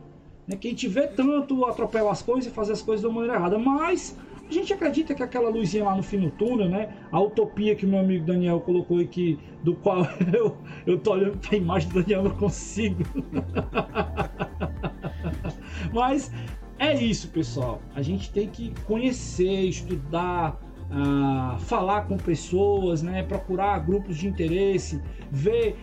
[0.47, 0.57] Né?
[0.57, 3.59] Que a gente vê tanto atropelar as coisas e fazer as coisas da maneira errada,
[3.59, 4.17] mas
[4.49, 6.89] a gente acredita que aquela luzinha lá no fim do túnel, né?
[7.11, 11.55] A utopia que meu amigo Daniel colocou aqui, do qual eu, eu tô olhando pra
[11.55, 13.03] imagem do Daniel, não consigo.
[15.93, 16.31] mas
[16.79, 17.81] é isso, pessoal.
[17.95, 20.59] A gente tem que conhecer, estudar,
[20.91, 23.23] uh, falar com pessoas, né?
[23.23, 25.01] procurar grupos de interesse,
[25.31, 25.75] ver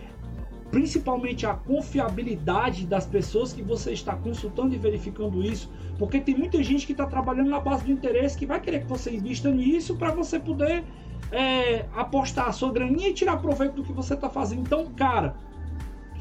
[0.71, 6.61] principalmente a confiabilidade das pessoas que você está consultando e verificando isso, porque tem muita
[6.63, 9.95] gente que está trabalhando na base do interesse que vai querer que você invista nisso
[9.95, 10.83] para você poder
[11.31, 14.61] é, apostar a sua graninha e tirar proveito do que você está fazendo.
[14.61, 15.35] Então, cara,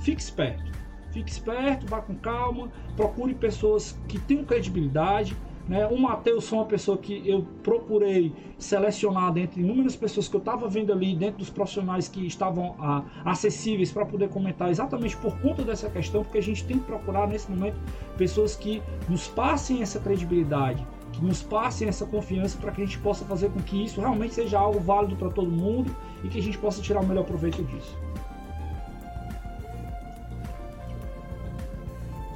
[0.01, 0.73] fique esperto.
[1.15, 5.37] Fique esperto, vá com calma, procure pessoas que tenham credibilidade.
[5.69, 5.87] Né?
[5.87, 10.69] O Matheus foi uma pessoa que eu procurei selecionar dentre inúmeras pessoas que eu estava
[10.69, 15.63] vendo ali, dentro dos profissionais que estavam ah, acessíveis para poder comentar, exatamente por conta
[15.63, 17.77] dessa questão, porque a gente tem que procurar nesse momento
[18.19, 22.99] pessoas que nos passem essa credibilidade, que nos passem essa confiança para que a gente
[22.99, 26.43] possa fazer com que isso realmente seja algo válido para todo mundo e que a
[26.43, 27.97] gente possa tirar o melhor proveito disso.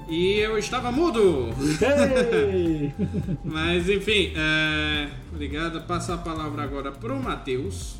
[0.08, 1.50] E eu estava mudo!
[3.44, 5.10] Mas enfim, é...
[5.30, 5.82] obrigado.
[5.86, 7.96] Passar a palavra agora para o Matheus.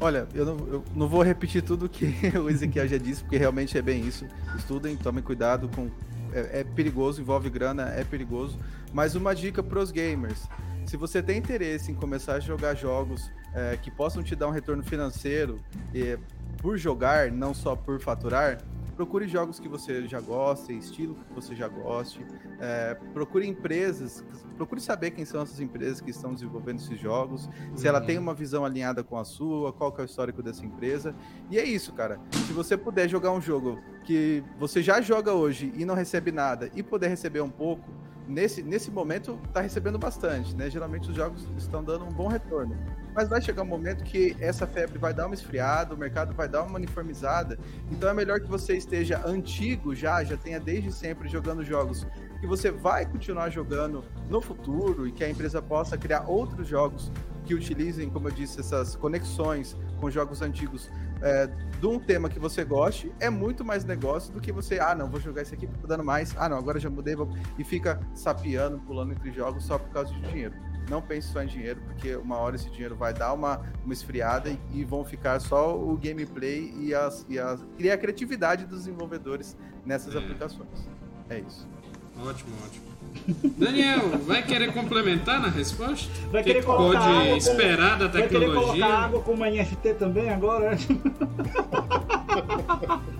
[0.00, 2.06] Olha, eu não, eu não, vou repetir tudo que
[2.38, 4.26] o Ezequiel já disse, porque realmente é bem isso.
[4.56, 5.90] Estudem, tomem cuidado com.
[6.32, 8.58] É, é perigoso, envolve grana, é perigoso.
[8.92, 10.48] Mas uma dica para os gamers:
[10.86, 14.52] se você tem interesse em começar a jogar jogos é, que possam te dar um
[14.52, 15.60] retorno financeiro
[15.92, 16.16] e,
[16.58, 18.58] por jogar, não só por faturar,
[18.94, 22.24] procure jogos que você já goste, estilo que você já goste,
[22.60, 24.24] é, procure empresas,
[24.56, 27.76] procure saber quem são essas empresas que estão desenvolvendo esses jogos, uhum.
[27.76, 28.24] se ela tem uhum.
[28.24, 31.14] uma visão alinhada com a sua, qual que é o histórico dessa empresa.
[31.50, 32.20] E é isso, cara.
[32.32, 36.70] Se você puder jogar um jogo que você já joga hoje e não recebe nada,
[36.74, 37.88] e puder receber um pouco,
[38.28, 40.68] nesse, nesse momento está recebendo bastante, né?
[40.68, 42.76] Geralmente os jogos estão dando um bom retorno.
[43.14, 46.48] Mas vai chegar um momento que essa febre vai dar uma esfriada, o mercado vai
[46.48, 47.58] dar uma uniformizada.
[47.90, 52.06] Então é melhor que você esteja antigo já, já tenha desde sempre jogando jogos
[52.40, 57.10] que você vai continuar jogando no futuro e que a empresa possa criar outros jogos
[57.44, 60.90] que utilizem, como eu disse, essas conexões com jogos antigos
[61.22, 61.46] é,
[61.80, 65.08] de um tema que você goste, é muito mais negócio do que você, ah, não,
[65.08, 67.28] vou jogar esse aqui porque tá dando mais, ah, não, agora já mudei, vou...
[67.58, 70.54] e fica sapeando, pulando entre jogos só por causa de dinheiro.
[70.88, 74.50] Não pense só em dinheiro, porque uma hora esse dinheiro vai dar uma, uma esfriada
[74.50, 78.80] e, e vão ficar só o gameplay e, as, e, as, e a criatividade dos
[78.80, 80.18] desenvolvedores nessas é.
[80.18, 80.88] aplicações.
[81.28, 81.68] É isso.
[82.16, 82.88] Ótimo, ótimo.
[83.56, 86.10] Daniel, vai querer complementar na resposta?
[86.30, 88.38] Vai querer que colocar pode água esperar da tecnologia?
[88.38, 90.76] Vai querer colocar água como NFT também agora?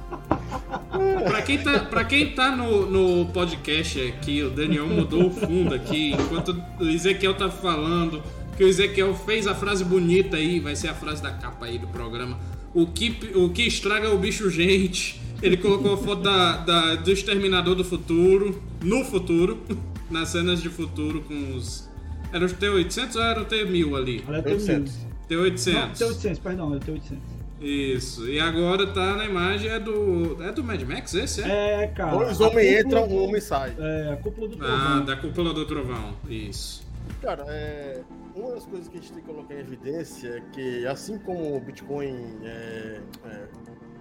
[1.21, 5.75] pra quem tá, pra quem tá no, no podcast aqui, o Daniel mudou o fundo
[5.75, 8.23] aqui, enquanto o Ezequiel tá falando,
[8.57, 11.79] que o Ezequiel fez a frase bonita aí, vai ser a frase da capa aí
[11.79, 12.39] do programa.
[12.75, 15.21] O que, o que estraga é o bicho gente.
[15.41, 19.59] Ele colocou a foto da, da, do Exterminador do Futuro, no futuro,
[20.11, 21.89] nas cenas de futuro com os.
[22.33, 24.25] Era o T800 ou era o T1000 ali?
[24.27, 24.91] Era T800.
[25.31, 25.73] T800.
[25.73, 27.38] Não, T800, perdão, era T800.
[27.61, 30.43] Isso, e agora tá na imagem, é do.
[30.43, 31.43] É do Mad Max esse?
[31.43, 32.13] É, É, cara.
[32.13, 33.75] A homens entram, um homem sai.
[33.79, 35.05] É, a cúpula do Ah, trovão.
[35.05, 36.17] da cúpula do trovão.
[36.29, 36.87] Isso.
[37.21, 38.03] Cara, é,
[38.37, 41.57] uma das coisas que a gente tem que colocar em evidência é que, assim como
[41.57, 43.49] o Bitcoin, é, é,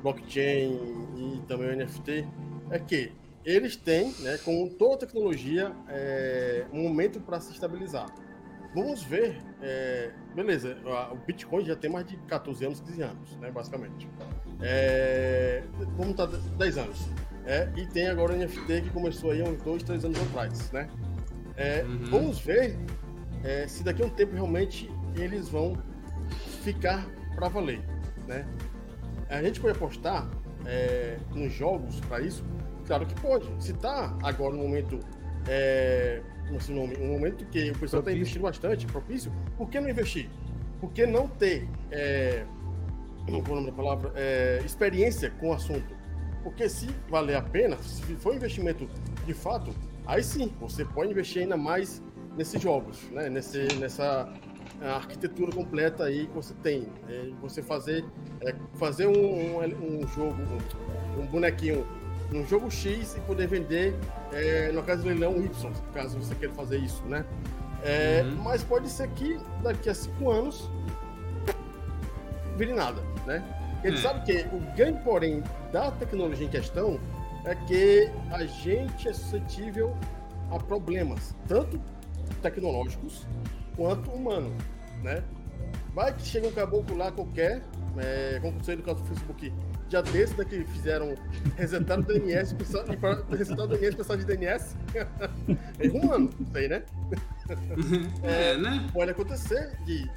[0.04, 0.74] blockchain
[1.16, 2.28] e também o NFT,
[2.70, 3.12] é que
[3.44, 8.06] eles têm, né, com toda a tecnologia, é, um momento para se estabilizar.
[8.78, 10.78] Vamos ver, é, beleza,
[11.12, 14.08] o Bitcoin já tem mais de 14 anos, 15 anos, né, basicamente.
[14.62, 15.64] É,
[15.98, 17.10] vamos estar 10 anos.
[17.44, 20.72] É, e tem agora o NFT que começou aí há uns 2, 3 anos atrás,
[20.72, 20.88] né?
[21.56, 22.06] É, Uhum.
[22.06, 22.78] Vamos ver
[23.44, 25.76] é, se daqui a um tempo realmente eles vão
[26.62, 27.82] ficar para valer,
[28.28, 28.46] né?
[29.28, 30.30] A gente pode apostar
[30.68, 32.46] é, nos jogos para isso?
[32.86, 33.48] Claro que pode.
[33.58, 35.00] Se tá agora no momento,
[36.48, 39.70] é, como é esse nome, um momento que o pessoal está investindo bastante, propício, por
[39.70, 40.30] que não investir?
[40.80, 42.46] Por que não ter, é,
[43.28, 45.96] é o nome da palavra, É, experiência com o assunto?
[46.44, 48.88] Porque se valer a pena, se for um investimento
[49.26, 49.72] de fato,
[50.06, 52.02] aí sim, você pode investir ainda mais
[52.38, 53.30] nesses jogos, né?
[53.30, 54.32] Nesse, nessa
[54.82, 56.88] arquitetura completa aí que você tem.
[57.10, 58.06] É, você fazer,
[58.42, 61.86] é, fazer um, um, um jogo, um, um bonequinho,
[62.34, 63.96] um jogo X e poder vender
[64.34, 67.26] é, no caso do leilão Y, caso você queira fazer isso, né?
[67.84, 68.36] É, Uhum.
[68.44, 70.70] Mas pode ser que daqui a cinco anos
[72.58, 73.44] vire nada, né?
[73.84, 74.02] Ele É.
[74.02, 77.00] sabe que o grande porém da tecnologia em questão
[77.46, 79.96] é que a gente é suscetível
[80.52, 81.80] a problemas, tanto
[82.42, 83.26] tecnológicos
[83.76, 84.54] quanto humanos,
[85.04, 85.24] né?
[85.94, 87.62] Vai que chega um caboclo lá qualquer,
[87.98, 89.54] é, como aconteceu no caso do Facebook,
[89.90, 91.16] já desse daqui fizeram,
[91.56, 92.56] resetaram o DNS
[92.92, 94.76] e para resetar o DNS precisar de DNS,
[95.80, 96.84] erro humano, isso aí, né?
[98.24, 98.86] É, né?
[98.92, 100.10] pode acontecer de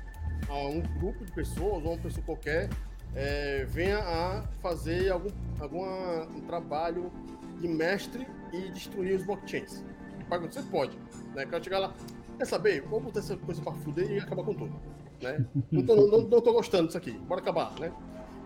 [0.49, 2.69] ah, um grupo de pessoas ou uma pessoa qualquer
[3.15, 5.31] é, venha a fazer algum
[5.61, 7.13] alguma, um trabalho
[7.61, 9.85] de mestre e destruir os blockchains.
[10.29, 10.63] Pode acontecer?
[10.71, 10.99] Pode.
[11.35, 11.47] Né?
[11.47, 11.95] Quero chegar lá,
[12.37, 12.83] quer saber?
[12.83, 14.75] Vamos botar essa coisa para fuder e acabar com tudo.
[15.23, 15.45] Né?
[15.71, 17.93] Não, tô, não, não tô gostando disso aqui, bora acabar, né?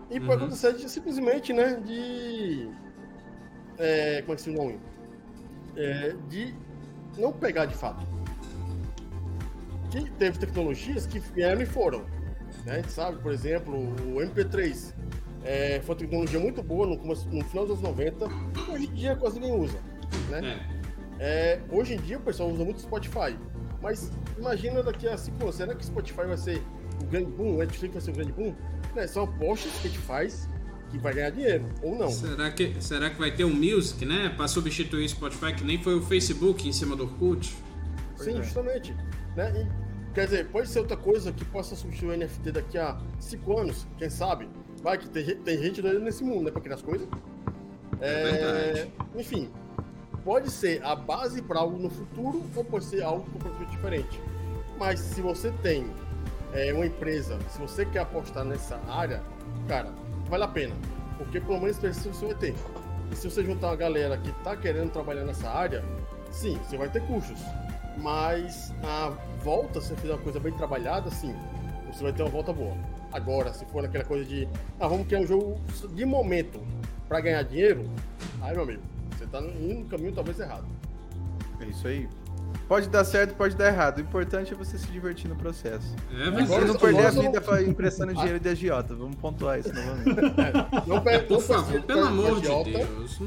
[0.09, 0.33] E pode Uhum.
[0.47, 2.69] acontecer de, simplesmente, né, de...
[3.77, 4.79] é, como é que se nome?
[5.75, 6.53] É, de
[7.17, 8.05] não pegar de fato
[9.91, 11.99] que teve tecnologias que vieram e foram.
[12.65, 12.73] Né?
[12.73, 14.93] A gente sabe, por exemplo, o MP3
[15.43, 18.25] é, foi uma tecnologia muito boa no, começo- no final dos anos 90,
[18.71, 19.77] hoje em dia quase ninguém usa.
[20.29, 20.67] Né?
[20.69, 20.75] É.
[21.17, 23.37] É, hoje em dia o pessoal usa muito Spotify,
[23.81, 26.61] mas imagina daqui a cinco anos, será que o Spotify vai ser
[27.01, 28.53] o grande boom, o Netflix vai ser o grande boom?
[28.95, 29.07] Né?
[29.07, 30.47] São apostas que a gente faz
[30.89, 32.09] que vai ganhar dinheiro, ou não.
[32.09, 34.29] Será que, será que vai ter um Music, né?
[34.35, 37.55] Pra substituir o Spotify, que nem foi o Facebook em cima do Orkut?
[38.15, 38.43] Sim, é.
[38.43, 38.95] justamente.
[39.35, 39.67] Né?
[39.67, 43.57] E, quer dizer, pode ser outra coisa que possa substituir o NFT daqui a cinco
[43.57, 44.47] anos, quem sabe?
[44.81, 46.51] Vai que tem, tem gente doida nesse mundo, né?
[46.51, 47.07] Pra criar as coisas.
[47.99, 48.91] É verdade.
[49.15, 49.49] enfim,
[50.23, 54.21] pode ser a base para algo no futuro ou pode ser algo completamente diferente.
[54.77, 55.87] Mas se você tem
[56.55, 59.21] é, uma empresa, se você quer apostar nessa área,
[59.67, 59.91] cara,
[60.29, 60.73] vale a pena.
[61.17, 62.55] Porque pelo menos você vai ter.
[63.11, 65.83] E se você juntar uma galera que tá querendo trabalhar nessa área,
[66.31, 67.39] sim, você vai ter custos.
[67.97, 69.09] Mas a
[69.43, 71.35] volta, se você fizer uma coisa bem trabalhada, sim,
[71.91, 72.75] você vai ter uma volta boa.
[73.11, 74.47] Agora, se for naquela coisa de,
[74.79, 75.59] ah, vamos criar um jogo
[75.93, 76.59] de momento
[77.07, 77.89] para ganhar dinheiro,
[78.41, 78.81] aí, meu amigo,
[79.17, 80.65] você tá indo no caminho talvez errado.
[81.59, 82.09] É isso aí.
[82.67, 83.99] Pode dar certo, pode dar errado.
[83.99, 85.95] O importante é você se divertir no processo.
[86.11, 88.95] É, Mas você não perder a vida emprestando dinheiro de agiota.
[88.95, 90.15] Vamos pontuar isso novamente.
[90.87, 93.19] Não per- por favor, pelo amor de Deus.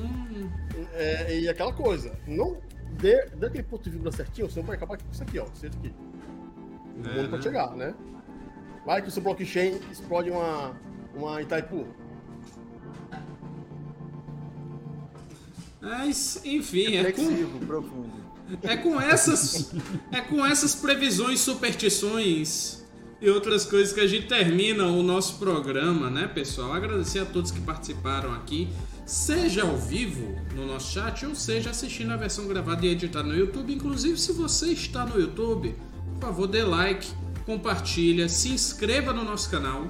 [0.95, 2.57] É, e aquela coisa, não
[2.99, 5.45] dê, dê aquele ponto de vírgula certinho, você não vai acabar com isso aqui, ó.
[5.55, 5.95] Isso aqui.
[6.97, 7.29] O É, mundo né?
[7.29, 7.95] pode chegar, né?
[8.85, 10.73] Vai que o seu blockchain explode uma,
[11.15, 11.87] uma Itaipu.
[15.81, 18.18] Mas, enfim, é com, Reflexivo, profundo.
[18.63, 19.73] É com essas
[20.11, 22.83] é com essas previsões, superstições
[23.21, 26.73] e outras coisas que a gente termina o nosso programa, né, pessoal?
[26.73, 28.69] Agradecer a todos que participaram aqui,
[29.05, 33.37] seja ao vivo no nosso chat ou seja assistindo a versão gravada e editada no
[33.37, 33.75] YouTube.
[33.75, 35.75] Inclusive, se você está no YouTube,
[36.15, 37.09] por favor, dê like,
[37.45, 39.89] compartilha, se inscreva no nosso canal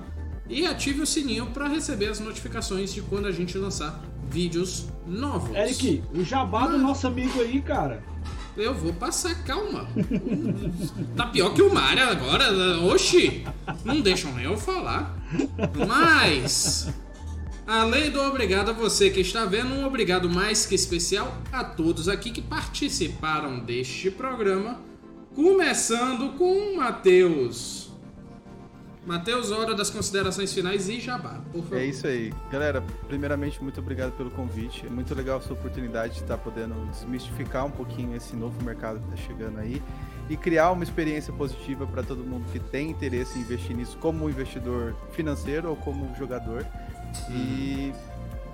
[0.49, 5.55] e ative o sininho para receber as notificações de quando a gente lançar vídeos novos.
[5.55, 8.03] Eric, o jabá do nosso amigo aí, cara.
[8.59, 9.89] Eu vou passar, calma.
[11.17, 12.51] tá pior que o Mario agora.
[12.83, 13.45] Oxi!
[13.85, 15.17] Não deixam nem eu falar.
[15.87, 16.93] Mas.
[17.65, 22.09] Além do obrigado a você que está vendo, um obrigado mais que especial a todos
[22.09, 24.81] aqui que participaram deste programa.
[25.35, 27.88] Começando com o Matheus.
[29.09, 31.79] Matheus, hora das considerações finais e jabá, por favor.
[31.79, 32.31] É isso aí.
[32.53, 34.85] Galera, primeiramente, muito obrigado pelo convite.
[34.87, 39.01] É muito legal a sua oportunidade de estar podendo desmistificar um pouquinho esse novo mercado
[39.01, 39.83] que está chegando aí
[40.29, 44.29] e criar uma experiência positiva para todo mundo que tem interesse em investir nisso como
[44.29, 46.67] investidor financeiro ou como jogador.
[47.31, 47.95] E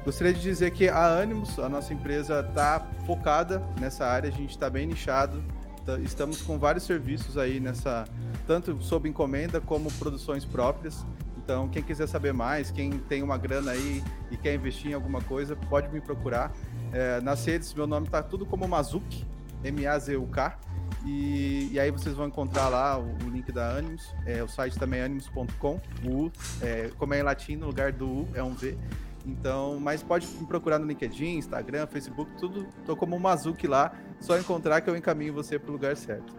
[0.05, 4.51] gostaria de dizer que a Animus, a nossa empresa, está focada nessa área, a gente
[4.51, 5.43] está bem nichado.
[5.85, 8.05] Tá- Estamos com vários serviços aí nessa,
[8.47, 11.05] tanto sob encomenda como produções próprias.
[11.37, 15.21] Então, quem quiser saber mais, quem tem uma grana aí e quer investir em alguma
[15.21, 16.51] coisa, pode me procurar.
[16.93, 19.27] É, nas redes, meu nome tá tudo como Mazuki,
[19.63, 20.59] M-A-Z-U-K.
[21.05, 24.15] E, e aí vocês vão encontrar lá o, o link da Animus.
[24.25, 25.79] É, o site também é animus.com.
[26.05, 26.31] U,
[26.63, 28.79] é, como é em latim, no lugar do U é um V.
[29.27, 32.67] Então, mas pode me procurar no LinkedIn, Instagram, Facebook, tudo.
[32.87, 33.93] Tô como Mazuki lá.
[34.25, 36.33] Só encontrar que eu encaminho você pro lugar certo.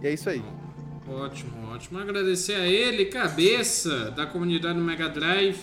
[0.00, 0.44] E é isso aí.
[1.08, 1.98] Ótimo, ótimo.
[1.98, 5.58] Agradecer a ele, cabeça da comunidade do Mega Drive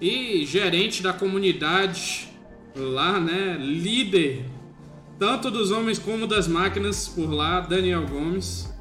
[0.00, 2.32] e gerente da comunidade
[2.76, 3.56] lá, né?
[3.58, 4.44] Líder
[5.18, 8.72] tanto dos homens como das máquinas por lá, Daniel Gomes.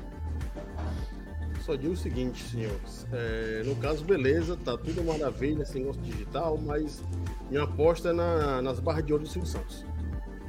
[1.61, 3.07] Só digo o seguinte, senhores.
[3.11, 7.01] É, no caso, beleza, tá tudo maravilha esse negócio digital, mas
[7.49, 9.83] minha aposta é na- nas barras de ouro do Silvio Santos.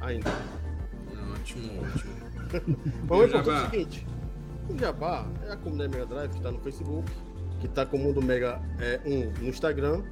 [0.01, 0.29] Ainda.
[1.33, 2.25] Ótimo, ótimo.
[3.09, 4.07] O importante é o seguinte:
[4.69, 7.11] o Jabá é a comunidade Mega Drive que tá no Facebook,
[7.59, 10.03] que tá com o Mundo Mega é, 1 no Instagram,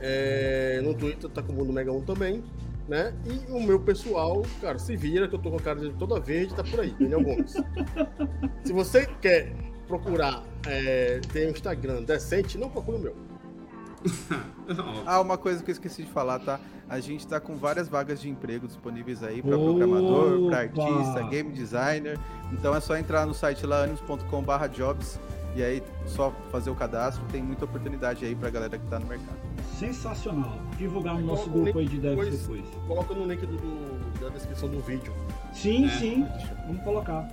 [0.00, 2.42] é, no Twitter tá com o Mundo Mega 1 também,
[2.88, 3.14] né?
[3.26, 6.18] E o meu pessoal, cara, se vira que eu tô com a cara de toda
[6.20, 7.52] verde, tá por aí, Daniel Gomes.
[8.64, 9.54] se você quer
[9.86, 13.31] procurar é, ter um Instagram decente, não procure o meu.
[15.06, 16.58] Ah, uma coisa que eu esqueci de falar, tá?
[16.88, 21.52] A gente tá com várias vagas de emprego disponíveis aí para programador, para artista, game
[21.52, 22.18] designer.
[22.52, 25.18] Então é só entrar no site lá animus.com/jobs
[25.56, 27.24] e aí só fazer o cadastro.
[27.30, 29.36] Tem muita oportunidade aí pra galera que tá no mercado.
[29.78, 30.58] Sensacional.
[30.78, 32.40] Divulgar no nosso o grupo aí de devs depois.
[32.62, 32.86] depois.
[32.86, 35.12] Coloca no link do, do- da descrição do vídeo.
[35.52, 35.88] Sim, É.
[35.98, 36.26] sim.
[36.66, 37.28] Vamos colocar.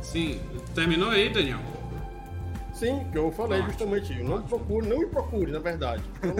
[0.00, 0.40] Sim,
[0.74, 1.58] terminou aí, Daniel?
[2.76, 4.22] Sim, que eu falei Ótimo, justamente.
[4.22, 6.02] Não procure, não me procure, na verdade.
[6.22, 6.34] Eu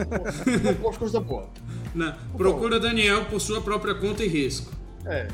[0.63, 1.49] não, posto coisa boa.
[1.95, 4.71] Não, procura Daniel por sua própria conta e risco.
[5.07, 5.29] É.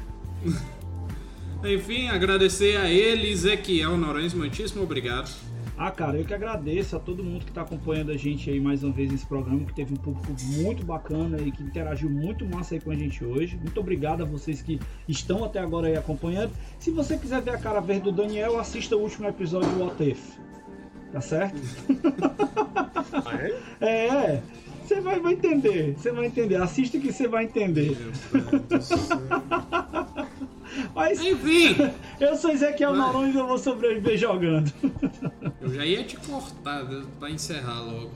[1.68, 5.28] Enfim, agradecer a ele, Ezequiel Noronha, muitíssimo obrigado.
[5.76, 8.84] Ah, cara, eu que agradeço a todo mundo que está acompanhando a gente aí mais
[8.84, 12.76] uma vez nesse programa, que teve um público muito bacana e que interagiu muito massa
[12.76, 13.56] aí com a gente hoje.
[13.56, 16.52] Muito obrigado a vocês que estão até agora aí acompanhando.
[16.78, 20.08] Se você quiser ver a cara verde do Daniel, assista o último episódio do What
[20.08, 20.51] If.
[21.12, 21.60] Tá certo?
[23.14, 23.52] Ah, é?
[23.80, 24.42] É,
[24.82, 25.94] você vai, vai entender.
[25.96, 26.56] Você vai entender.
[26.56, 27.96] Assista que você vai entender.
[30.94, 31.76] Mas Enfim,
[32.18, 32.94] eu sou Ezequiel.
[32.94, 34.72] Noronha e eu vou sobreviver jogando.
[35.60, 36.86] eu já ia te cortar
[37.18, 38.10] pra encerrar logo.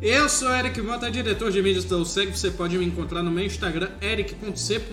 [0.00, 2.36] Eu sou Eric Mota, diretor de mídias da USEG.
[2.36, 4.92] Você pode me encontrar no meu Instagram, eric.c.g.mota.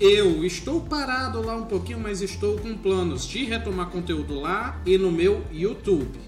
[0.00, 4.98] Eu estou parado lá um pouquinho, mas estou com planos de retomar conteúdo lá e
[4.98, 6.18] no meu YouTube.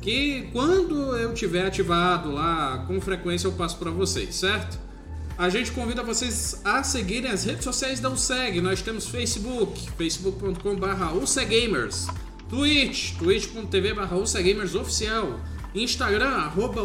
[0.00, 4.78] Que quando eu tiver ativado lá com frequência eu passo para vocês, certo?
[5.38, 8.60] A gente convida vocês a seguirem as redes sociais da USEG.
[8.60, 12.06] Nós temos Facebook, facebook.com.br USEGamers,
[12.48, 14.16] Twitch, twitch.tv barra
[15.74, 16.82] Instagram, arroba.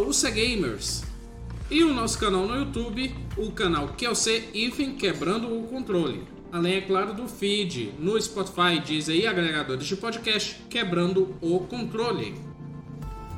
[1.72, 6.22] E o nosso canal no YouTube, o canal QLC Even Quebrando o Controle.
[6.52, 12.36] Além, é claro, do feed no Spotify, Deezer e agregadores de podcast Quebrando o Controle.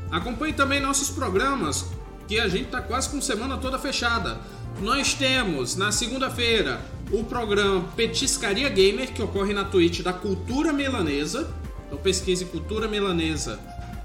[0.10, 1.92] Acompanhe também nossos programas,
[2.28, 4.42] que a gente tá quase com semana toda fechada.
[4.82, 6.82] Nós temos, na segunda-feira,
[7.12, 11.54] o programa Petiscaria Gamer, que ocorre na Twitch da Cultura Melanesa.
[11.86, 13.60] Então pesquise Cultura Melanesa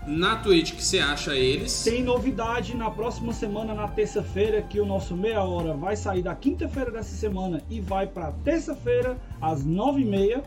[0.09, 1.82] na Twitch que você acha eles.
[1.85, 6.35] Tem novidade na próxima semana, na terça-feira, que o nosso meia hora vai sair da
[6.35, 10.43] quinta-feira dessa semana e vai para terça-feira às nove e meia.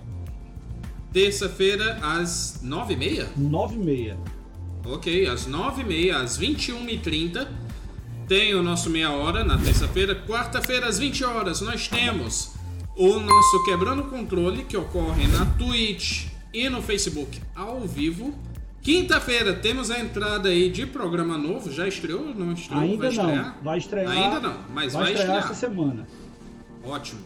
[1.14, 3.30] Terça-feira às nove e meia?
[3.38, 4.18] Nove e meia.
[4.84, 7.48] Ok, às nove e meia, às vinte e e trinta
[8.32, 10.16] tem o nosso meia hora na terça-feira.
[10.16, 12.54] Quarta-feira às 20 horas nós temos
[12.96, 18.34] o nosso Quebrando Controle que ocorre na Twitch e no Facebook ao vivo.
[18.82, 21.72] Quinta-feira temos a entrada aí de programa novo.
[21.72, 22.34] Já estreou?
[22.34, 22.82] Não estreou?
[22.82, 23.26] Ainda vai não.
[23.26, 23.58] estrear?
[23.62, 24.12] Vai estrear.
[24.12, 25.38] Ainda não, mas vai, vai estrear estrear.
[25.38, 26.08] essa semana.
[26.84, 27.22] Ótimo.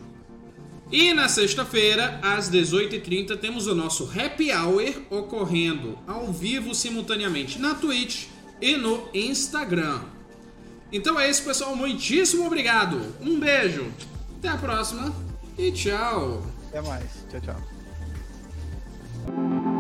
[0.91, 7.73] E na sexta-feira, às 18h30, temos o nosso Happy Hour ocorrendo ao vivo simultaneamente na
[7.73, 8.27] Twitch
[8.61, 10.02] e no Instagram.
[10.91, 11.76] Então é isso, pessoal.
[11.76, 13.02] Muitíssimo obrigado.
[13.22, 13.88] Um beijo.
[14.38, 15.14] Até a próxima
[15.57, 16.45] e tchau.
[16.69, 17.26] Até mais.
[17.32, 19.74] Tchau, tchau.